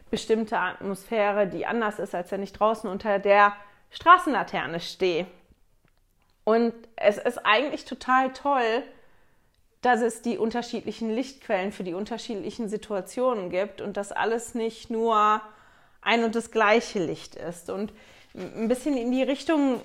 bestimmte 0.09 0.57
Atmosphäre, 0.57 1.47
die 1.47 1.65
anders 1.65 1.99
ist, 1.99 2.15
als 2.15 2.31
wenn 2.31 2.43
ich 2.43 2.53
draußen 2.53 2.89
unter 2.89 3.19
der 3.19 3.53
Straßenlaterne 3.91 4.79
stehe. 4.79 5.27
Und 6.43 6.73
es 6.95 7.17
ist 7.17 7.45
eigentlich 7.45 7.85
total 7.85 8.33
toll, 8.33 8.83
dass 9.81 10.01
es 10.01 10.21
die 10.21 10.37
unterschiedlichen 10.37 11.09
Lichtquellen 11.13 11.71
für 11.71 11.83
die 11.83 11.93
unterschiedlichen 11.93 12.67
Situationen 12.69 13.49
gibt 13.49 13.81
und 13.81 13.97
dass 13.97 14.11
alles 14.11 14.55
nicht 14.55 14.89
nur 14.89 15.41
ein 16.01 16.23
und 16.23 16.35
das 16.35 16.51
gleiche 16.51 16.99
Licht 16.99 17.35
ist. 17.35 17.69
Und 17.69 17.93
ein 18.33 18.67
bisschen 18.67 18.97
in 18.97 19.11
die 19.11 19.23
Richtung 19.23 19.81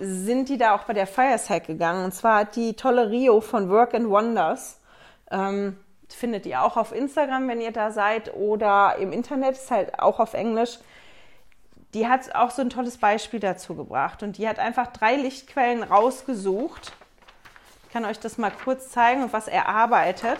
sind 0.00 0.48
die 0.48 0.58
da 0.58 0.74
auch 0.74 0.84
bei 0.84 0.92
der 0.92 1.06
Fireside 1.06 1.66
gegangen. 1.66 2.04
Und 2.04 2.12
zwar 2.12 2.40
hat 2.40 2.56
die 2.56 2.74
tolle 2.74 3.10
Rio 3.10 3.40
von 3.40 3.68
Work 3.68 3.94
and 3.94 4.08
Wonders, 4.08 4.80
ähm, 5.30 5.76
findet 6.14 6.46
ihr 6.46 6.62
auch 6.62 6.76
auf 6.76 6.92
Instagram, 6.92 7.48
wenn 7.48 7.60
ihr 7.60 7.72
da 7.72 7.90
seid, 7.90 8.34
oder 8.34 8.96
im 8.98 9.12
Internet, 9.12 9.52
ist 9.56 9.70
halt 9.70 9.98
auch 10.00 10.20
auf 10.20 10.34
Englisch. 10.34 10.78
Die 11.94 12.06
hat 12.06 12.34
auch 12.34 12.50
so 12.50 12.62
ein 12.62 12.70
tolles 12.70 12.98
Beispiel 12.98 13.40
dazu 13.40 13.74
gebracht. 13.74 14.22
Und 14.22 14.38
die 14.38 14.48
hat 14.48 14.58
einfach 14.58 14.88
drei 14.88 15.16
Lichtquellen 15.16 15.82
rausgesucht. 15.82 16.92
Ich 17.86 17.92
kann 17.92 18.04
euch 18.04 18.18
das 18.18 18.36
mal 18.36 18.52
kurz 18.52 18.90
zeigen 18.90 19.22
und 19.22 19.32
was 19.32 19.48
er 19.48 19.68
arbeitet. 19.68 20.38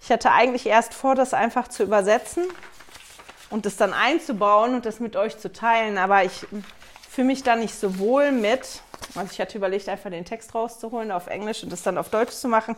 Ich 0.00 0.10
hatte 0.10 0.32
eigentlich 0.32 0.66
erst 0.66 0.92
vor, 0.92 1.14
das 1.14 1.32
einfach 1.32 1.68
zu 1.68 1.82
übersetzen 1.82 2.44
und 3.50 3.64
das 3.64 3.76
dann 3.76 3.94
einzubauen 3.94 4.74
und 4.74 4.84
das 4.84 5.00
mit 5.00 5.16
euch 5.16 5.38
zu 5.38 5.52
teilen, 5.52 5.96
aber 5.96 6.24
ich 6.24 6.46
fühle 7.14 7.28
mich 7.28 7.44
da 7.44 7.54
nicht 7.54 7.74
so 7.74 7.98
wohl 7.98 8.32
mit. 8.32 8.82
Also 9.14 9.28
ich 9.30 9.40
hatte 9.40 9.56
überlegt, 9.56 9.88
einfach 9.88 10.10
den 10.10 10.24
Text 10.24 10.54
rauszuholen 10.54 11.12
auf 11.12 11.28
Englisch 11.28 11.62
und 11.62 11.70
das 11.70 11.82
dann 11.82 11.96
auf 11.96 12.08
Deutsch 12.08 12.32
zu 12.32 12.48
machen 12.48 12.74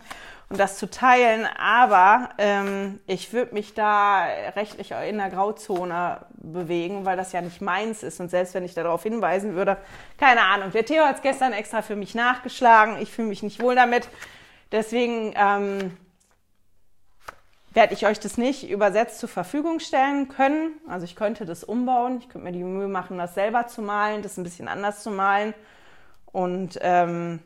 und 0.50 0.60
das 0.60 0.76
zu 0.76 0.90
teilen. 0.90 1.46
Aber 1.58 2.28
ähm, 2.36 3.00
ich 3.06 3.32
würde 3.32 3.54
mich 3.54 3.72
da 3.72 4.24
rechtlich 4.54 4.90
in 4.90 5.16
der 5.16 5.30
Grauzone 5.30 6.26
bewegen, 6.34 7.06
weil 7.06 7.16
das 7.16 7.32
ja 7.32 7.40
nicht 7.40 7.62
meins 7.62 8.02
ist. 8.02 8.20
Und 8.20 8.28
selbst 8.28 8.52
wenn 8.52 8.64
ich 8.64 8.74
darauf 8.74 9.02
hinweisen 9.02 9.54
würde, 9.54 9.78
keine 10.18 10.42
Ahnung. 10.42 10.70
Der 10.72 10.84
Theo 10.84 11.04
hat 11.04 11.16
es 11.16 11.22
gestern 11.22 11.54
extra 11.54 11.80
für 11.80 11.96
mich 11.96 12.14
nachgeschlagen. 12.14 13.00
Ich 13.00 13.10
fühle 13.10 13.28
mich 13.28 13.42
nicht 13.42 13.62
wohl 13.62 13.74
damit. 13.74 14.08
Deswegen 14.70 15.32
ähm, 15.34 15.96
werde 17.76 17.92
ich 17.92 18.06
euch 18.06 18.18
das 18.18 18.38
nicht 18.38 18.70
übersetzt 18.70 19.18
zur 19.18 19.28
Verfügung 19.28 19.80
stellen 19.80 20.28
können. 20.28 20.72
Also 20.88 21.04
ich 21.04 21.14
könnte 21.14 21.44
das 21.44 21.62
umbauen, 21.62 22.16
ich 22.18 22.30
könnte 22.30 22.46
mir 22.46 22.52
die 22.52 22.64
Mühe 22.64 22.88
machen, 22.88 23.18
das 23.18 23.34
selber 23.34 23.66
zu 23.66 23.82
malen, 23.82 24.22
das 24.22 24.38
ein 24.38 24.44
bisschen 24.44 24.66
anders 24.66 25.02
zu 25.02 25.10
malen 25.10 25.52
und 26.32 26.78
ähm, 26.80 27.40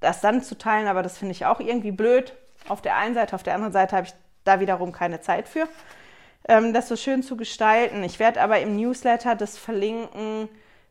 das 0.00 0.20
dann 0.20 0.42
zu 0.42 0.58
teilen, 0.58 0.88
aber 0.88 1.04
das 1.04 1.18
finde 1.18 1.32
ich 1.32 1.46
auch 1.46 1.60
irgendwie 1.60 1.92
blöd. 1.92 2.34
Auf 2.68 2.82
der 2.82 2.96
einen 2.96 3.14
Seite, 3.14 3.36
auf 3.36 3.44
der 3.44 3.54
anderen 3.54 3.72
Seite 3.72 3.94
habe 3.94 4.08
ich 4.08 4.14
da 4.42 4.58
wiederum 4.58 4.90
keine 4.90 5.20
Zeit 5.20 5.48
für, 5.48 5.68
ähm, 6.48 6.74
das 6.74 6.88
so 6.88 6.96
schön 6.96 7.22
zu 7.22 7.36
gestalten. 7.36 8.02
Ich 8.02 8.18
werde 8.18 8.42
aber 8.42 8.58
im 8.58 8.74
Newsletter 8.74 9.36
das 9.36 9.56
verlinken, 9.56 10.48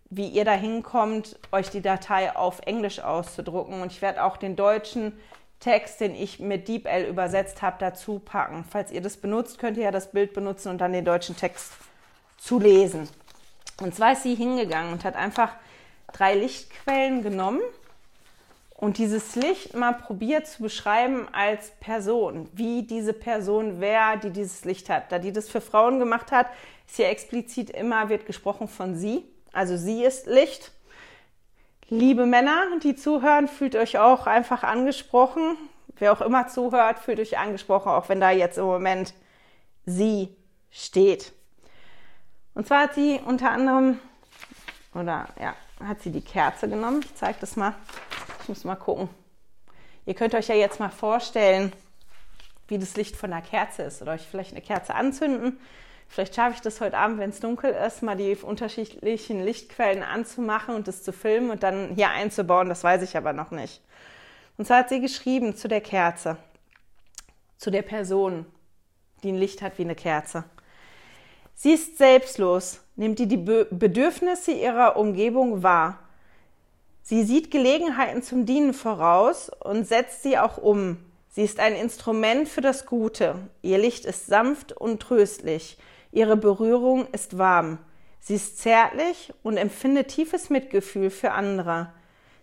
wie 0.09 0.29
ihr 0.29 0.45
da 0.45 0.53
hinkommt, 0.53 1.37
euch 1.51 1.69
die 1.69 1.81
Datei 1.81 2.33
auf 2.33 2.61
Englisch 2.65 3.01
auszudrucken 3.01 3.81
und 3.81 3.91
ich 3.91 4.01
werde 4.01 4.23
auch 4.23 4.37
den 4.37 4.55
deutschen 4.55 5.19
Text, 5.59 5.99
den 5.99 6.15
ich 6.15 6.39
mit 6.39 6.67
DeepL 6.67 7.05
übersetzt 7.05 7.61
habe, 7.61 7.77
dazu 7.79 8.19
packen. 8.19 8.63
Falls 8.69 8.91
ihr 8.91 9.01
das 9.01 9.17
benutzt, 9.17 9.59
könnt 9.59 9.77
ihr 9.77 9.83
ja 9.83 9.91
das 9.91 10.11
Bild 10.11 10.33
benutzen 10.33 10.69
und 10.69 10.79
dann 10.79 10.93
den 10.93 11.05
deutschen 11.05 11.35
Text 11.35 11.73
zu 12.37 12.59
lesen. 12.59 13.09
Und 13.81 13.95
zwar 13.95 14.13
ist 14.13 14.23
sie 14.23 14.35
hingegangen 14.35 14.93
und 14.93 15.03
hat 15.03 15.15
einfach 15.15 15.51
drei 16.13 16.35
Lichtquellen 16.35 17.23
genommen 17.23 17.61
und 18.79 18.97
dieses 18.97 19.35
Licht 19.35 19.75
mal 19.75 19.93
probiert 19.93 20.47
zu 20.47 20.63
beschreiben 20.63 21.27
als 21.33 21.71
Person, 21.81 22.47
wie 22.53 22.83
diese 22.83 23.11
Person 23.11 23.81
wer, 23.81 24.15
die 24.15 24.29
dieses 24.29 24.63
Licht 24.63 24.89
hat. 24.89 25.11
Da 25.11 25.19
die 25.19 25.33
das 25.33 25.49
für 25.49 25.59
Frauen 25.59 25.99
gemacht 25.99 26.31
hat, 26.31 26.47
ist 26.87 26.95
hier 26.95 27.09
explizit 27.09 27.69
immer 27.69 28.07
wird 28.07 28.25
gesprochen 28.25 28.69
von 28.69 28.95
sie. 28.95 29.25
Also 29.51 29.75
sie 29.75 30.03
ist 30.03 30.27
Licht 30.27 30.71
Liebe 31.91 32.27
Männer, 32.27 32.65
die 32.83 32.95
zuhören, 32.95 33.47
fühlt 33.47 33.75
euch 33.75 33.97
auch 33.97 34.27
einfach 34.27 34.61
angesprochen. 34.61 35.57
Wer 35.97 36.13
auch 36.13 36.21
immer 36.21 36.47
zuhört, 36.47 36.99
fühlt 36.99 37.19
euch 37.19 37.39
angesprochen, 37.39 37.89
auch 37.89 38.09
wenn 38.09 38.21
da 38.21 38.29
jetzt 38.29 38.59
im 38.59 38.65
Moment 38.65 39.15
sie 39.87 40.29
steht. 40.69 41.33
Und 42.53 42.67
zwar 42.67 42.83
hat 42.83 42.93
sie 42.93 43.19
unter 43.25 43.49
anderem, 43.49 43.97
oder 44.93 45.29
ja, 45.41 45.55
hat 45.83 46.01
sie 46.01 46.11
die 46.11 46.21
Kerze 46.21 46.69
genommen. 46.69 47.01
Ich 47.03 47.15
zeige 47.15 47.39
das 47.41 47.55
mal. 47.55 47.73
Ich 48.43 48.49
muss 48.49 48.63
mal 48.65 48.75
gucken. 48.75 49.09
Ihr 50.05 50.13
könnt 50.13 50.35
euch 50.35 50.47
ja 50.47 50.55
jetzt 50.55 50.79
mal 50.79 50.89
vorstellen, 50.89 51.73
wie 52.67 52.77
das 52.77 52.95
Licht 52.97 53.15
von 53.15 53.33
einer 53.33 53.41
Kerze 53.41 53.81
ist 53.81 54.03
oder 54.03 54.11
euch 54.13 54.27
vielleicht 54.29 54.51
eine 54.51 54.61
Kerze 54.61 54.93
anzünden. 54.93 55.59
Vielleicht 56.09 56.33
schaffe 56.33 56.55
ich 56.55 56.61
das 56.61 56.81
heute 56.81 56.97
Abend, 56.97 57.19
wenn 57.19 57.29
es 57.29 57.39
dunkel 57.39 57.71
ist, 57.71 58.01
mal 58.01 58.17
die 58.17 58.35
unterschiedlichen 58.35 59.45
Lichtquellen 59.45 60.01
anzumachen 60.01 60.73
und 60.73 60.87
das 60.87 61.03
zu 61.03 61.13
filmen 61.13 61.51
und 61.51 61.61
dann 61.61 61.93
hier 61.95 62.09
einzubauen. 62.09 62.67
Das 62.67 62.83
weiß 62.83 63.03
ich 63.03 63.15
aber 63.15 63.31
noch 63.31 63.51
nicht. 63.51 63.81
Und 64.57 64.65
zwar 64.65 64.79
hat 64.79 64.89
sie 64.89 65.01
geschrieben 65.01 65.55
zu 65.55 65.67
der 65.67 65.81
Kerze, 65.81 66.37
zu 67.57 67.69
der 67.69 67.83
Person, 67.83 68.47
die 69.21 69.31
ein 69.31 69.37
Licht 69.37 69.61
hat 69.61 69.77
wie 69.77 69.83
eine 69.83 69.95
Kerze. 69.95 70.45
Sie 71.53 71.73
ist 71.73 71.99
selbstlos, 71.99 72.81
nimmt 72.95 73.19
die, 73.19 73.27
die 73.27 73.37
Bedürfnisse 73.37 74.51
ihrer 74.51 74.97
Umgebung 74.97 75.61
wahr. 75.61 75.99
Sie 77.03 77.23
sieht 77.23 77.51
Gelegenheiten 77.51 78.23
zum 78.23 78.47
Dienen 78.47 78.73
voraus 78.73 79.51
und 79.59 79.87
setzt 79.87 80.23
sie 80.23 80.39
auch 80.39 80.57
um. 80.57 80.97
Sie 81.29 81.43
ist 81.43 81.59
ein 81.59 81.75
Instrument 81.75 82.49
für 82.49 82.61
das 82.61 82.87
Gute. 82.87 83.35
Ihr 83.61 83.77
Licht 83.77 84.05
ist 84.05 84.25
sanft 84.25 84.71
und 84.71 85.01
tröstlich. 85.01 85.77
Ihre 86.11 86.37
Berührung 86.37 87.07
ist 87.11 87.37
warm. 87.37 87.79
Sie 88.19 88.35
ist 88.35 88.59
zärtlich 88.59 89.33
und 89.43 89.57
empfindet 89.57 90.09
tiefes 90.09 90.49
Mitgefühl 90.49 91.09
für 91.09 91.31
andere. 91.31 91.93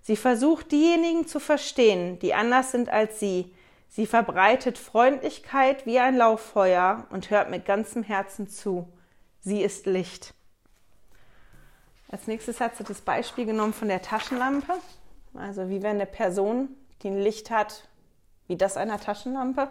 Sie 0.02 0.16
versucht 0.16 0.72
diejenigen 0.72 1.26
zu 1.26 1.40
verstehen, 1.40 2.18
die 2.20 2.32
anders 2.32 2.70
sind 2.70 2.88
als 2.88 3.18
sie. 3.18 3.52
Sie 3.88 4.06
verbreitet 4.06 4.78
Freundlichkeit 4.78 5.84
wie 5.86 5.98
ein 5.98 6.16
Lauffeuer 6.16 7.06
und 7.10 7.30
hört 7.30 7.50
mit 7.50 7.64
ganzem 7.64 8.02
Herzen 8.02 8.48
zu. 8.48 8.88
Sie 9.40 9.62
ist 9.62 9.86
Licht. 9.86 10.34
Als 12.08 12.26
nächstes 12.26 12.60
hat 12.60 12.76
sie 12.76 12.84
das 12.84 13.00
Beispiel 13.00 13.46
genommen 13.46 13.72
von 13.72 13.88
der 13.88 14.02
Taschenlampe. 14.02 14.74
Also 15.34 15.68
wie 15.68 15.82
wenn 15.82 15.96
eine 15.96 16.06
Person, 16.06 16.68
die 17.02 17.08
ein 17.08 17.20
Licht 17.20 17.50
hat, 17.50 17.88
wie 18.46 18.56
das 18.56 18.76
einer 18.76 19.00
Taschenlampe. 19.00 19.68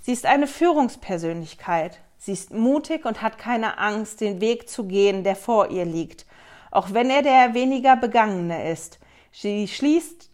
Sie 0.00 0.12
ist 0.12 0.26
eine 0.26 0.46
Führungspersönlichkeit. 0.46 2.00
Sie 2.18 2.32
ist 2.32 2.52
mutig 2.52 3.04
und 3.04 3.22
hat 3.22 3.38
keine 3.38 3.78
Angst, 3.78 4.20
den 4.20 4.40
Weg 4.40 4.68
zu 4.68 4.84
gehen, 4.84 5.24
der 5.24 5.36
vor 5.36 5.70
ihr 5.70 5.84
liegt, 5.84 6.26
auch 6.70 6.92
wenn 6.92 7.08
er 7.10 7.22
der 7.22 7.54
weniger 7.54 7.96
begangene 7.96 8.70
ist. 8.70 8.98
Sie 9.32 9.68
schließt, 9.68 10.30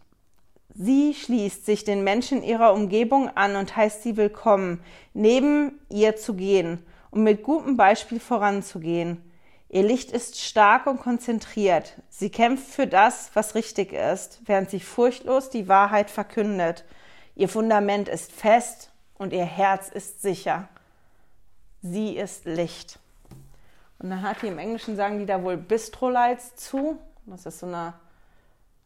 sie 0.73 1.13
schließt 1.13 1.65
sich 1.65 1.83
den 1.83 2.03
Menschen 2.03 2.43
ihrer 2.43 2.73
Umgebung 2.73 3.29
an 3.35 3.55
und 3.55 3.75
heißt 3.75 4.03
sie 4.03 4.17
willkommen, 4.17 4.83
neben 5.13 5.79
ihr 5.89 6.17
zu 6.17 6.33
gehen 6.33 6.83
um 7.11 7.23
mit 7.23 7.43
gutem 7.43 7.77
Beispiel 7.77 8.19
voranzugehen. 8.19 9.23
Ihr 9.69 9.83
Licht 9.83 10.11
ist 10.11 10.39
stark 10.39 10.87
und 10.87 10.99
konzentriert. 10.99 11.93
Sie 12.09 12.29
kämpft 12.29 12.67
für 12.67 12.87
das, 12.87 13.31
was 13.33 13.55
richtig 13.55 13.91
ist, 13.91 14.39
während 14.45 14.69
sie 14.69 14.79
furchtlos 14.79 15.49
die 15.49 15.67
Wahrheit 15.67 16.09
verkündet. 16.09 16.85
Ihr 17.35 17.49
Fundament 17.49 18.07
ist 18.07 18.31
fest 18.31 18.91
und 19.17 19.33
ihr 19.33 19.45
Herz 19.45 19.89
ist 19.89 20.21
sicher. 20.21 20.67
Sie 21.81 22.17
ist 22.17 22.45
Licht. 22.45 22.99
Und 23.99 24.09
dann 24.09 24.21
hat 24.21 24.41
die 24.41 24.47
im 24.47 24.59
Englischen 24.59 24.95
sagen 24.95 25.19
die 25.19 25.25
da 25.25 25.43
wohl 25.43 25.57
Bistrolights 25.57 26.55
zu. 26.55 26.99
Das 27.25 27.45
ist 27.45 27.59
so 27.59 27.65
eine 27.65 27.93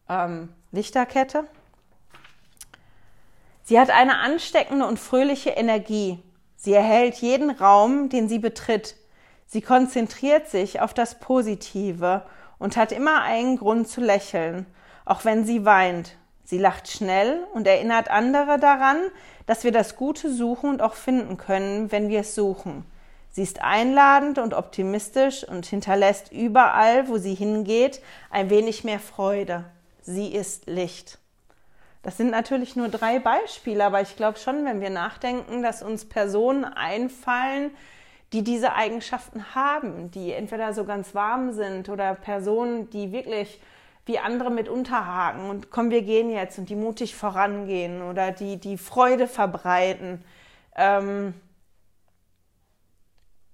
ähm, 0.08 0.48
Lichterkette. 0.72 1.44
Sie 3.64 3.78
hat 3.78 3.90
eine 3.90 4.18
ansteckende 4.18 4.86
und 4.86 4.98
fröhliche 4.98 5.50
Energie. 5.50 6.18
Sie 6.56 6.72
erhält 6.72 7.16
jeden 7.16 7.50
Raum, 7.50 8.08
den 8.08 8.28
sie 8.28 8.38
betritt. 8.38 8.96
Sie 9.46 9.62
konzentriert 9.62 10.48
sich 10.48 10.80
auf 10.80 10.94
das 10.94 11.18
Positive 11.18 12.22
und 12.58 12.76
hat 12.76 12.92
immer 12.92 13.22
einen 13.22 13.58
Grund 13.58 13.88
zu 13.88 14.00
lächeln, 14.00 14.66
auch 15.04 15.24
wenn 15.24 15.44
sie 15.44 15.64
weint. 15.64 16.16
Sie 16.44 16.58
lacht 16.58 16.88
schnell 16.88 17.46
und 17.54 17.66
erinnert 17.66 18.10
andere 18.10 18.58
daran, 18.58 18.98
dass 19.52 19.64
wir 19.64 19.72
das 19.72 19.96
Gute 19.96 20.32
suchen 20.32 20.70
und 20.70 20.80
auch 20.80 20.94
finden 20.94 21.36
können, 21.36 21.92
wenn 21.92 22.08
wir 22.08 22.20
es 22.20 22.34
suchen. 22.34 22.86
Sie 23.32 23.42
ist 23.42 23.60
einladend 23.60 24.38
und 24.38 24.54
optimistisch 24.54 25.46
und 25.46 25.66
hinterlässt 25.66 26.32
überall, 26.32 27.06
wo 27.06 27.18
sie 27.18 27.34
hingeht, 27.34 28.00
ein 28.30 28.48
wenig 28.48 28.82
mehr 28.82 28.98
Freude. 28.98 29.64
Sie 30.00 30.28
ist 30.28 30.68
Licht. 30.68 31.18
Das 32.02 32.16
sind 32.16 32.30
natürlich 32.30 32.76
nur 32.76 32.88
drei 32.88 33.18
Beispiele, 33.18 33.84
aber 33.84 34.00
ich 34.00 34.16
glaube 34.16 34.38
schon, 34.38 34.64
wenn 34.64 34.80
wir 34.80 34.88
nachdenken, 34.88 35.62
dass 35.62 35.82
uns 35.82 36.06
Personen 36.06 36.64
einfallen, 36.64 37.72
die 38.32 38.44
diese 38.44 38.72
Eigenschaften 38.72 39.54
haben, 39.54 40.10
die 40.12 40.32
entweder 40.32 40.72
so 40.72 40.86
ganz 40.86 41.14
warm 41.14 41.52
sind 41.52 41.90
oder 41.90 42.14
Personen, 42.14 42.88
die 42.88 43.12
wirklich 43.12 43.60
wie 44.04 44.18
andere 44.18 44.50
mit 44.50 44.68
unterhaken 44.68 45.48
und 45.48 45.70
komm, 45.70 45.90
wir 45.90 46.02
gehen 46.02 46.30
jetzt 46.30 46.58
und 46.58 46.68
die 46.68 46.76
mutig 46.76 47.14
vorangehen 47.14 48.02
oder 48.02 48.32
die 48.32 48.56
die 48.58 48.78
Freude 48.78 49.28
verbreiten. 49.28 50.24
Ähm 50.76 51.34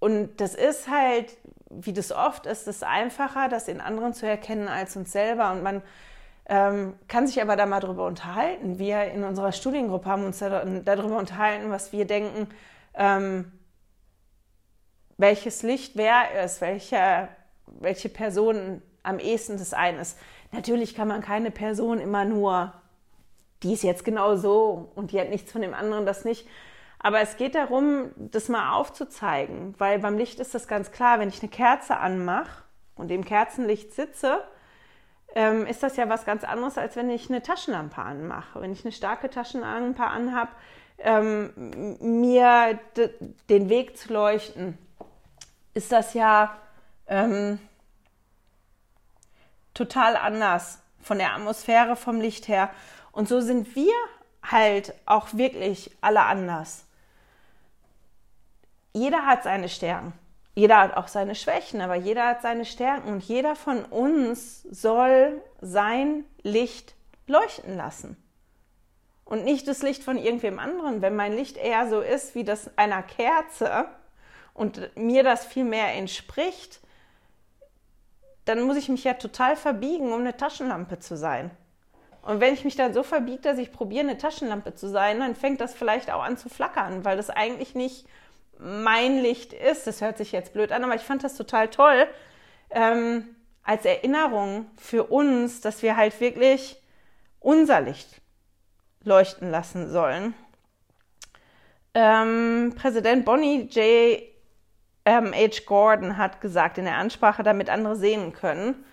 und 0.01 0.41
das 0.41 0.55
ist 0.55 0.89
halt, 0.89 1.37
wie 1.71 1.93
das 1.93 2.13
oft 2.13 2.47
ist, 2.47 2.69
es 2.69 2.83
einfacher, 2.83 3.49
das 3.49 3.69
in 3.69 3.81
anderen 3.81 4.15
zu 4.15 4.27
erkennen 4.27 4.69
als 4.69 4.97
uns 4.97 5.13
selber. 5.13 5.51
Und 5.53 5.63
man 5.63 5.83
ähm, 6.47 6.95
kann 7.09 7.27
sich 7.27 7.43
aber 7.43 7.57
da 7.57 7.67
mal 7.67 7.81
drüber 7.81 8.07
unterhalten. 8.07 8.79
Wir 8.79 9.05
in 9.07 9.25
unserer 9.25 9.53
Studiengruppe 9.53 10.09
haben 10.09 10.25
uns 10.25 10.39
da, 10.39 10.65
darüber 10.65 11.19
unterhalten, 11.19 11.71
was 11.71 11.93
wir 11.93 12.07
denken, 12.07 12.49
ähm, 12.95 13.53
welches 15.17 15.63
Licht 15.63 15.97
wer 15.97 16.45
ist, 16.45 16.61
welche, 16.61 17.29
welche 17.67 18.09
Person 18.09 18.83
am 19.03 19.19
ehesten 19.19 19.57
des 19.57 19.75
einen 19.75 19.99
ist. 19.99 20.17
Natürlich 20.53 20.95
kann 20.95 21.09
man 21.09 21.21
keine 21.21 21.51
Person 21.51 21.99
immer 21.99 22.25
nur, 22.25 22.73
die 23.63 23.73
ist 23.73 23.83
jetzt 23.83 24.05
genau 24.05 24.37
so 24.37 24.91
und 24.95 25.13
die 25.13 25.21
hat 25.21 25.31
nichts 25.31 25.53
von 25.53 25.63
dem 25.63 25.75
anderen, 25.75 26.07
das 26.07 26.25
nicht. 26.25 26.47
Aber 26.99 27.21
es 27.21 27.37
geht 27.37 27.55
darum, 27.55 28.11
das 28.17 28.49
mal 28.49 28.73
aufzuzeigen, 28.73 29.75
weil 29.79 30.01
beim 30.01 30.19
Licht 30.19 30.41
ist 30.41 30.55
das 30.55 30.67
ganz 30.67 30.91
klar, 30.91 31.21
wenn 31.21 31.29
ich 31.29 31.43
eine 31.43 31.51
Kerze 31.51 31.97
anmache 31.97 32.65
und 32.97 33.11
im 33.11 33.25
Kerzenlicht 33.25 33.95
sitze, 33.95 34.43
ähm, 35.35 35.67
ist 35.67 35.83
das 35.83 35.97
ja 35.97 36.09
was 36.09 36.25
ganz 36.25 36.43
anderes, 36.43 36.79
als 36.79 36.97
wenn 36.97 37.11
ich 37.11 37.29
eine 37.29 37.43
Taschenlampe 37.43 38.01
anmache. 38.01 38.61
Wenn 38.61 38.73
ich 38.73 38.85
eine 38.85 38.93
starke 38.93 39.31
Taschenlampe 39.31 40.03
anhabe, 40.03 40.51
ähm, 40.99 41.99
mir 42.01 42.79
den 43.49 43.69
Weg 43.69 43.97
zu 43.97 44.13
leuchten, 44.13 44.77
ist 45.75 45.93
das 45.93 46.15
ja 46.15 46.57
ähm, 47.07 47.61
total 49.79 50.17
anders 50.17 50.81
von 51.01 51.19
der 51.19 51.35
Atmosphäre, 51.35 51.97
vom 51.97 52.21
Licht 52.21 52.49
her. 52.49 52.71
Und 53.13 53.29
so 53.29 53.41
sind 53.41 53.75
wir 53.77 53.95
halt 54.43 54.93
auch 55.07 55.29
wirklich 55.33 55.97
alle 56.01 56.23
anders. 56.23 56.85
Jeder 58.93 59.25
hat 59.25 59.45
seine 59.45 59.69
Stärken. 59.69 60.13
Jeder 60.55 60.81
hat 60.81 60.97
auch 60.97 61.07
seine 61.07 61.37
Schwächen, 61.37 61.81
aber 61.81 61.95
jeder 61.95 62.27
hat 62.27 62.43
seine 62.43 62.65
Stärken 62.65 63.13
und 63.13 63.23
jeder 63.23 63.55
von 63.55 63.85
uns 63.85 64.63
soll 64.65 65.41
sein 65.61 66.25
Licht 66.43 66.97
leuchten 67.29 67.77
lassen. 67.77 68.17
Und 69.25 69.45
nicht 69.45 69.69
das 69.69 69.83
Licht 69.83 70.03
von 70.03 70.19
irgendwem 70.19 70.59
anderen. 70.59 71.01
Wenn 71.01 71.15
mein 71.15 71.35
Licht 71.35 71.59
eher 71.59 71.89
so 71.89 72.01
ist 72.01 72.35
wie 72.35 72.45
das 72.45 72.77
einer 72.77 73.03
Kerze 73.03 73.87
und 74.55 74.97
mir 74.97 75.23
das 75.23 75.47
viel 75.47 75.65
mehr 75.65 75.95
entspricht, 75.95 76.81
dann 78.49 78.63
muss 78.63 78.77
ich 78.77 78.89
mich 78.89 79.05
ja 79.05 79.15
total 79.15 79.57
verbiegen, 79.57 80.13
um 80.13 80.21
eine 80.21 80.37
Taschenlampe 80.37 80.99
zu 80.99 81.17
sein. 81.17 81.51
Und 82.23 82.41
wenn 82.41 82.55
ich 82.55 82.65
mich 82.65 82.77
dann 82.77 82.93
so 82.93 83.03
verbiege, 83.03 83.41
dass 83.41 83.59
ich 83.59 83.73
probiere, 83.73 84.05
eine 84.05 84.19
Taschenlampe 84.19 84.75
zu 84.75 84.89
sein, 84.89 85.21
dann 85.21 85.35
fängt 85.35 85.61
das 85.61 85.75
vielleicht 85.75 86.11
auch 86.11 86.23
an 86.23 86.37
zu 86.37 86.49
flackern, 86.49 87.05
weil 87.05 87.17
das 87.17 87.31
eigentlich 87.31 87.75
nicht 87.75 88.07
mein 88.59 89.21
Licht 89.21 89.53
ist. 89.53 89.87
Das 89.87 90.01
hört 90.01 90.19
sich 90.19 90.33
jetzt 90.33 90.53
blöd 90.53 90.73
an, 90.73 90.85
aber 90.85 90.95
ich 90.95 91.03
fand 91.03 91.25
das 91.25 91.37
total 91.37 91.69
toll 91.69 92.07
ähm, 92.71 93.37
als 93.63 93.85
Erinnerung 93.85 94.67
für 94.77 95.05
uns, 95.05 95.61
dass 95.61 95.83
wir 95.83 95.97
halt 95.97 96.21
wirklich 96.21 96.83
unser 97.41 97.81
Licht 97.81 98.21
leuchten 99.05 99.51
lassen 99.51 99.91
sollen. 99.91 100.35
Ähm, 101.95 102.75
Präsident 102.77 103.25
Bonnie 103.25 103.63
J. 103.71 104.23
Ähm, 105.09 105.33
H. 105.33 105.63
Gordon 105.65 106.19
hat 106.19 106.43
gesagt 106.43 106.77
in 106.77 106.85
der 106.85 106.99
Ansprache, 106.99 107.43
damit 107.43 107.71
andere 107.71 107.97
sehen 107.97 108.35
können, 108.35 108.85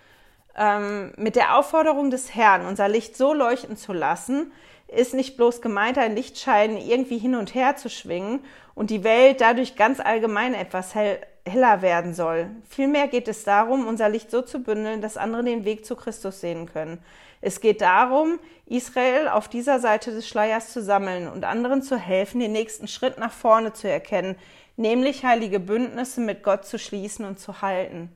ähm, 0.56 1.12
mit 1.18 1.36
der 1.36 1.58
Aufforderung 1.58 2.10
des 2.10 2.34
Herrn, 2.34 2.64
unser 2.64 2.88
Licht 2.88 3.18
so 3.18 3.34
leuchten 3.34 3.76
zu 3.76 3.92
lassen, 3.92 4.50
ist 4.88 5.12
nicht 5.12 5.36
bloß 5.36 5.60
gemeint, 5.60 5.98
ein 5.98 6.14
Lichtschein 6.14 6.78
irgendwie 6.78 7.18
hin 7.18 7.34
und 7.34 7.54
her 7.54 7.76
zu 7.76 7.90
schwingen 7.90 8.40
und 8.74 8.88
die 8.88 9.04
Welt 9.04 9.42
dadurch 9.42 9.76
ganz 9.76 10.00
allgemein 10.00 10.54
etwas 10.54 10.94
hell, 10.94 11.18
heller 11.44 11.82
werden 11.82 12.14
soll. 12.14 12.48
Vielmehr 12.66 13.08
geht 13.08 13.28
es 13.28 13.44
darum, 13.44 13.86
unser 13.86 14.08
Licht 14.08 14.30
so 14.30 14.40
zu 14.40 14.60
bündeln, 14.60 15.02
dass 15.02 15.18
andere 15.18 15.44
den 15.44 15.66
Weg 15.66 15.84
zu 15.84 15.96
Christus 15.96 16.40
sehen 16.40 16.64
können. 16.64 16.98
Es 17.42 17.60
geht 17.60 17.82
darum, 17.82 18.38
Israel 18.64 19.28
auf 19.28 19.48
dieser 19.48 19.80
Seite 19.80 20.12
des 20.12 20.26
Schleiers 20.26 20.72
zu 20.72 20.80
sammeln 20.80 21.28
und 21.28 21.44
anderen 21.44 21.82
zu 21.82 21.98
helfen, 21.98 22.40
den 22.40 22.52
nächsten 22.52 22.88
Schritt 22.88 23.18
nach 23.18 23.32
vorne 23.32 23.74
zu 23.74 23.86
erkennen, 23.90 24.36
nämlich 24.76 25.24
heilige 25.24 25.60
Bündnisse 25.60 26.20
mit 26.20 26.42
Gott 26.42 26.64
zu 26.66 26.78
schließen 26.78 27.24
und 27.24 27.38
zu 27.38 27.62
halten. 27.62 28.10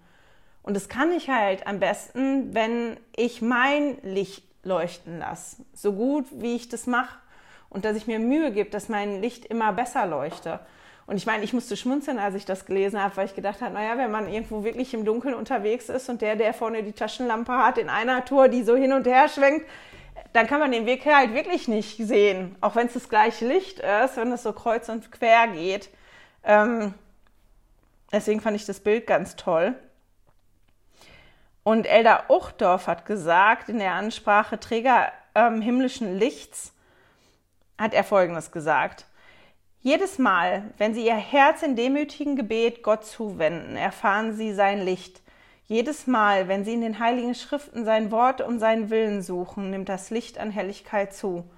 Und 0.62 0.74
das 0.74 0.88
kann 0.88 1.10
ich 1.12 1.28
halt 1.28 1.66
am 1.66 1.80
besten, 1.80 2.54
wenn 2.54 2.96
ich 3.16 3.42
mein 3.42 3.96
Licht 4.02 4.44
leuchten 4.62 5.18
lasse, 5.18 5.56
so 5.72 5.92
gut 5.92 6.26
wie 6.32 6.56
ich 6.56 6.68
das 6.68 6.86
mache. 6.86 7.18
und 7.70 7.84
dass 7.84 7.96
ich 7.96 8.08
mir 8.08 8.18
Mühe 8.18 8.50
gebe, 8.50 8.68
dass 8.68 8.88
mein 8.88 9.20
Licht 9.20 9.44
immer 9.46 9.72
besser 9.72 10.04
leuchte. 10.04 10.58
Und 11.06 11.16
ich 11.16 11.26
meine, 11.26 11.44
ich 11.44 11.52
musste 11.52 11.76
schmunzeln, 11.76 12.18
als 12.18 12.34
ich 12.34 12.44
das 12.44 12.66
gelesen 12.66 13.00
habe, 13.00 13.16
weil 13.16 13.26
ich 13.26 13.34
gedacht 13.34 13.60
habe, 13.60 13.74
naja, 13.74 13.96
wenn 13.96 14.10
man 14.10 14.28
irgendwo 14.28 14.64
wirklich 14.64 14.92
im 14.92 15.04
Dunkeln 15.04 15.34
unterwegs 15.34 15.88
ist 15.88 16.08
und 16.08 16.20
der, 16.20 16.36
der 16.36 16.52
vorne 16.52 16.82
die 16.82 16.92
Taschenlampe 16.92 17.52
hat, 17.52 17.78
in 17.78 17.88
einer 17.88 18.24
Tour, 18.24 18.48
die 18.48 18.62
so 18.62 18.76
hin 18.76 18.92
und 18.92 19.06
her 19.06 19.28
schwenkt, 19.28 19.66
dann 20.32 20.46
kann 20.46 20.60
man 20.60 20.72
den 20.72 20.86
Weg 20.86 21.04
halt 21.06 21.34
wirklich 21.34 21.68
nicht 21.68 21.96
sehen. 21.96 22.56
Auch 22.60 22.76
wenn 22.76 22.86
es 22.86 22.94
das 22.94 23.08
gleiche 23.08 23.46
Licht 23.46 23.80
ist, 23.80 24.16
wenn 24.16 24.30
es 24.32 24.42
so 24.42 24.52
kreuz 24.52 24.88
und 24.88 25.10
quer 25.10 25.48
geht. 25.48 25.90
Ähm, 26.44 26.94
deswegen 28.12 28.40
fand 28.40 28.56
ich 28.56 28.66
das 28.66 28.80
Bild 28.80 29.06
ganz 29.06 29.36
toll. 29.36 29.74
Und 31.62 31.86
Elda 31.86 32.24
Uchtdorf 32.28 32.86
hat 32.86 33.04
gesagt 33.04 33.68
in 33.68 33.78
der 33.78 33.92
Ansprache 33.92 34.58
Träger 34.58 35.12
ähm, 35.34 35.60
himmlischen 35.60 36.18
Lichts, 36.18 36.72
hat 37.78 37.94
er 37.94 38.04
Folgendes 38.04 38.50
gesagt. 38.50 39.06
Jedes 39.82 40.18
Mal, 40.18 40.64
wenn 40.76 40.94
Sie 40.94 41.06
Ihr 41.06 41.16
Herz 41.16 41.62
in 41.62 41.76
demütigen 41.76 42.36
Gebet 42.36 42.82
Gott 42.82 43.04
zuwenden, 43.06 43.76
erfahren 43.76 44.34
Sie 44.34 44.52
sein 44.52 44.82
Licht. 44.82 45.22
Jedes 45.66 46.06
Mal, 46.06 46.48
wenn 46.48 46.64
Sie 46.64 46.74
in 46.74 46.80
den 46.82 46.98
heiligen 46.98 47.34
Schriften 47.34 47.84
sein 47.84 48.10
Wort 48.10 48.40
und 48.40 48.58
seinen 48.58 48.90
Willen 48.90 49.22
suchen, 49.22 49.70
nimmt 49.70 49.88
das 49.88 50.10
Licht 50.10 50.38
an 50.38 50.50
Helligkeit 50.50 51.14
zu. 51.14 51.48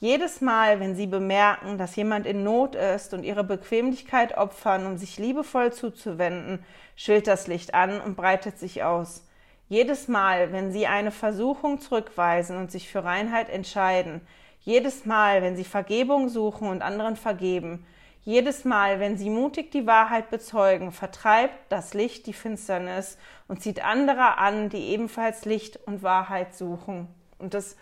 Jedes 0.00 0.40
Mal, 0.40 0.78
wenn 0.78 0.94
Sie 0.94 1.08
bemerken, 1.08 1.76
dass 1.76 1.96
jemand 1.96 2.24
in 2.24 2.44
Not 2.44 2.76
ist 2.76 3.14
und 3.14 3.24
Ihre 3.24 3.42
Bequemlichkeit 3.42 4.38
opfern, 4.38 4.86
um 4.86 4.96
sich 4.96 5.18
liebevoll 5.18 5.72
zuzuwenden, 5.72 6.64
schwillt 6.94 7.26
das 7.26 7.48
Licht 7.48 7.74
an 7.74 8.00
und 8.00 8.16
breitet 8.16 8.60
sich 8.60 8.84
aus. 8.84 9.24
Jedes 9.68 10.06
Mal, 10.06 10.52
wenn 10.52 10.70
Sie 10.70 10.86
eine 10.86 11.10
Versuchung 11.10 11.80
zurückweisen 11.80 12.56
und 12.56 12.70
sich 12.70 12.88
für 12.88 13.02
Reinheit 13.02 13.50
entscheiden, 13.50 14.20
jedes 14.60 15.04
Mal, 15.04 15.42
wenn 15.42 15.56
Sie 15.56 15.64
Vergebung 15.64 16.28
suchen 16.28 16.68
und 16.68 16.80
anderen 16.80 17.16
vergeben, 17.16 17.84
jedes 18.22 18.64
Mal, 18.64 19.00
wenn 19.00 19.18
Sie 19.18 19.30
mutig 19.30 19.72
die 19.72 19.86
Wahrheit 19.86 20.30
bezeugen, 20.30 20.92
vertreibt 20.92 21.54
das 21.70 21.92
Licht 21.94 22.26
die 22.26 22.32
Finsternis 22.32 23.18
und 23.48 23.62
zieht 23.62 23.84
andere 23.84 24.38
an, 24.38 24.68
die 24.68 24.90
ebenfalls 24.90 25.44
Licht 25.44 25.76
und 25.86 26.04
Wahrheit 26.04 26.54
suchen. 26.54 27.08
Und 27.38 27.54
das 27.54 27.76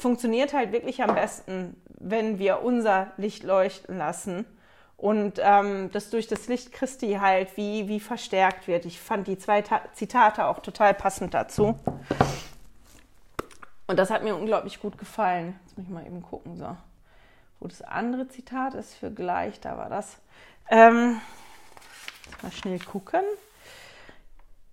funktioniert 0.00 0.52
halt 0.52 0.72
wirklich 0.72 1.02
am 1.02 1.14
besten, 1.14 1.80
wenn 1.98 2.38
wir 2.38 2.62
unser 2.62 3.12
Licht 3.16 3.44
leuchten 3.44 3.98
lassen 3.98 4.46
und 4.96 5.40
ähm, 5.42 5.90
das 5.92 6.10
durch 6.10 6.26
das 6.26 6.46
Licht 6.48 6.72
Christi 6.72 7.18
halt 7.20 7.56
wie, 7.56 7.88
wie 7.88 8.00
verstärkt 8.00 8.68
wird. 8.68 8.84
Ich 8.84 9.00
fand 9.00 9.26
die 9.26 9.38
zwei 9.38 9.62
Ta 9.62 9.80
Zitate 9.92 10.44
auch 10.46 10.60
total 10.60 10.92
passend 10.92 11.32
dazu. 11.32 11.78
Und 13.86 13.98
das 13.98 14.10
hat 14.10 14.22
mir 14.22 14.36
unglaublich 14.36 14.80
gut 14.80 14.98
gefallen. 14.98 15.58
Jetzt 15.64 15.78
muss 15.78 15.86
ich 15.86 15.92
mal 15.92 16.06
eben 16.06 16.22
gucken, 16.22 16.56
so. 16.56 16.76
Wo 17.58 17.66
das 17.66 17.82
andere 17.82 18.28
Zitat 18.28 18.74
ist 18.74 18.94
für 18.94 19.10
gleich, 19.10 19.58
da 19.60 19.76
war 19.76 19.88
das. 19.88 20.18
Ähm, 20.70 21.20
mal 22.42 22.52
schnell 22.52 22.78
gucken. 22.78 23.22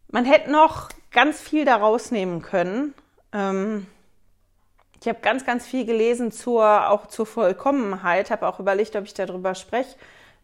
Man 0.09 0.25
hätte 0.25 0.51
noch 0.51 0.89
ganz 1.11 1.41
viel 1.41 1.65
daraus 1.65 2.11
nehmen 2.11 2.41
können. 2.41 2.93
Ähm, 3.33 3.87
ich 5.07 5.13
habe 5.13 5.21
ganz, 5.21 5.45
ganz 5.45 5.65
viel 5.65 5.85
gelesen 5.85 6.31
zur, 6.31 6.89
auch 6.89 7.07
zur 7.07 7.25
Vollkommenheit, 7.25 8.29
habe 8.29 8.47
auch 8.47 8.59
überlegt, 8.59 8.95
ob 8.95 9.05
ich 9.05 9.13
darüber 9.13 9.55
spreche 9.55 9.95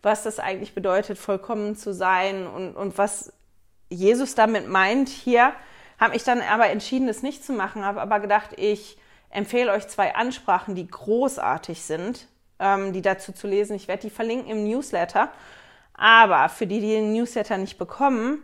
was 0.03 0.21
das 0.23 0.37
eigentlich 0.37 0.75
bedeutet, 0.75 1.17
vollkommen 1.17 1.75
zu 1.75 1.93
sein 1.93 2.45
und, 2.45 2.75
und 2.75 2.97
was 2.97 3.33
Jesus 3.89 4.35
damit 4.35 4.67
meint 4.67 5.09
hier, 5.09 5.53
habe 5.97 6.15
ich 6.15 6.23
dann 6.23 6.41
aber 6.41 6.67
entschieden, 6.67 7.07
es 7.07 7.23
nicht 7.23 7.43
zu 7.43 7.53
machen, 7.53 7.85
habe 7.85 8.01
aber 8.01 8.19
gedacht, 8.19 8.49
ich 8.57 8.97
empfehle 9.29 9.71
euch 9.71 9.87
zwei 9.87 10.13
Ansprachen, 10.13 10.75
die 10.75 10.87
großartig 10.87 11.81
sind, 11.81 12.27
ähm, 12.59 12.91
die 12.91 13.01
dazu 13.01 13.31
zu 13.31 13.47
lesen. 13.47 13.75
Ich 13.75 13.87
werde 13.87 14.01
die 14.01 14.09
verlinken 14.09 14.49
im 14.51 14.67
Newsletter. 14.67 15.29
Aber 15.93 16.49
für 16.49 16.67
die, 16.67 16.81
die 16.81 16.89
den 16.89 17.13
Newsletter 17.13 17.57
nicht 17.57 17.77
bekommen, 17.77 18.43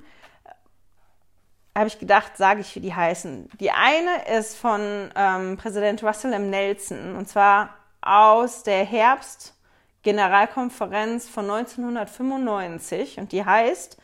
habe 1.75 1.87
ich 1.87 1.99
gedacht, 1.99 2.37
sage 2.37 2.61
ich, 2.61 2.75
wie 2.75 2.79
die 2.79 2.93
heißen. 2.93 3.49
Die 3.59 3.71
eine 3.71 4.37
ist 4.37 4.57
von 4.57 5.09
ähm, 5.15 5.57
Präsident 5.57 6.03
Russell 6.03 6.33
M. 6.33 6.49
Nelson 6.49 7.15
und 7.15 7.27
zwar 7.27 7.69
aus 8.01 8.63
der 8.63 8.83
Herbst 8.83 9.55
Generalkonferenz 10.03 11.27
von 11.27 11.49
1995 11.49 13.19
und 13.19 13.31
die 13.31 13.43
heißt 13.43 13.97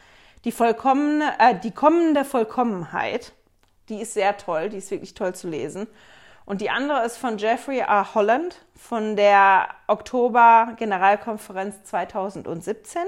die, 0.44 0.52
vollkommene, 0.52 1.34
äh, 1.40 1.56
die 1.56 1.72
kommende 1.72 2.24
Vollkommenheit. 2.24 3.34
Die 3.90 4.02
ist 4.02 4.14
sehr 4.14 4.38
toll, 4.38 4.70
die 4.70 4.78
ist 4.78 4.92
wirklich 4.92 5.14
toll 5.14 5.34
zu 5.34 5.48
lesen. 5.48 5.88
Und 6.46 6.62
die 6.62 6.70
andere 6.70 7.04
ist 7.04 7.18
von 7.18 7.38
Jeffrey 7.38 7.80
R. 7.80 8.14
Holland 8.14 8.64
von 8.76 9.16
der 9.16 9.68
Oktober 9.88 10.74
Generalkonferenz 10.78 11.84
2017. 11.86 13.02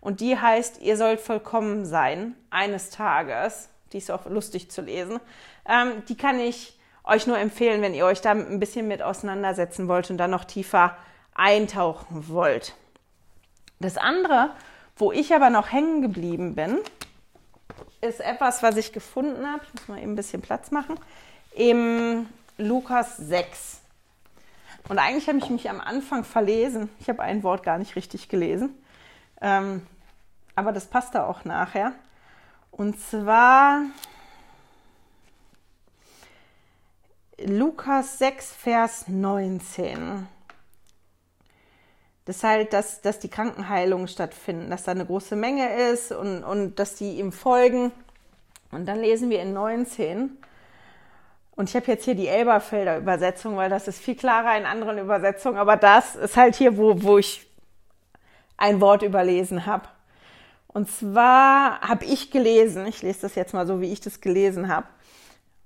Und 0.00 0.20
die 0.20 0.38
heißt, 0.38 0.80
ihr 0.80 0.96
sollt 0.96 1.20
vollkommen 1.20 1.84
sein 1.84 2.36
eines 2.50 2.90
Tages. 2.90 3.68
Die 3.92 3.98
ist 3.98 4.10
auch 4.10 4.26
lustig 4.26 4.70
zu 4.70 4.82
lesen. 4.82 5.20
Ähm, 5.66 6.02
die 6.08 6.16
kann 6.16 6.40
ich 6.40 6.78
euch 7.04 7.26
nur 7.26 7.38
empfehlen, 7.38 7.82
wenn 7.82 7.94
ihr 7.94 8.04
euch 8.04 8.20
da 8.20 8.32
ein 8.32 8.58
bisschen 8.58 8.88
mit 8.88 9.02
auseinandersetzen 9.02 9.88
wollt 9.88 10.10
und 10.10 10.18
dann 10.18 10.30
noch 10.30 10.44
tiefer 10.44 10.96
eintauchen 11.34 12.28
wollt. 12.28 12.74
Das 13.78 13.96
andere, 13.96 14.50
wo 14.96 15.12
ich 15.12 15.34
aber 15.34 15.50
noch 15.50 15.70
hängen 15.70 16.02
geblieben 16.02 16.54
bin, 16.54 16.78
ist 18.00 18.20
etwas, 18.20 18.62
was 18.62 18.76
ich 18.76 18.92
gefunden 18.92 19.46
habe. 19.46 19.62
Ich 19.64 19.74
muss 19.74 19.88
mal 19.88 19.98
eben 19.98 20.12
ein 20.12 20.16
bisschen 20.16 20.42
Platz 20.42 20.70
machen. 20.70 20.98
Im 21.54 22.26
Lukas 22.58 23.16
6. 23.16 23.80
Und 24.88 24.98
eigentlich 24.98 25.28
habe 25.28 25.38
ich 25.38 25.50
mich 25.50 25.68
am 25.68 25.80
Anfang 25.80 26.24
verlesen. 26.24 26.88
Ich 27.00 27.08
habe 27.08 27.22
ein 27.22 27.42
Wort 27.42 27.62
gar 27.62 27.78
nicht 27.78 27.96
richtig 27.96 28.28
gelesen. 28.28 28.74
Ähm, 29.40 29.86
aber 30.54 30.72
das 30.72 30.86
passt 30.86 31.14
da 31.14 31.26
auch 31.26 31.44
nachher. 31.44 31.92
Und 32.76 33.00
zwar 33.00 33.82
Lukas 37.38 38.18
6, 38.18 38.52
Vers 38.52 39.08
19 39.08 40.28
das 42.26 42.42
halt, 42.42 42.72
dass, 42.72 43.00
dass 43.02 43.20
die 43.20 43.28
Krankenheilungen 43.28 44.08
stattfinden, 44.08 44.68
dass 44.68 44.82
da 44.82 44.90
eine 44.90 45.06
große 45.06 45.36
Menge 45.36 45.90
ist 45.90 46.10
und, 46.10 46.42
und 46.42 46.74
dass 46.78 46.96
die 46.96 47.20
ihm 47.20 47.30
folgen. 47.30 47.92
Und 48.72 48.86
dann 48.86 48.98
lesen 48.98 49.30
wir 49.30 49.40
in 49.40 49.52
19. 49.52 50.36
Und 51.54 51.68
ich 51.68 51.76
habe 51.76 51.86
jetzt 51.86 52.04
hier 52.04 52.16
die 52.16 52.26
Elberfelder 52.26 52.98
Übersetzung, 52.98 53.56
weil 53.56 53.70
das 53.70 53.86
ist 53.86 54.00
viel 54.00 54.16
klarer 54.16 54.58
in 54.58 54.66
anderen 54.66 54.98
Übersetzungen. 54.98 55.56
Aber 55.56 55.76
das 55.76 56.16
ist 56.16 56.36
halt 56.36 56.56
hier, 56.56 56.76
wo, 56.76 57.00
wo 57.00 57.16
ich 57.16 57.48
ein 58.56 58.80
Wort 58.80 59.02
überlesen 59.02 59.64
habe. 59.64 59.88
Und 60.76 60.90
zwar 60.90 61.80
habe 61.80 62.04
ich 62.04 62.30
gelesen, 62.30 62.86
ich 62.86 63.00
lese 63.00 63.22
das 63.22 63.34
jetzt 63.34 63.54
mal 63.54 63.66
so, 63.66 63.80
wie 63.80 63.90
ich 63.90 64.02
das 64.02 64.20
gelesen 64.20 64.68
habe, 64.68 64.86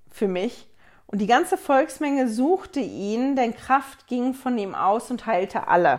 für 0.08 0.28
mich. 0.28 0.68
Und 1.08 1.20
die 1.20 1.26
ganze 1.26 1.58
Volksmenge 1.58 2.28
suchte 2.28 2.78
ihn, 2.78 3.34
denn 3.34 3.56
Kraft 3.56 4.06
ging 4.06 4.34
von 4.34 4.56
ihm 4.56 4.72
aus 4.72 5.10
und 5.10 5.26
heilte 5.26 5.66
alle. 5.66 5.98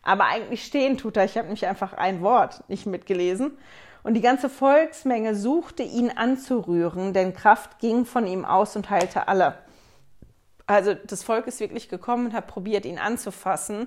Aber 0.00 0.24
eigentlich 0.24 0.64
stehen 0.64 0.96
tut 0.96 1.18
er. 1.18 1.26
Ich 1.26 1.36
habe 1.36 1.48
nämlich 1.48 1.66
einfach 1.66 1.92
ein 1.92 2.22
Wort 2.22 2.66
nicht 2.70 2.86
mitgelesen. 2.86 3.58
Und 4.02 4.14
die 4.14 4.22
ganze 4.22 4.48
Volksmenge 4.48 5.34
suchte 5.34 5.82
ihn 5.82 6.10
anzurühren, 6.10 7.12
denn 7.12 7.34
Kraft 7.34 7.78
ging 7.78 8.06
von 8.06 8.26
ihm 8.26 8.46
aus 8.46 8.74
und 8.74 8.88
heilte 8.88 9.28
alle. 9.28 9.58
Also 10.66 10.94
das 10.94 11.22
Volk 11.22 11.46
ist 11.46 11.60
wirklich 11.60 11.90
gekommen 11.90 12.28
und 12.28 12.32
hat 12.32 12.46
probiert, 12.46 12.86
ihn 12.86 12.98
anzufassen, 12.98 13.86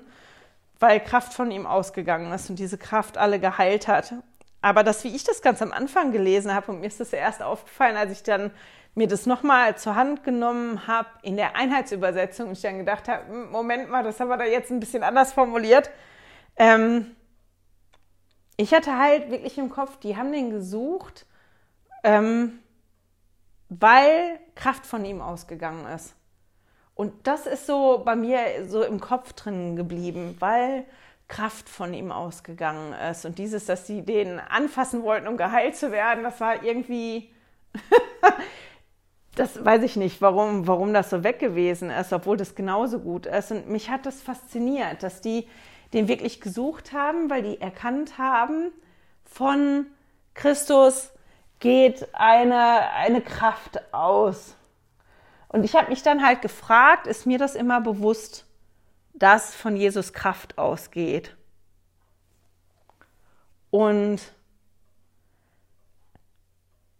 weil 0.79 0.99
Kraft 0.99 1.33
von 1.33 1.49
ihm 1.49 1.65
ausgegangen 1.65 2.31
ist 2.31 2.51
und 2.51 2.59
diese 2.59 2.77
Kraft 2.77 3.17
alle 3.17 3.39
geheilt 3.39 3.87
hat. 3.87 4.13
Aber 4.61 4.83
das, 4.83 5.03
wie 5.03 5.15
ich 5.15 5.23
das 5.23 5.41
ganz 5.41 5.61
am 5.61 5.71
Anfang 5.71 6.11
gelesen 6.11 6.53
habe, 6.53 6.71
und 6.71 6.81
mir 6.81 6.87
ist 6.87 6.99
das 6.99 7.13
erst 7.13 7.41
aufgefallen, 7.41 7.95
als 7.95 8.11
ich 8.11 8.23
dann 8.23 8.51
mir 8.95 9.07
das 9.07 9.25
nochmal 9.25 9.77
zur 9.77 9.95
Hand 9.95 10.23
genommen 10.23 10.87
habe 10.87 11.07
in 11.21 11.37
der 11.37 11.55
Einheitsübersetzung 11.55 12.47
und 12.47 12.53
ich 12.53 12.61
dann 12.61 12.79
gedacht 12.79 13.07
habe, 13.07 13.27
hm, 13.27 13.51
Moment 13.51 13.89
mal, 13.89 14.03
das 14.03 14.19
haben 14.19 14.29
wir 14.29 14.37
da 14.37 14.45
jetzt 14.45 14.71
ein 14.71 14.79
bisschen 14.79 15.03
anders 15.03 15.31
formuliert. 15.31 15.89
Ähm, 16.57 17.15
ich 18.57 18.73
hatte 18.73 18.97
halt 18.97 19.31
wirklich 19.31 19.57
im 19.57 19.69
Kopf, 19.69 19.97
die 19.97 20.17
haben 20.17 20.33
den 20.33 20.49
gesucht, 20.49 21.25
ähm, 22.03 22.59
weil 23.69 24.39
Kraft 24.55 24.85
von 24.85 25.05
ihm 25.05 25.21
ausgegangen 25.21 25.85
ist. 25.87 26.15
Und 26.95 27.27
das 27.27 27.45
ist 27.45 27.65
so 27.65 28.01
bei 28.03 28.17
mir 28.17 28.67
so 28.67 28.83
im 28.83 28.99
Kopf 28.99 29.31
drin 29.31 29.77
geblieben, 29.77 30.35
weil 30.39 30.83
Kraft 31.29 31.69
von 31.69 31.93
ihm 31.93 32.11
ausgegangen 32.11 32.93
ist. 33.11 33.23
Und 33.23 33.37
dieses, 33.37 33.65
dass 33.65 33.87
sie 33.87 34.01
den 34.01 34.39
anfassen 34.39 35.03
wollten, 35.03 35.27
um 35.27 35.37
geheilt 35.37 35.77
zu 35.77 35.91
werden, 35.91 36.23
das 36.23 36.41
war 36.41 36.63
irgendwie, 36.63 37.31
das 39.35 39.63
weiß 39.63 39.83
ich 39.83 39.95
nicht, 39.95 40.21
warum, 40.21 40.67
warum 40.67 40.93
das 40.93 41.09
so 41.09 41.23
weg 41.23 41.39
gewesen 41.39 41.91
ist, 41.91 42.11
obwohl 42.11 42.35
das 42.35 42.55
genauso 42.55 42.99
gut 42.99 43.27
ist. 43.27 43.51
Und 43.51 43.69
mich 43.69 43.89
hat 43.89 44.05
das 44.05 44.21
fasziniert, 44.21 45.03
dass 45.03 45.21
die 45.21 45.47
den 45.93 46.07
wirklich 46.07 46.41
gesucht 46.41 46.93
haben, 46.93 47.29
weil 47.29 47.43
die 47.43 47.61
erkannt 47.61 48.17
haben, 48.17 48.71
von 49.23 49.85
Christus 50.33 51.11
geht 51.59 52.07
eine, 52.13 52.91
eine 52.91 53.21
Kraft 53.21 53.93
aus. 53.93 54.55
Und 55.47 55.63
ich 55.63 55.75
habe 55.75 55.89
mich 55.89 56.03
dann 56.03 56.25
halt 56.25 56.41
gefragt, 56.41 57.07
ist 57.07 57.25
mir 57.25 57.37
das 57.37 57.55
immer 57.55 57.81
bewusst, 57.81 58.45
dass 59.19 59.53
von 59.53 59.75
Jesus 59.75 60.13
Kraft 60.13 60.57
ausgeht. 60.57 61.35
Und 63.69 64.19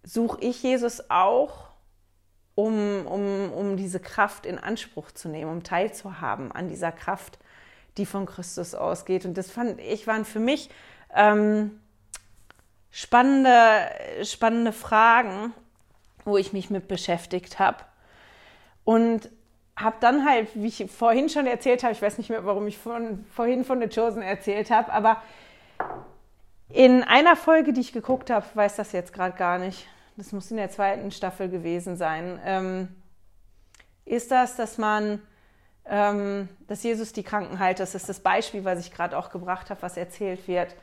suche 0.04 0.40
ich 0.42 0.62
Jesus 0.62 1.10
auch, 1.10 1.70
um, 2.56 3.08
um, 3.08 3.52
um 3.54 3.78
diese 3.78 4.00
Kraft 4.00 4.46
in 4.46 4.60
Anspruch 4.60 5.12
zu 5.12 5.30
nehmen, 5.30 5.50
um 5.50 5.64
teilzuhaben 5.64 6.52
an 6.52 6.68
dieser 6.68 6.92
Kraft, 6.92 7.40
die 7.98 8.06
von 8.06 8.26
Christus 8.26 8.76
ausgeht. 8.76 9.26
Und 9.26 9.38
das 9.38 9.50
fand 9.50 9.80
ich, 9.80 10.08
waren 10.08 10.26
für 10.26 10.40
mich 10.40 10.70
ähm, 11.16 11.80
spannende, 12.92 13.90
spannende 14.24 14.74
Fragen, 14.74 15.54
wo 16.26 16.38
ich 16.38 16.54
mich 16.54 16.70
mit 16.70 16.88
beschäftigt 16.88 17.60
habe. 17.60 17.86
Und 18.84 19.30
habe 19.80 19.96
dann 20.00 20.26
halt, 20.26 20.50
wie 20.56 20.68
ich 20.68 20.92
vorhin 20.92 21.30
schon 21.30 21.48
erzählt 21.48 21.84
habe, 21.84 21.94
ich 21.94 22.02
weiß 22.02 22.18
nicht 22.18 22.30
mehr, 22.30 22.46
warum 22.46 22.68
ich 22.68 22.78
von, 22.78 23.26
vorhin 23.32 23.64
von 23.64 23.80
The 23.80 23.88
Chosen 23.88 24.22
erzählt 24.22 24.72
habe, 24.72 24.92
aber 24.92 25.22
in 26.70 27.04
einer 27.04 27.36
Folge, 27.36 27.74
die 27.74 27.82
ich 27.82 27.94
geguckt 27.94 28.30
habe, 28.30 28.46
weiß 28.54 28.76
das 28.76 28.92
jetzt 28.92 29.14
gerade 29.14 29.38
gar 29.38 29.58
nicht, 29.58 29.88
das 30.18 30.32
muss 30.32 30.52
in 30.52 30.58
der 30.58 30.70
zweiten 30.70 31.12
Staffel 31.12 31.50
gewesen 31.50 31.96
sein, 31.96 32.40
ähm, 32.44 32.90
ist 34.06 34.32
das, 34.32 34.56
dass 34.56 34.78
man, 34.78 35.22
ähm, 35.86 36.50
dass 36.68 36.84
Jesus 36.84 37.14
die 37.14 37.24
Kranken 37.24 37.60
heilt. 37.60 37.80
Das 37.80 37.96
ist 37.96 38.10
das 38.10 38.20
Beispiel, 38.20 38.66
was 38.66 38.80
ich 38.80 38.92
gerade 38.92 39.18
auch 39.18 39.30
gebracht 39.30 39.70
habe, 39.70 39.82
was 39.82 39.98
erzählt 39.98 40.48
wird. 40.48 40.76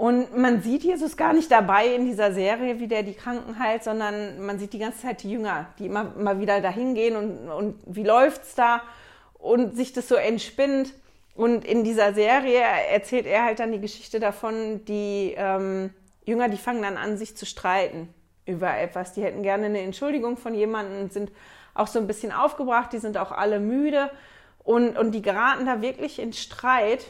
Und 0.00 0.34
man 0.34 0.62
sieht 0.62 0.82
Jesus 0.82 1.18
gar 1.18 1.34
nicht 1.34 1.50
dabei 1.50 1.94
in 1.94 2.06
dieser 2.06 2.32
Serie, 2.32 2.80
wie 2.80 2.88
der 2.88 3.02
die 3.02 3.12
Kranken 3.12 3.58
heilt, 3.58 3.84
sondern 3.84 4.40
man 4.40 4.58
sieht 4.58 4.72
die 4.72 4.78
ganze 4.78 5.02
Zeit 5.02 5.22
die 5.22 5.30
Jünger, 5.30 5.66
die 5.78 5.84
immer, 5.84 6.14
immer 6.18 6.40
wieder 6.40 6.62
dahin 6.62 6.94
gehen 6.94 7.16
und, 7.16 7.50
und 7.50 7.76
wie 7.84 8.02
läuft's 8.02 8.54
da 8.54 8.80
und 9.34 9.76
sich 9.76 9.92
das 9.92 10.08
so 10.08 10.14
entspinnt. 10.14 10.94
Und 11.34 11.66
in 11.66 11.84
dieser 11.84 12.14
Serie 12.14 12.62
erzählt 12.90 13.26
er 13.26 13.44
halt 13.44 13.58
dann 13.58 13.72
die 13.72 13.80
Geschichte 13.82 14.20
davon, 14.20 14.86
die 14.86 15.34
ähm, 15.36 15.90
Jünger, 16.24 16.48
die 16.48 16.56
fangen 16.56 16.80
dann 16.80 16.96
an, 16.96 17.18
sich 17.18 17.36
zu 17.36 17.44
streiten 17.44 18.08
über 18.46 18.74
etwas. 18.78 19.12
Die 19.12 19.22
hätten 19.22 19.42
gerne 19.42 19.66
eine 19.66 19.82
Entschuldigung 19.82 20.38
von 20.38 20.54
jemandem 20.54 21.10
sind 21.10 21.30
auch 21.74 21.88
so 21.88 21.98
ein 21.98 22.06
bisschen 22.06 22.32
aufgebracht, 22.32 22.94
die 22.94 23.00
sind 23.00 23.18
auch 23.18 23.32
alle 23.32 23.60
müde 23.60 24.10
und, 24.64 24.96
und 24.96 25.12
die 25.12 25.20
geraten 25.20 25.66
da 25.66 25.82
wirklich 25.82 26.18
in 26.18 26.32
Streit. 26.32 27.04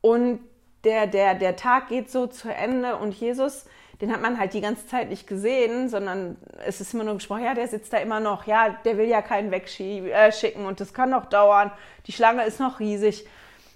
Und 0.00 0.40
der, 0.86 1.06
der, 1.08 1.34
der 1.34 1.56
Tag 1.56 1.88
geht 1.88 2.10
so 2.10 2.26
zu 2.26 2.48
Ende 2.48 2.96
und 2.96 3.12
Jesus, 3.12 3.66
den 4.00 4.12
hat 4.12 4.22
man 4.22 4.38
halt 4.38 4.54
die 4.54 4.60
ganze 4.60 4.86
Zeit 4.86 5.08
nicht 5.08 5.26
gesehen, 5.26 5.88
sondern 5.88 6.36
es 6.64 6.80
ist 6.80 6.94
immer 6.94 7.04
nur 7.04 7.14
gesprochen, 7.14 7.44
ja, 7.44 7.54
der 7.54 7.66
sitzt 7.66 7.92
da 7.92 7.98
immer 7.98 8.20
noch, 8.20 8.46
ja, 8.46 8.76
der 8.84 8.96
will 8.96 9.08
ja 9.08 9.20
keinen 9.20 9.50
wegschicken 9.50 10.64
äh, 10.64 10.66
und 10.66 10.80
das 10.80 10.94
kann 10.94 11.10
noch 11.10 11.26
dauern, 11.26 11.72
die 12.06 12.12
Schlange 12.12 12.44
ist 12.44 12.60
noch 12.60 12.78
riesig. 12.78 13.26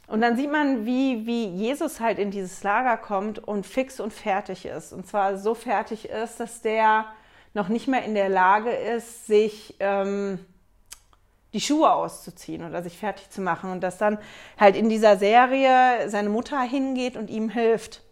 Und 0.07 0.21
dann 0.21 0.37
sieht 0.37 0.51
man, 0.51 0.87
wie, 0.87 1.27
wie 1.27 1.47
Jesus 1.47 2.01
halt 2.01 2.19
in 2.19 2.31
dieses 2.31 2.63
Lager 2.63 2.97
kommt 2.97 3.39
und 3.39 3.67
fix 3.67 4.01
und 4.01 4.13
fertig 4.13 4.67
ist. 4.67 4.93
Und 4.93 5.07
zwar 5.07 5.37
so 5.37 5.55
fertig 5.55 6.09
ist, 6.09 6.41
dass 6.41 6.63
der 6.63 7.07
noch 7.55 7.69
nicht 7.69 7.87
mehr 7.87 8.05
in 8.05 8.15
der 8.15 8.29
Lage 8.29 8.71
ist, 8.71 9.27
sich 9.27 9.77
ähm, 9.79 10.45
die 11.53 11.61
Schuhe 11.61 11.93
auszuziehen 11.93 12.65
oder 12.65 12.83
sich 12.83 12.97
fertig 12.97 13.31
zu 13.31 13.41
machen. 13.41 13.73
Und 13.73 13.81
dass 13.81 13.99
dann 13.99 14.19
halt 14.59 14.77
in 14.77 14.89
dieser 14.89 15.17
Serie 15.17 16.09
seine 16.09 16.29
Mutter 16.29 16.61
hingeht 16.61 17.17
und 17.17 17.31
ihm 17.31 17.49
hilft, 17.49 18.03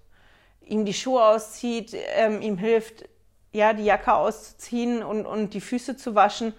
ihm 0.64 0.84
die 0.84 0.94
Schuhe 0.94 1.24
auszieht, 1.24 1.94
ähm, 2.16 2.42
ihm 2.42 2.58
hilft, 2.58 3.08
ja, 3.52 3.72
die 3.72 3.84
Jacke 3.84 4.12
auszuziehen 4.14 5.02
und, 5.02 5.26
und 5.26 5.54
die 5.54 5.60
Füße 5.60 5.96
zu 5.96 6.14
waschen 6.14 6.52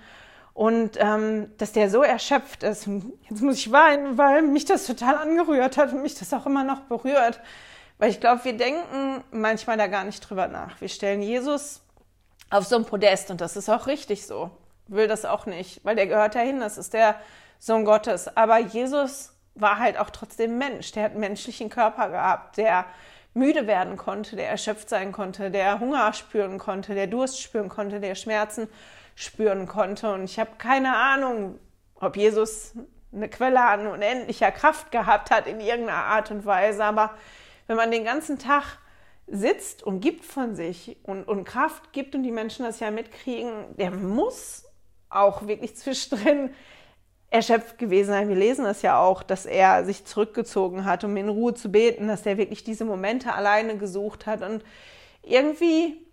und 0.54 0.98
ähm, 1.00 1.52
dass 1.58 1.72
der 1.72 1.90
so 1.90 2.02
erschöpft 2.04 2.64
ist. 2.64 2.88
Jetzt 3.30 3.42
muss 3.42 3.56
ich 3.56 3.72
weinen, 3.72 4.18
weil 4.18 4.42
mich 4.42 4.66
das 4.66 4.86
total 4.86 5.16
angerührt 5.16 5.78
hat 5.78 5.94
und 5.94 6.02
mich 6.02 6.16
das 6.16 6.34
auch 6.34 6.46
immer 6.46 6.64
noch 6.64 6.82
berührt. 6.82 7.40
Weil 7.98 8.10
ich 8.10 8.20
glaube, 8.20 8.44
wir 8.44 8.54
denken 8.54 9.24
manchmal 9.32 9.78
da 9.78 9.88
gar 9.88 10.04
nicht 10.04 10.20
drüber 10.22 10.48
nach. 10.48 10.82
Wir 10.82 10.90
stellen 10.90 11.22
Jesus 11.22 11.82
auf 12.50 12.66
so 12.66 12.78
ein 12.78 12.86
Podest 12.86 13.30
und 13.32 13.42
das 13.42 13.56
ist 13.56 13.70
auch 13.70 13.88
richtig 13.88 14.26
so. 14.26 14.52
Will 14.90 15.08
das 15.08 15.26
auch 15.26 15.46
nicht, 15.46 15.86
weil 15.86 15.96
der 15.96 16.08
gehört 16.08 16.36
dahin, 16.36 16.60
das 16.60 16.78
ist 16.78 16.94
der 16.94 17.16
Sohn 17.60 17.86
Gottes. 17.86 18.36
Aber 18.36 18.58
Jesus 18.58 19.34
war 19.56 19.78
halt 19.78 19.98
auch 20.00 20.10
trotzdem 20.10 20.58
Mensch. 20.58 20.92
Der 20.94 21.04
hat 21.04 21.12
einen 21.12 21.20
menschlichen 21.20 21.70
Körper 21.70 22.10
gehabt, 22.10 22.58
der 22.58 22.86
müde 23.34 23.68
werden 23.68 23.98
konnte, 23.98 24.36
der 24.36 24.50
erschöpft 24.50 24.90
sein 24.90 25.12
konnte, 25.12 25.52
der 25.52 25.80
Hunger 25.80 26.14
spüren 26.14 26.58
konnte, 26.58 26.96
der 26.96 27.08
Durst 27.08 27.42
spüren 27.42 27.70
konnte, 27.70 28.00
der 28.00 28.16
Schmerzen 28.16 28.68
spüren 29.16 29.68
konnte. 29.68 30.12
Und 30.14 30.24
ich 30.24 30.40
habe 30.40 30.52
keine 30.58 30.96
Ahnung, 30.96 31.60
ob 31.96 32.18
Jesus 32.18 32.74
eine 33.14 33.30
Quelle 33.30 33.62
an 33.62 33.88
unendlicher 33.88 34.52
Kraft 34.52 34.92
gehabt 34.92 35.32
hat 35.32 35.48
in 35.48 35.60
irgendeiner 35.60 36.06
Art 36.06 36.32
und 36.32 36.46
Weise. 36.46 36.84
Aber 36.84 37.12
wenn 37.68 37.76
man 37.76 37.92
den 37.92 38.06
ganzen 38.06 38.40
Tag 38.40 38.80
sitzt 39.28 39.84
und 39.84 40.00
gibt 40.00 40.26
von 40.26 40.56
sich 40.56 40.98
und, 41.04 41.28
und 41.28 41.44
Kraft 41.44 41.94
gibt 41.94 42.16
und 42.16 42.24
die 42.24 42.32
Menschen 42.32 42.66
das 42.66 42.80
ja 42.80 42.92
mitkriegen, 42.92 43.76
der 43.78 43.92
muss 43.92 44.69
auch 45.10 45.48
wirklich 45.48 45.76
zwischendrin 45.76 46.52
erschöpft 47.32 47.78
gewesen 47.78 48.10
sein. 48.10 48.30
Wir 48.30 48.36
lesen 48.36 48.66
das 48.66 48.82
ja 48.82 49.00
auch, 49.00 49.22
dass 49.22 49.46
er 49.46 49.86
sich 49.86 50.06
zurückgezogen 50.06 50.86
hat, 50.86 51.04
um 51.04 51.16
in 51.16 51.30
Ruhe 51.30 51.54
zu 51.54 51.70
beten, 51.70 52.08
dass 52.08 52.26
er 52.26 52.38
wirklich 52.38 52.64
diese 52.64 52.86
Momente 52.86 53.34
alleine 53.34 53.78
gesucht 53.78 54.26
hat. 54.26 54.42
Und 54.42 54.64
irgendwie 55.22 56.06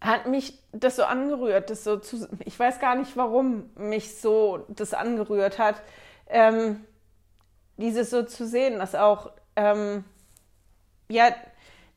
hat 0.00 0.26
mich 0.26 0.58
das 0.72 0.96
so 0.96 1.04
angerührt, 1.04 1.70
das 1.70 1.84
so 1.84 1.98
zu, 1.98 2.28
ich 2.44 2.58
weiß 2.58 2.78
gar 2.78 2.94
nicht, 2.94 3.16
warum 3.16 3.70
mich 3.76 4.18
so 4.18 4.64
das 4.68 4.94
angerührt 4.94 5.58
hat, 5.58 5.82
ähm, 6.26 6.84
dieses 7.76 8.10
so 8.10 8.22
zu 8.22 8.46
sehen, 8.46 8.78
dass 8.78 8.94
auch, 8.94 9.32
ähm, 9.56 10.04
ja, 11.08 11.34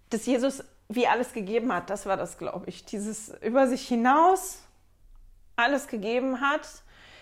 dass 0.09 0.25
Jesus 0.25 0.63
wie 0.89 1.07
alles 1.07 1.33
gegeben 1.33 1.73
hat, 1.73 1.89
das 1.89 2.05
war 2.05 2.17
das, 2.17 2.37
glaube 2.37 2.69
ich, 2.69 2.85
dieses 2.85 3.29
über 3.41 3.67
sich 3.67 3.87
hinaus 3.87 4.62
alles 5.55 5.87
gegeben 5.87 6.41
hat, 6.41 6.67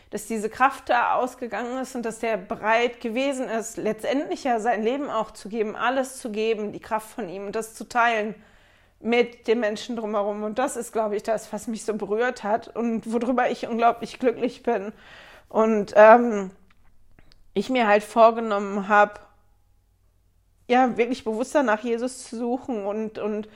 dass 0.10 0.26
diese 0.26 0.50
Kraft 0.50 0.90
da 0.90 1.16
ausgegangen 1.16 1.82
ist 1.82 1.96
und 1.96 2.04
dass 2.04 2.20
der 2.20 2.38
bereit 2.38 3.00
gewesen 3.00 3.48
ist, 3.48 3.78
letztendlich 3.78 4.44
ja 4.44 4.60
sein 4.60 4.84
Leben 4.84 5.10
auch 5.10 5.32
zu 5.32 5.48
geben, 5.48 5.76
alles 5.76 6.18
zu 6.18 6.32
geben, 6.32 6.74
die 6.74 6.82
Kraft 6.82 7.10
von 7.10 7.30
ihm 7.30 7.46
und 7.46 7.56
das 7.56 7.74
zu 7.76 7.88
teilen 7.88 8.36
mit 9.00 9.48
den 9.48 9.60
Menschen 9.60 9.96
drumherum. 9.96 10.44
Und 10.44 10.60
das 10.60 10.76
ist, 10.76 10.92
glaube 10.92 11.16
ich, 11.16 11.24
das, 11.24 11.52
was 11.54 11.68
mich 11.68 11.86
so 11.86 11.94
berührt 11.94 12.44
hat 12.44 12.76
und 12.76 13.12
worüber 13.12 13.50
ich 13.50 13.68
unglaublich 13.68 14.20
glücklich 14.20 14.64
bin. 14.64 14.92
Und 15.50 15.94
ähm, 15.96 16.52
ich 17.54 17.70
mir 17.70 17.88
halt 17.88 18.04
vorgenommen 18.04 18.88
habe, 18.88 19.14
ja, 20.68 20.98
wirklich 20.98 21.24
bewusster 21.24 21.64
nach 21.64 21.82
Jesus 21.82 22.30
zu 22.30 22.38
suchen 22.38 22.86
und, 22.86 23.18
und 23.20 23.50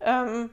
ähm, 0.00 0.50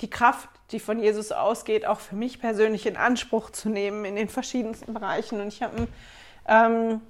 die 0.00 0.10
Kraft, 0.10 0.48
die 0.70 0.80
von 0.80 0.98
Jesus 0.98 1.32
ausgeht, 1.32 1.86
auch 1.86 2.00
für 2.00 2.14
mich 2.14 2.40
persönlich 2.40 2.86
in 2.86 2.96
Anspruch 2.96 3.50
zu 3.50 3.68
nehmen 3.68 4.04
in 4.04 4.16
den 4.16 4.28
verschiedensten 4.28 4.94
Bereichen. 4.94 5.40
Und 5.40 5.48
ich 5.48 5.62
habe 5.62 5.76
ein, 5.76 5.88
ähm, 6.46 7.00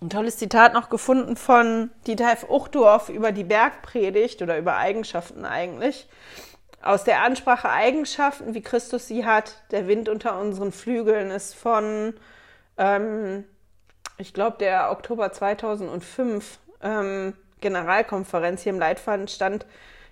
ein 0.00 0.10
tolles 0.10 0.36
Zitat 0.38 0.74
noch 0.74 0.90
gefunden 0.90 1.36
von 1.36 1.90
Dieter 2.06 2.32
F. 2.32 2.48
Uchtdorf 2.48 3.08
über 3.08 3.32
die 3.32 3.44
Bergpredigt 3.44 4.42
oder 4.42 4.58
über 4.58 4.76
Eigenschaften 4.76 5.44
eigentlich. 5.44 6.08
Aus 6.82 7.04
der 7.04 7.22
Ansprache 7.22 7.68
Eigenschaften, 7.68 8.54
wie 8.54 8.62
Christus 8.62 9.06
sie 9.06 9.26
hat, 9.26 9.56
der 9.70 9.86
Wind 9.86 10.08
unter 10.08 10.38
unseren 10.40 10.72
Flügeln, 10.72 11.30
ist 11.30 11.54
von, 11.54 12.14
ähm, 12.78 13.44
ich 14.16 14.32
glaube, 14.32 14.56
der 14.58 14.90
Oktober 14.90 15.30
2005 15.32 16.58
ähm, 16.82 17.34
Generalkonferenz 17.60 18.62
hier 18.62 18.72
im 18.72 18.78
Leitfaden 18.78 19.28
stand, 19.28 19.66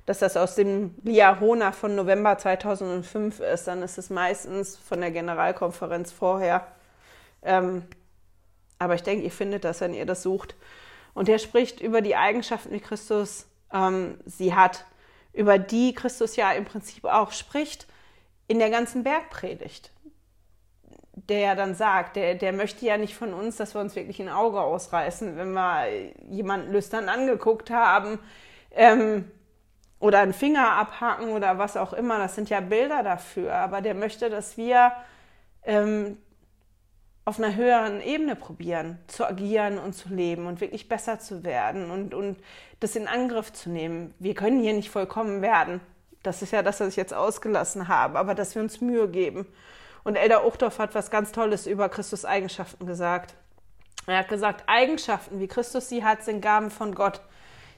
dass 0.08 0.20
das 0.20 0.38
aus 0.38 0.54
dem 0.54 0.94
Liahona 1.02 1.70
von 1.70 1.94
November 1.94 2.38
2005 2.38 3.40
ist. 3.40 3.68
Dann 3.68 3.82
ist 3.82 3.98
es 3.98 4.08
meistens 4.08 4.74
von 4.74 5.02
der 5.02 5.10
Generalkonferenz 5.10 6.12
vorher. 6.12 6.66
Ähm, 7.42 7.82
aber 8.78 8.94
ich 8.94 9.02
denke, 9.02 9.24
ihr 9.24 9.30
findet 9.30 9.64
das, 9.64 9.82
wenn 9.82 9.92
ihr 9.92 10.06
das 10.06 10.22
sucht. 10.22 10.54
Und 11.12 11.28
er 11.28 11.38
spricht 11.38 11.80
über 11.80 12.00
die 12.00 12.16
Eigenschaften, 12.16 12.72
die 12.72 12.80
Christus 12.80 13.48
ähm, 13.70 14.18
sie 14.24 14.54
hat, 14.54 14.86
über 15.34 15.58
die 15.58 15.92
Christus 15.92 16.36
ja 16.36 16.52
im 16.52 16.64
Prinzip 16.64 17.04
auch 17.04 17.32
spricht 17.32 17.86
in 18.46 18.58
der 18.60 18.70
ganzen 18.70 19.02
Bergpredigt. 19.02 19.92
Der 21.12 21.40
ja 21.40 21.54
dann 21.54 21.74
sagt, 21.74 22.16
der, 22.16 22.34
der 22.34 22.54
möchte 22.54 22.86
ja 22.86 22.96
nicht 22.96 23.14
von 23.14 23.34
uns, 23.34 23.58
dass 23.58 23.74
wir 23.74 23.82
uns 23.82 23.94
wirklich 23.94 24.22
ein 24.22 24.30
Auge 24.30 24.62
ausreißen, 24.62 25.36
wenn 25.36 25.52
wir 25.52 25.86
jemanden 26.30 26.72
lüstern 26.72 27.10
angeguckt 27.10 27.68
haben 27.68 28.18
ähm, 28.70 29.30
oder 30.00 30.20
einen 30.20 30.32
Finger 30.32 30.72
abhacken 30.72 31.30
oder 31.30 31.58
was 31.58 31.76
auch 31.76 31.92
immer. 31.92 32.18
Das 32.18 32.34
sind 32.34 32.50
ja 32.50 32.60
Bilder 32.60 33.02
dafür. 33.02 33.54
Aber 33.54 33.80
der 33.80 33.94
möchte, 33.94 34.30
dass 34.30 34.56
wir 34.56 34.92
ähm, 35.64 36.18
auf 37.24 37.38
einer 37.38 37.54
höheren 37.54 38.00
Ebene 38.00 38.36
probieren, 38.36 38.98
zu 39.06 39.26
agieren 39.26 39.78
und 39.78 39.92
zu 39.92 40.08
leben 40.08 40.46
und 40.46 40.60
wirklich 40.60 40.88
besser 40.88 41.18
zu 41.18 41.44
werden 41.44 41.90
und, 41.90 42.14
und 42.14 42.38
das 42.80 42.96
in 42.96 43.06
Angriff 43.06 43.52
zu 43.52 43.68
nehmen. 43.68 44.14
Wir 44.18 44.34
können 44.34 44.62
hier 44.62 44.72
nicht 44.72 44.90
vollkommen 44.90 45.42
werden. 45.42 45.80
Das 46.22 46.42
ist 46.42 46.52
ja 46.52 46.62
das, 46.62 46.80
was 46.80 46.88
ich 46.88 46.96
jetzt 46.96 47.12
ausgelassen 47.12 47.88
habe, 47.88 48.18
aber 48.18 48.34
dass 48.34 48.54
wir 48.54 48.62
uns 48.62 48.80
Mühe 48.80 49.08
geben. 49.08 49.46
Und 50.04 50.16
Elder 50.16 50.46
Uchtdorf 50.46 50.78
hat 50.78 50.94
was 50.94 51.10
ganz 51.10 51.32
Tolles 51.32 51.66
über 51.66 51.88
Christus 51.90 52.24
Eigenschaften 52.24 52.86
gesagt. 52.86 53.34
Er 54.06 54.20
hat 54.20 54.28
gesagt, 54.28 54.64
Eigenschaften, 54.66 55.38
wie 55.38 55.48
Christus 55.48 55.90
sie 55.90 56.02
hat, 56.02 56.24
sind 56.24 56.40
Gaben 56.40 56.70
von 56.70 56.94
Gott. 56.94 57.20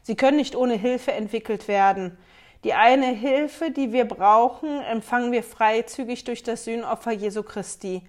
Sie 0.02 0.16
können 0.16 0.36
nicht 0.36 0.56
ohne 0.56 0.74
Hilfe 0.74 1.12
entwickelt 1.12 1.68
werden. 1.68 2.16
Die 2.64 2.74
eine 2.74 3.06
Hilfe, 3.06 3.70
die 3.70 3.92
wir 3.92 4.06
brauchen, 4.06 4.80
empfangen 4.82 5.32
wir 5.32 5.42
freizügig 5.42 6.24
durch 6.24 6.42
das 6.42 6.64
Sühnopfer 6.64 7.12
Jesu 7.12 7.42
Christi. 7.42 8.02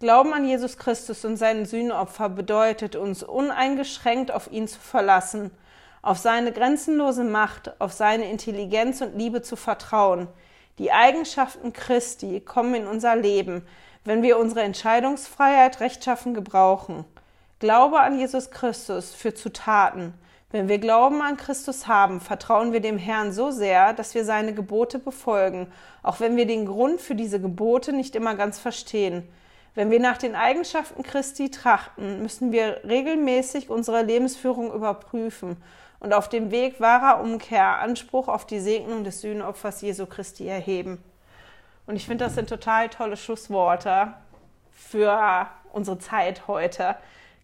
Glauben 0.00 0.32
an 0.32 0.46
Jesus 0.46 0.78
Christus 0.78 1.24
und 1.24 1.36
seinen 1.36 1.66
Sühnopfer 1.66 2.28
bedeutet 2.28 2.96
uns 2.96 3.22
uneingeschränkt 3.22 4.30
auf 4.30 4.50
ihn 4.50 4.68
zu 4.68 4.78
verlassen, 4.78 5.50
auf 6.02 6.18
seine 6.18 6.52
grenzenlose 6.52 7.24
Macht, 7.24 7.80
auf 7.80 7.92
seine 7.92 8.30
Intelligenz 8.30 9.00
und 9.00 9.18
Liebe 9.18 9.42
zu 9.42 9.56
vertrauen. 9.56 10.28
Die 10.78 10.92
Eigenschaften 10.92 11.72
Christi 11.72 12.40
kommen 12.40 12.76
in 12.76 12.86
unser 12.86 13.16
Leben, 13.16 13.66
wenn 14.04 14.22
wir 14.22 14.38
unsere 14.38 14.62
Entscheidungsfreiheit 14.62 15.80
rechtschaffen 15.80 16.32
gebrauchen. 16.32 17.04
Glaube 17.58 18.00
an 18.00 18.18
Jesus 18.18 18.50
Christus 18.52 19.12
für 19.12 19.34
zu 19.34 19.52
Taten. 19.52 20.14
Wenn 20.50 20.68
wir 20.68 20.78
Glauben 20.78 21.20
an 21.20 21.36
Christus 21.36 21.86
haben, 21.88 22.22
vertrauen 22.22 22.72
wir 22.72 22.80
dem 22.80 22.96
Herrn 22.96 23.32
so 23.32 23.50
sehr, 23.50 23.92
dass 23.92 24.14
wir 24.14 24.24
seine 24.24 24.54
Gebote 24.54 24.98
befolgen, 24.98 25.70
auch 26.02 26.20
wenn 26.20 26.38
wir 26.38 26.46
den 26.46 26.64
Grund 26.64 27.02
für 27.02 27.14
diese 27.14 27.38
Gebote 27.38 27.92
nicht 27.92 28.16
immer 28.16 28.34
ganz 28.34 28.58
verstehen. 28.58 29.28
Wenn 29.74 29.90
wir 29.90 30.00
nach 30.00 30.16
den 30.16 30.34
Eigenschaften 30.34 31.02
Christi 31.02 31.50
trachten, 31.50 32.22
müssen 32.22 32.50
wir 32.50 32.80
regelmäßig 32.84 33.68
unsere 33.68 34.02
Lebensführung 34.02 34.72
überprüfen 34.72 35.58
und 36.00 36.14
auf 36.14 36.30
dem 36.30 36.50
Weg 36.50 36.80
wahrer 36.80 37.20
Umkehr 37.20 37.80
Anspruch 37.80 38.28
auf 38.28 38.46
die 38.46 38.60
Segnung 38.60 39.04
des 39.04 39.20
Sühnopfers 39.20 39.82
Jesu 39.82 40.06
Christi 40.06 40.48
erheben. 40.48 41.04
Und 41.86 41.96
ich 41.96 42.06
finde, 42.06 42.24
das 42.24 42.34
sind 42.34 42.48
total 42.48 42.88
tolle 42.88 43.18
Schlussworte 43.18 44.14
für 44.72 45.46
unsere 45.72 45.98
Zeit 45.98 46.48
heute 46.48 46.96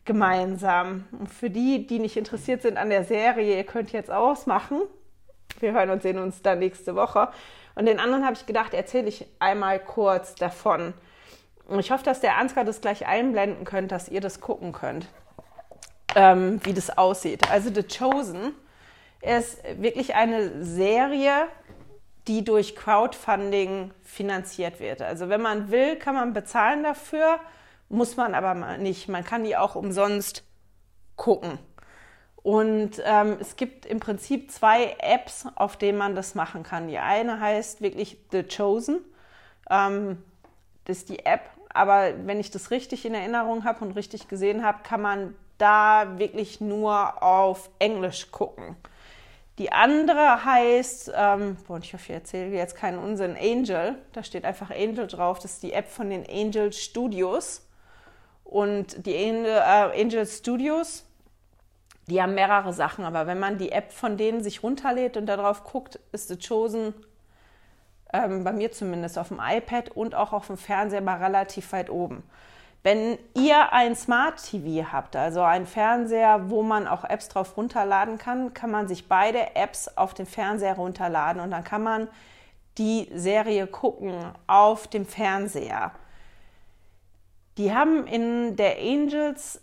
gemeinsam. 0.04 1.04
Und 1.12 1.28
für 1.28 1.50
die, 1.50 1.86
die 1.86 1.98
nicht 1.98 2.16
interessiert 2.16 2.62
sind 2.62 2.76
an 2.76 2.90
der 2.90 3.04
Serie, 3.04 3.56
ihr 3.56 3.64
könnt 3.64 3.92
jetzt 3.92 4.10
ausmachen. 4.10 4.82
Wir 5.60 5.72
hören 5.72 5.90
und 5.90 6.02
sehen 6.02 6.18
uns 6.18 6.42
dann 6.42 6.58
nächste 6.58 6.94
Woche. 6.94 7.28
Und 7.74 7.86
den 7.86 7.98
anderen 7.98 8.24
habe 8.24 8.34
ich 8.34 8.46
gedacht, 8.46 8.74
erzähle 8.74 9.08
ich 9.08 9.26
einmal 9.38 9.78
kurz 9.78 10.34
davon. 10.34 10.94
Und 11.66 11.80
ich 11.80 11.90
hoffe, 11.90 12.04
dass 12.04 12.20
der 12.20 12.36
Ansgar 12.36 12.64
das 12.64 12.80
gleich 12.80 13.06
einblenden 13.06 13.64
könnt, 13.64 13.90
dass 13.90 14.08
ihr 14.08 14.20
das 14.20 14.40
gucken 14.40 14.72
könnt, 14.72 15.06
ähm, 16.14 16.60
wie 16.64 16.74
das 16.74 16.96
aussieht. 16.96 17.50
Also 17.50 17.70
The 17.72 17.82
Chosen 17.82 18.54
ist 19.22 19.62
wirklich 19.80 20.14
eine 20.14 20.62
Serie, 20.62 21.46
die 22.28 22.44
durch 22.44 22.76
Crowdfunding 22.76 23.92
finanziert 24.02 24.80
wird. 24.80 25.02
Also 25.02 25.28
wenn 25.28 25.40
man 25.40 25.70
will, 25.70 25.96
kann 25.96 26.14
man 26.14 26.32
bezahlen 26.32 26.82
dafür 26.82 27.40
muss 27.88 28.16
man 28.16 28.34
aber 28.34 28.78
nicht. 28.78 29.08
Man 29.08 29.24
kann 29.24 29.44
die 29.44 29.56
auch 29.56 29.74
umsonst 29.74 30.44
gucken. 31.16 31.58
Und 32.36 33.02
ähm, 33.04 33.38
es 33.40 33.56
gibt 33.56 33.86
im 33.86 34.00
Prinzip 34.00 34.50
zwei 34.50 34.96
Apps, 34.98 35.46
auf 35.54 35.76
denen 35.76 35.96
man 35.96 36.14
das 36.14 36.34
machen 36.34 36.62
kann. 36.62 36.88
Die 36.88 36.98
eine 36.98 37.40
heißt 37.40 37.80
wirklich 37.80 38.18
The 38.32 38.42
Chosen. 38.42 39.00
Ähm, 39.70 40.22
das 40.84 40.98
ist 40.98 41.08
die 41.08 41.24
App. 41.24 41.48
Aber 41.70 42.12
wenn 42.26 42.38
ich 42.38 42.50
das 42.50 42.70
richtig 42.70 43.06
in 43.06 43.14
Erinnerung 43.14 43.64
habe 43.64 43.84
und 43.84 43.92
richtig 43.92 44.28
gesehen 44.28 44.64
habe, 44.64 44.80
kann 44.82 45.00
man 45.00 45.34
da 45.58 46.18
wirklich 46.18 46.60
nur 46.60 47.22
auf 47.22 47.70
Englisch 47.78 48.30
gucken. 48.30 48.76
Die 49.58 49.72
andere 49.72 50.44
heißt, 50.44 51.12
ähm, 51.16 51.56
boah, 51.66 51.78
ich 51.78 51.94
hoffe, 51.94 52.04
ich 52.08 52.10
erzähle 52.10 52.56
jetzt 52.56 52.76
keinen 52.76 52.98
Unsinn, 52.98 53.36
Angel. 53.40 53.96
Da 54.12 54.22
steht 54.22 54.44
einfach 54.44 54.70
Angel 54.70 55.06
drauf. 55.06 55.38
Das 55.38 55.52
ist 55.52 55.62
die 55.62 55.72
App 55.72 55.88
von 55.88 56.10
den 56.10 56.28
Angel 56.28 56.72
Studios. 56.72 57.62
Und 58.54 59.04
die 59.04 59.16
äh, 59.16 60.00
Angel 60.00 60.24
Studios, 60.26 61.04
die 62.06 62.22
haben 62.22 62.36
mehrere 62.36 62.72
Sachen, 62.72 63.04
aber 63.04 63.26
wenn 63.26 63.40
man 63.40 63.58
die 63.58 63.72
App 63.72 63.90
von 63.90 64.16
denen 64.16 64.44
sich 64.44 64.62
runterlädt 64.62 65.16
und 65.16 65.26
darauf 65.26 65.64
guckt, 65.64 65.98
ist 66.12 66.28
The 66.28 66.36
Chosen 66.38 66.94
ähm, 68.12 68.44
bei 68.44 68.52
mir 68.52 68.70
zumindest 68.70 69.18
auf 69.18 69.26
dem 69.26 69.40
iPad 69.44 69.90
und 69.90 70.14
auch 70.14 70.32
auf 70.32 70.46
dem 70.46 70.56
Fernseher 70.56 71.00
mal 71.00 71.16
relativ 71.16 71.72
weit 71.72 71.90
oben. 71.90 72.22
Wenn 72.84 73.18
ihr 73.36 73.72
ein 73.72 73.96
Smart 73.96 74.40
TV 74.48 74.86
habt, 74.92 75.16
also 75.16 75.42
ein 75.42 75.66
Fernseher, 75.66 76.48
wo 76.48 76.62
man 76.62 76.86
auch 76.86 77.02
Apps 77.02 77.28
drauf 77.28 77.56
runterladen 77.56 78.18
kann, 78.18 78.54
kann 78.54 78.70
man 78.70 78.86
sich 78.86 79.08
beide 79.08 79.56
Apps 79.56 79.88
auf 79.96 80.14
den 80.14 80.26
Fernseher 80.26 80.76
runterladen 80.76 81.42
und 81.42 81.50
dann 81.50 81.64
kann 81.64 81.82
man 81.82 82.06
die 82.78 83.10
Serie 83.12 83.66
gucken 83.66 84.14
auf 84.46 84.86
dem 84.86 85.06
Fernseher. 85.06 85.90
Die 87.58 87.72
haben 87.72 88.06
in 88.06 88.56
der 88.56 88.78
Angels 88.78 89.60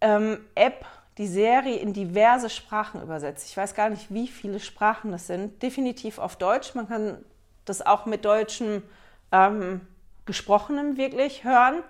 ähm, 0.00 0.38
App 0.54 0.84
die 1.18 1.26
Serie 1.26 1.76
in 1.76 1.92
diverse 1.92 2.48
Sprachen 2.48 3.02
übersetzt. 3.02 3.46
Ich 3.48 3.56
weiß 3.56 3.74
gar 3.74 3.90
nicht, 3.90 4.12
wie 4.12 4.28
viele 4.28 4.60
Sprachen 4.60 5.12
das 5.12 5.26
sind. 5.26 5.62
Definitiv 5.62 6.18
auf 6.18 6.36
Deutsch. 6.36 6.74
Man 6.74 6.88
kann 6.88 7.24
das 7.64 7.84
auch 7.84 8.06
mit 8.06 8.24
deutschem 8.24 8.82
ähm, 9.30 9.82
Gesprochenem 10.24 10.96
wirklich 10.96 11.44
hören. 11.44 11.82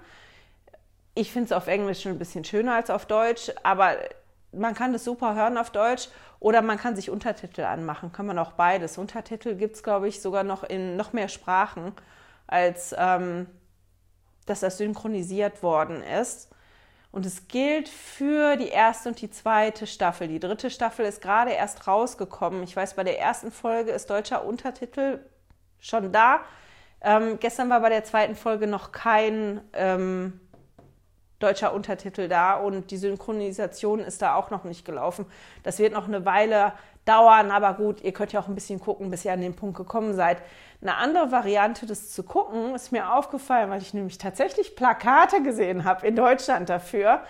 Ich 1.15 1.31
finde 1.33 1.47
es 1.47 1.53
auf 1.53 1.67
Englisch 1.67 2.07
ein 2.07 2.19
bisschen 2.19 2.45
schöner 2.45 2.75
als 2.75 2.91
auf 2.91 3.07
Deutsch, 3.07 3.53
aber 3.63 3.97
man 4.53 4.75
kann 4.75 4.93
das 4.93 5.05
super 5.05 5.35
hören 5.35 5.59
auf 5.59 5.71
Deutsch 5.71 6.09
oder 6.41 6.63
man 6.63 6.79
kann 6.79 6.97
sich 6.97 7.11
Untertitel 7.11 7.63
anmachen. 7.63 8.13
Kann 8.13 8.27
man 8.27 8.39
auch 8.39 8.53
beides. 8.53 8.99
Untertitel 8.99 9.55
gibt 9.55 9.77
es, 9.77 9.83
glaube 9.83 10.09
ich, 10.09 10.21
sogar 10.21 10.43
noch 10.43 10.65
in 10.65 10.97
noch 10.97 11.13
mehr 11.13 11.29
Sprachen 11.29 11.93
als 12.47 12.95
ähm, 12.99 13.47
dass 14.47 14.61
das 14.61 14.79
synchronisiert 14.79 15.63
worden 15.63 16.03
ist. 16.03 16.51
Und 17.11 17.27
es 17.27 17.47
gilt 17.47 17.89
für 17.91 18.57
die 18.57 18.69
erste 18.69 19.11
und 19.11 19.21
die 19.21 19.31
zweite 19.31 19.87
Staffel. 19.87 20.29
Die 20.29 20.41
dritte 20.41 20.71
Staffel 20.71 21.05
ist 21.05 21.21
gerade 21.21 21.51
erst 21.51 21.87
rausgekommen. 21.87 22.63
Ich 22.63 22.75
weiß, 22.75 22.95
bei 22.95 23.05
der 23.05 23.21
ersten 23.21 23.51
Folge 23.51 23.91
ist 23.91 24.09
deutscher 24.09 24.45
Untertitel 24.45 25.21
schon 25.79 26.11
da. 26.11 26.41
Ähm, 27.03 27.39
gestern 27.39 27.69
war 27.69 27.81
bei 27.81 27.91
der 27.91 28.05
zweiten 28.05 28.35
Folge 28.35 28.67
noch 28.67 28.93
kein 28.93 29.61
ähm, 29.75 30.41
deutscher 31.43 31.75
Untertitel 31.75 32.29
da 32.29 32.55
und 32.55 32.91
die 32.91 32.97
Synchronisation 32.97 34.01
ist 34.01 34.23
da 34.23 34.37
auch 34.37 34.51
noch 34.51 34.65
nicht 34.65 34.85
gelaufen. 34.85 35.27
Das 35.65 35.79
wird 35.79 35.93
noch 35.93 36.07
eine 36.07 36.25
Weile 36.25 36.73
dauern, 37.05 37.51
aber 37.51 37.75
gut, 37.75 38.01
ihr 38.03 38.13
könnt 38.13 38.33
ja 38.33 38.41
auch 38.41 38.49
ein 38.49 38.55
bisschen 38.55 38.81
gucken, 38.81 39.11
bis 39.11 39.25
ihr 39.25 39.33
an 39.33 39.41
den 39.41 39.57
Punkt 39.57 39.77
gekommen 39.77 40.15
seid. 40.15 40.43
Eine 40.81 40.97
andere 40.97 41.33
Variante, 41.33 41.87
das 41.87 42.11
zu 42.11 42.23
gucken, 42.23 42.75
ist 42.75 42.93
mir 42.93 43.13
aufgefallen, 43.13 43.71
weil 43.71 43.83
ich 43.83 43.95
nämlich 43.95 44.19
tatsächlich 44.19 44.77
Plakate 44.77 45.43
gesehen 45.43 45.85
habe 45.85 46.07
in 46.07 46.17
Deutschland 46.17 46.69
dafür 46.69 47.23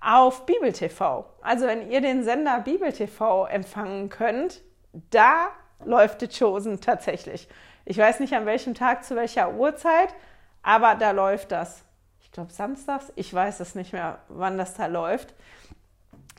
auf 0.00 0.46
Bibel 0.46 0.72
TV. 0.72 1.24
Also 1.40 1.66
wenn 1.66 1.90
ihr 1.90 2.00
den 2.00 2.22
Sender 2.22 2.60
Bibel 2.60 2.92
TV 2.92 3.46
empfangen 3.46 4.08
könnt, 4.08 4.62
da 5.10 5.48
läuft 5.84 6.20
The 6.20 6.28
Chosen 6.28 6.80
tatsächlich. 6.80 7.48
Ich 7.84 7.98
weiß 7.98 8.20
nicht 8.20 8.34
an 8.34 8.46
welchem 8.46 8.74
Tag, 8.74 9.04
zu 9.04 9.16
welcher 9.16 9.54
Uhrzeit, 9.54 10.14
aber 10.62 10.94
da 10.94 11.12
läuft 11.12 11.52
das. 11.52 11.84
Ich 12.20 12.32
glaube 12.32 12.52
samstags, 12.52 13.12
ich 13.14 13.32
weiß 13.32 13.60
es 13.60 13.74
nicht 13.74 13.92
mehr, 13.92 14.18
wann 14.28 14.58
das 14.58 14.74
da 14.74 14.86
läuft. 14.86 15.34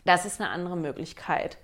Das 0.06 0.26
ist 0.26 0.40
eine 0.40 0.50
andere 0.50 0.78
Möglichkeit. 0.78 1.58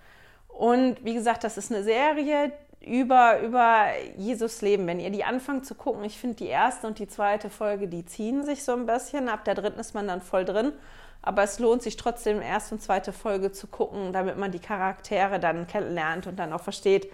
Und 0.57 1.03
wie 1.03 1.15
gesagt, 1.15 1.43
das 1.43 1.57
ist 1.57 1.71
eine 1.71 1.83
Serie 1.83 2.51
über, 2.85 3.39
über 3.41 3.87
Jesus 4.17 4.61
Leben. 4.61 4.85
Wenn 4.87 4.99
ihr 4.99 5.09
die 5.09 5.23
anfangt 5.23 5.65
zu 5.65 5.73
gucken, 5.75 6.03
ich 6.03 6.17
finde 6.17 6.35
die 6.35 6.47
erste 6.47 6.85
und 6.85 6.99
die 6.99 7.07
zweite 7.07 7.49
Folge, 7.49 7.87
die 7.87 8.05
ziehen 8.05 8.43
sich 8.43 8.63
so 8.63 8.73
ein 8.73 8.85
bisschen. 8.85 9.29
Ab 9.29 9.45
der 9.45 9.55
dritten 9.55 9.79
ist 9.79 9.93
man 9.93 10.07
dann 10.07 10.21
voll 10.21 10.45
drin. 10.45 10.73
Aber 11.21 11.43
es 11.43 11.57
lohnt 11.57 11.81
sich 11.81 11.95
trotzdem, 11.95 12.41
erste 12.41 12.75
und 12.75 12.81
zweite 12.81 13.13
Folge 13.13 13.51
zu 13.51 13.67
gucken, 13.67 14.11
damit 14.11 14.37
man 14.37 14.51
die 14.51 14.59
Charaktere 14.59 15.39
dann 15.39 15.67
kennenlernt 15.67 16.27
und 16.27 16.37
dann 16.37 16.51
auch 16.51 16.61
versteht, 16.61 17.11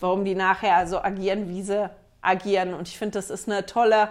warum 0.00 0.24
die 0.24 0.34
nachher 0.34 0.86
so 0.88 1.00
agieren, 1.00 1.48
wie 1.48 1.62
sie 1.62 1.88
agieren. 2.20 2.74
Und 2.74 2.88
ich 2.88 2.98
finde, 2.98 3.12
das 3.12 3.30
ist 3.30 3.48
eine 3.48 3.64
tolle 3.64 4.08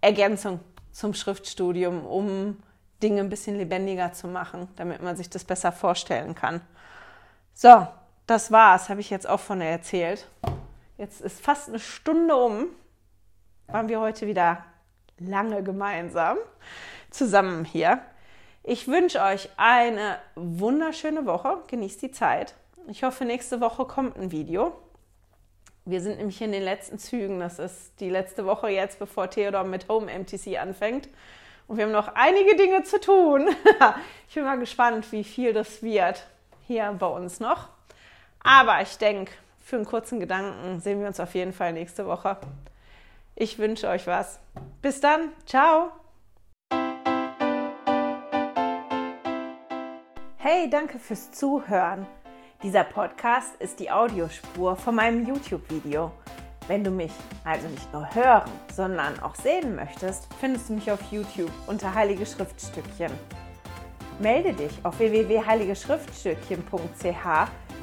Ergänzung 0.00 0.58
zum 0.90 1.14
Schriftstudium, 1.14 2.04
um 2.04 2.60
Dinge 3.00 3.20
ein 3.20 3.30
bisschen 3.30 3.56
lebendiger 3.56 4.12
zu 4.12 4.26
machen, 4.26 4.68
damit 4.74 5.02
man 5.02 5.16
sich 5.16 5.30
das 5.30 5.44
besser 5.44 5.70
vorstellen 5.70 6.34
kann. 6.34 6.60
So, 7.54 7.86
das 8.30 8.52
war's, 8.52 8.88
habe 8.88 9.00
ich 9.00 9.10
jetzt 9.10 9.28
auch 9.28 9.40
von 9.40 9.60
erzählt. 9.60 10.28
Jetzt 10.96 11.20
ist 11.20 11.40
fast 11.40 11.68
eine 11.68 11.80
Stunde 11.80 12.36
um. 12.36 12.66
Waren 13.66 13.88
wir 13.88 14.00
heute 14.00 14.28
wieder 14.28 14.64
lange 15.18 15.64
gemeinsam 15.64 16.38
zusammen 17.10 17.64
hier. 17.64 18.00
Ich 18.62 18.86
wünsche 18.86 19.20
euch 19.20 19.48
eine 19.56 20.18
wunderschöne 20.36 21.26
Woche. 21.26 21.58
Genießt 21.66 22.02
die 22.02 22.12
Zeit. 22.12 22.54
Ich 22.86 23.02
hoffe, 23.02 23.24
nächste 23.24 23.60
Woche 23.60 23.84
kommt 23.84 24.16
ein 24.16 24.30
Video. 24.30 24.78
Wir 25.84 26.00
sind 26.00 26.18
nämlich 26.18 26.40
in 26.40 26.52
den 26.52 26.62
letzten 26.62 27.00
Zügen. 27.00 27.40
Das 27.40 27.58
ist 27.58 27.98
die 27.98 28.10
letzte 28.10 28.46
Woche 28.46 28.68
jetzt, 28.68 29.00
bevor 29.00 29.28
Theodor 29.28 29.64
mit 29.64 29.88
Home 29.88 30.06
MTC 30.06 30.56
anfängt. 30.56 31.08
Und 31.66 31.78
wir 31.78 31.84
haben 31.84 31.92
noch 31.92 32.14
einige 32.14 32.54
Dinge 32.54 32.84
zu 32.84 33.00
tun. 33.00 33.48
ich 34.28 34.34
bin 34.34 34.44
mal 34.44 34.58
gespannt, 34.58 35.10
wie 35.10 35.24
viel 35.24 35.52
das 35.52 35.82
wird 35.82 36.26
hier 36.68 36.94
bei 36.96 37.06
uns 37.08 37.40
noch. 37.40 37.79
Aber 38.42 38.82
ich 38.82 38.98
denke, 38.98 39.32
für 39.62 39.76
einen 39.76 39.84
kurzen 39.84 40.18
Gedanken 40.20 40.80
sehen 40.80 41.00
wir 41.00 41.06
uns 41.06 41.20
auf 41.20 41.34
jeden 41.34 41.52
Fall 41.52 41.72
nächste 41.72 42.06
Woche. 42.06 42.36
Ich 43.34 43.58
wünsche 43.58 43.88
euch 43.88 44.06
was. 44.06 44.40
Bis 44.82 45.00
dann. 45.00 45.32
Ciao. 45.46 45.92
Hey, 50.36 50.68
danke 50.68 50.98
fürs 50.98 51.30
Zuhören. 51.30 52.06
Dieser 52.62 52.84
Podcast 52.84 53.56
ist 53.60 53.80
die 53.80 53.90
Audiospur 53.90 54.76
von 54.76 54.94
meinem 54.94 55.26
YouTube-Video. 55.26 56.12
Wenn 56.66 56.84
du 56.84 56.90
mich 56.90 57.12
also 57.44 57.66
nicht 57.68 57.90
nur 57.92 58.14
hören, 58.14 58.50
sondern 58.72 59.18
auch 59.20 59.34
sehen 59.34 59.74
möchtest, 59.74 60.28
findest 60.40 60.68
du 60.68 60.74
mich 60.74 60.90
auf 60.90 61.00
YouTube 61.10 61.50
unter 61.66 61.94
Heilige 61.94 62.26
Schriftstückchen. 62.26 63.12
Melde 64.18 64.52
dich 64.52 64.72
auf 64.82 64.98
www.heiligeschriftstückchen.ch 64.98 67.69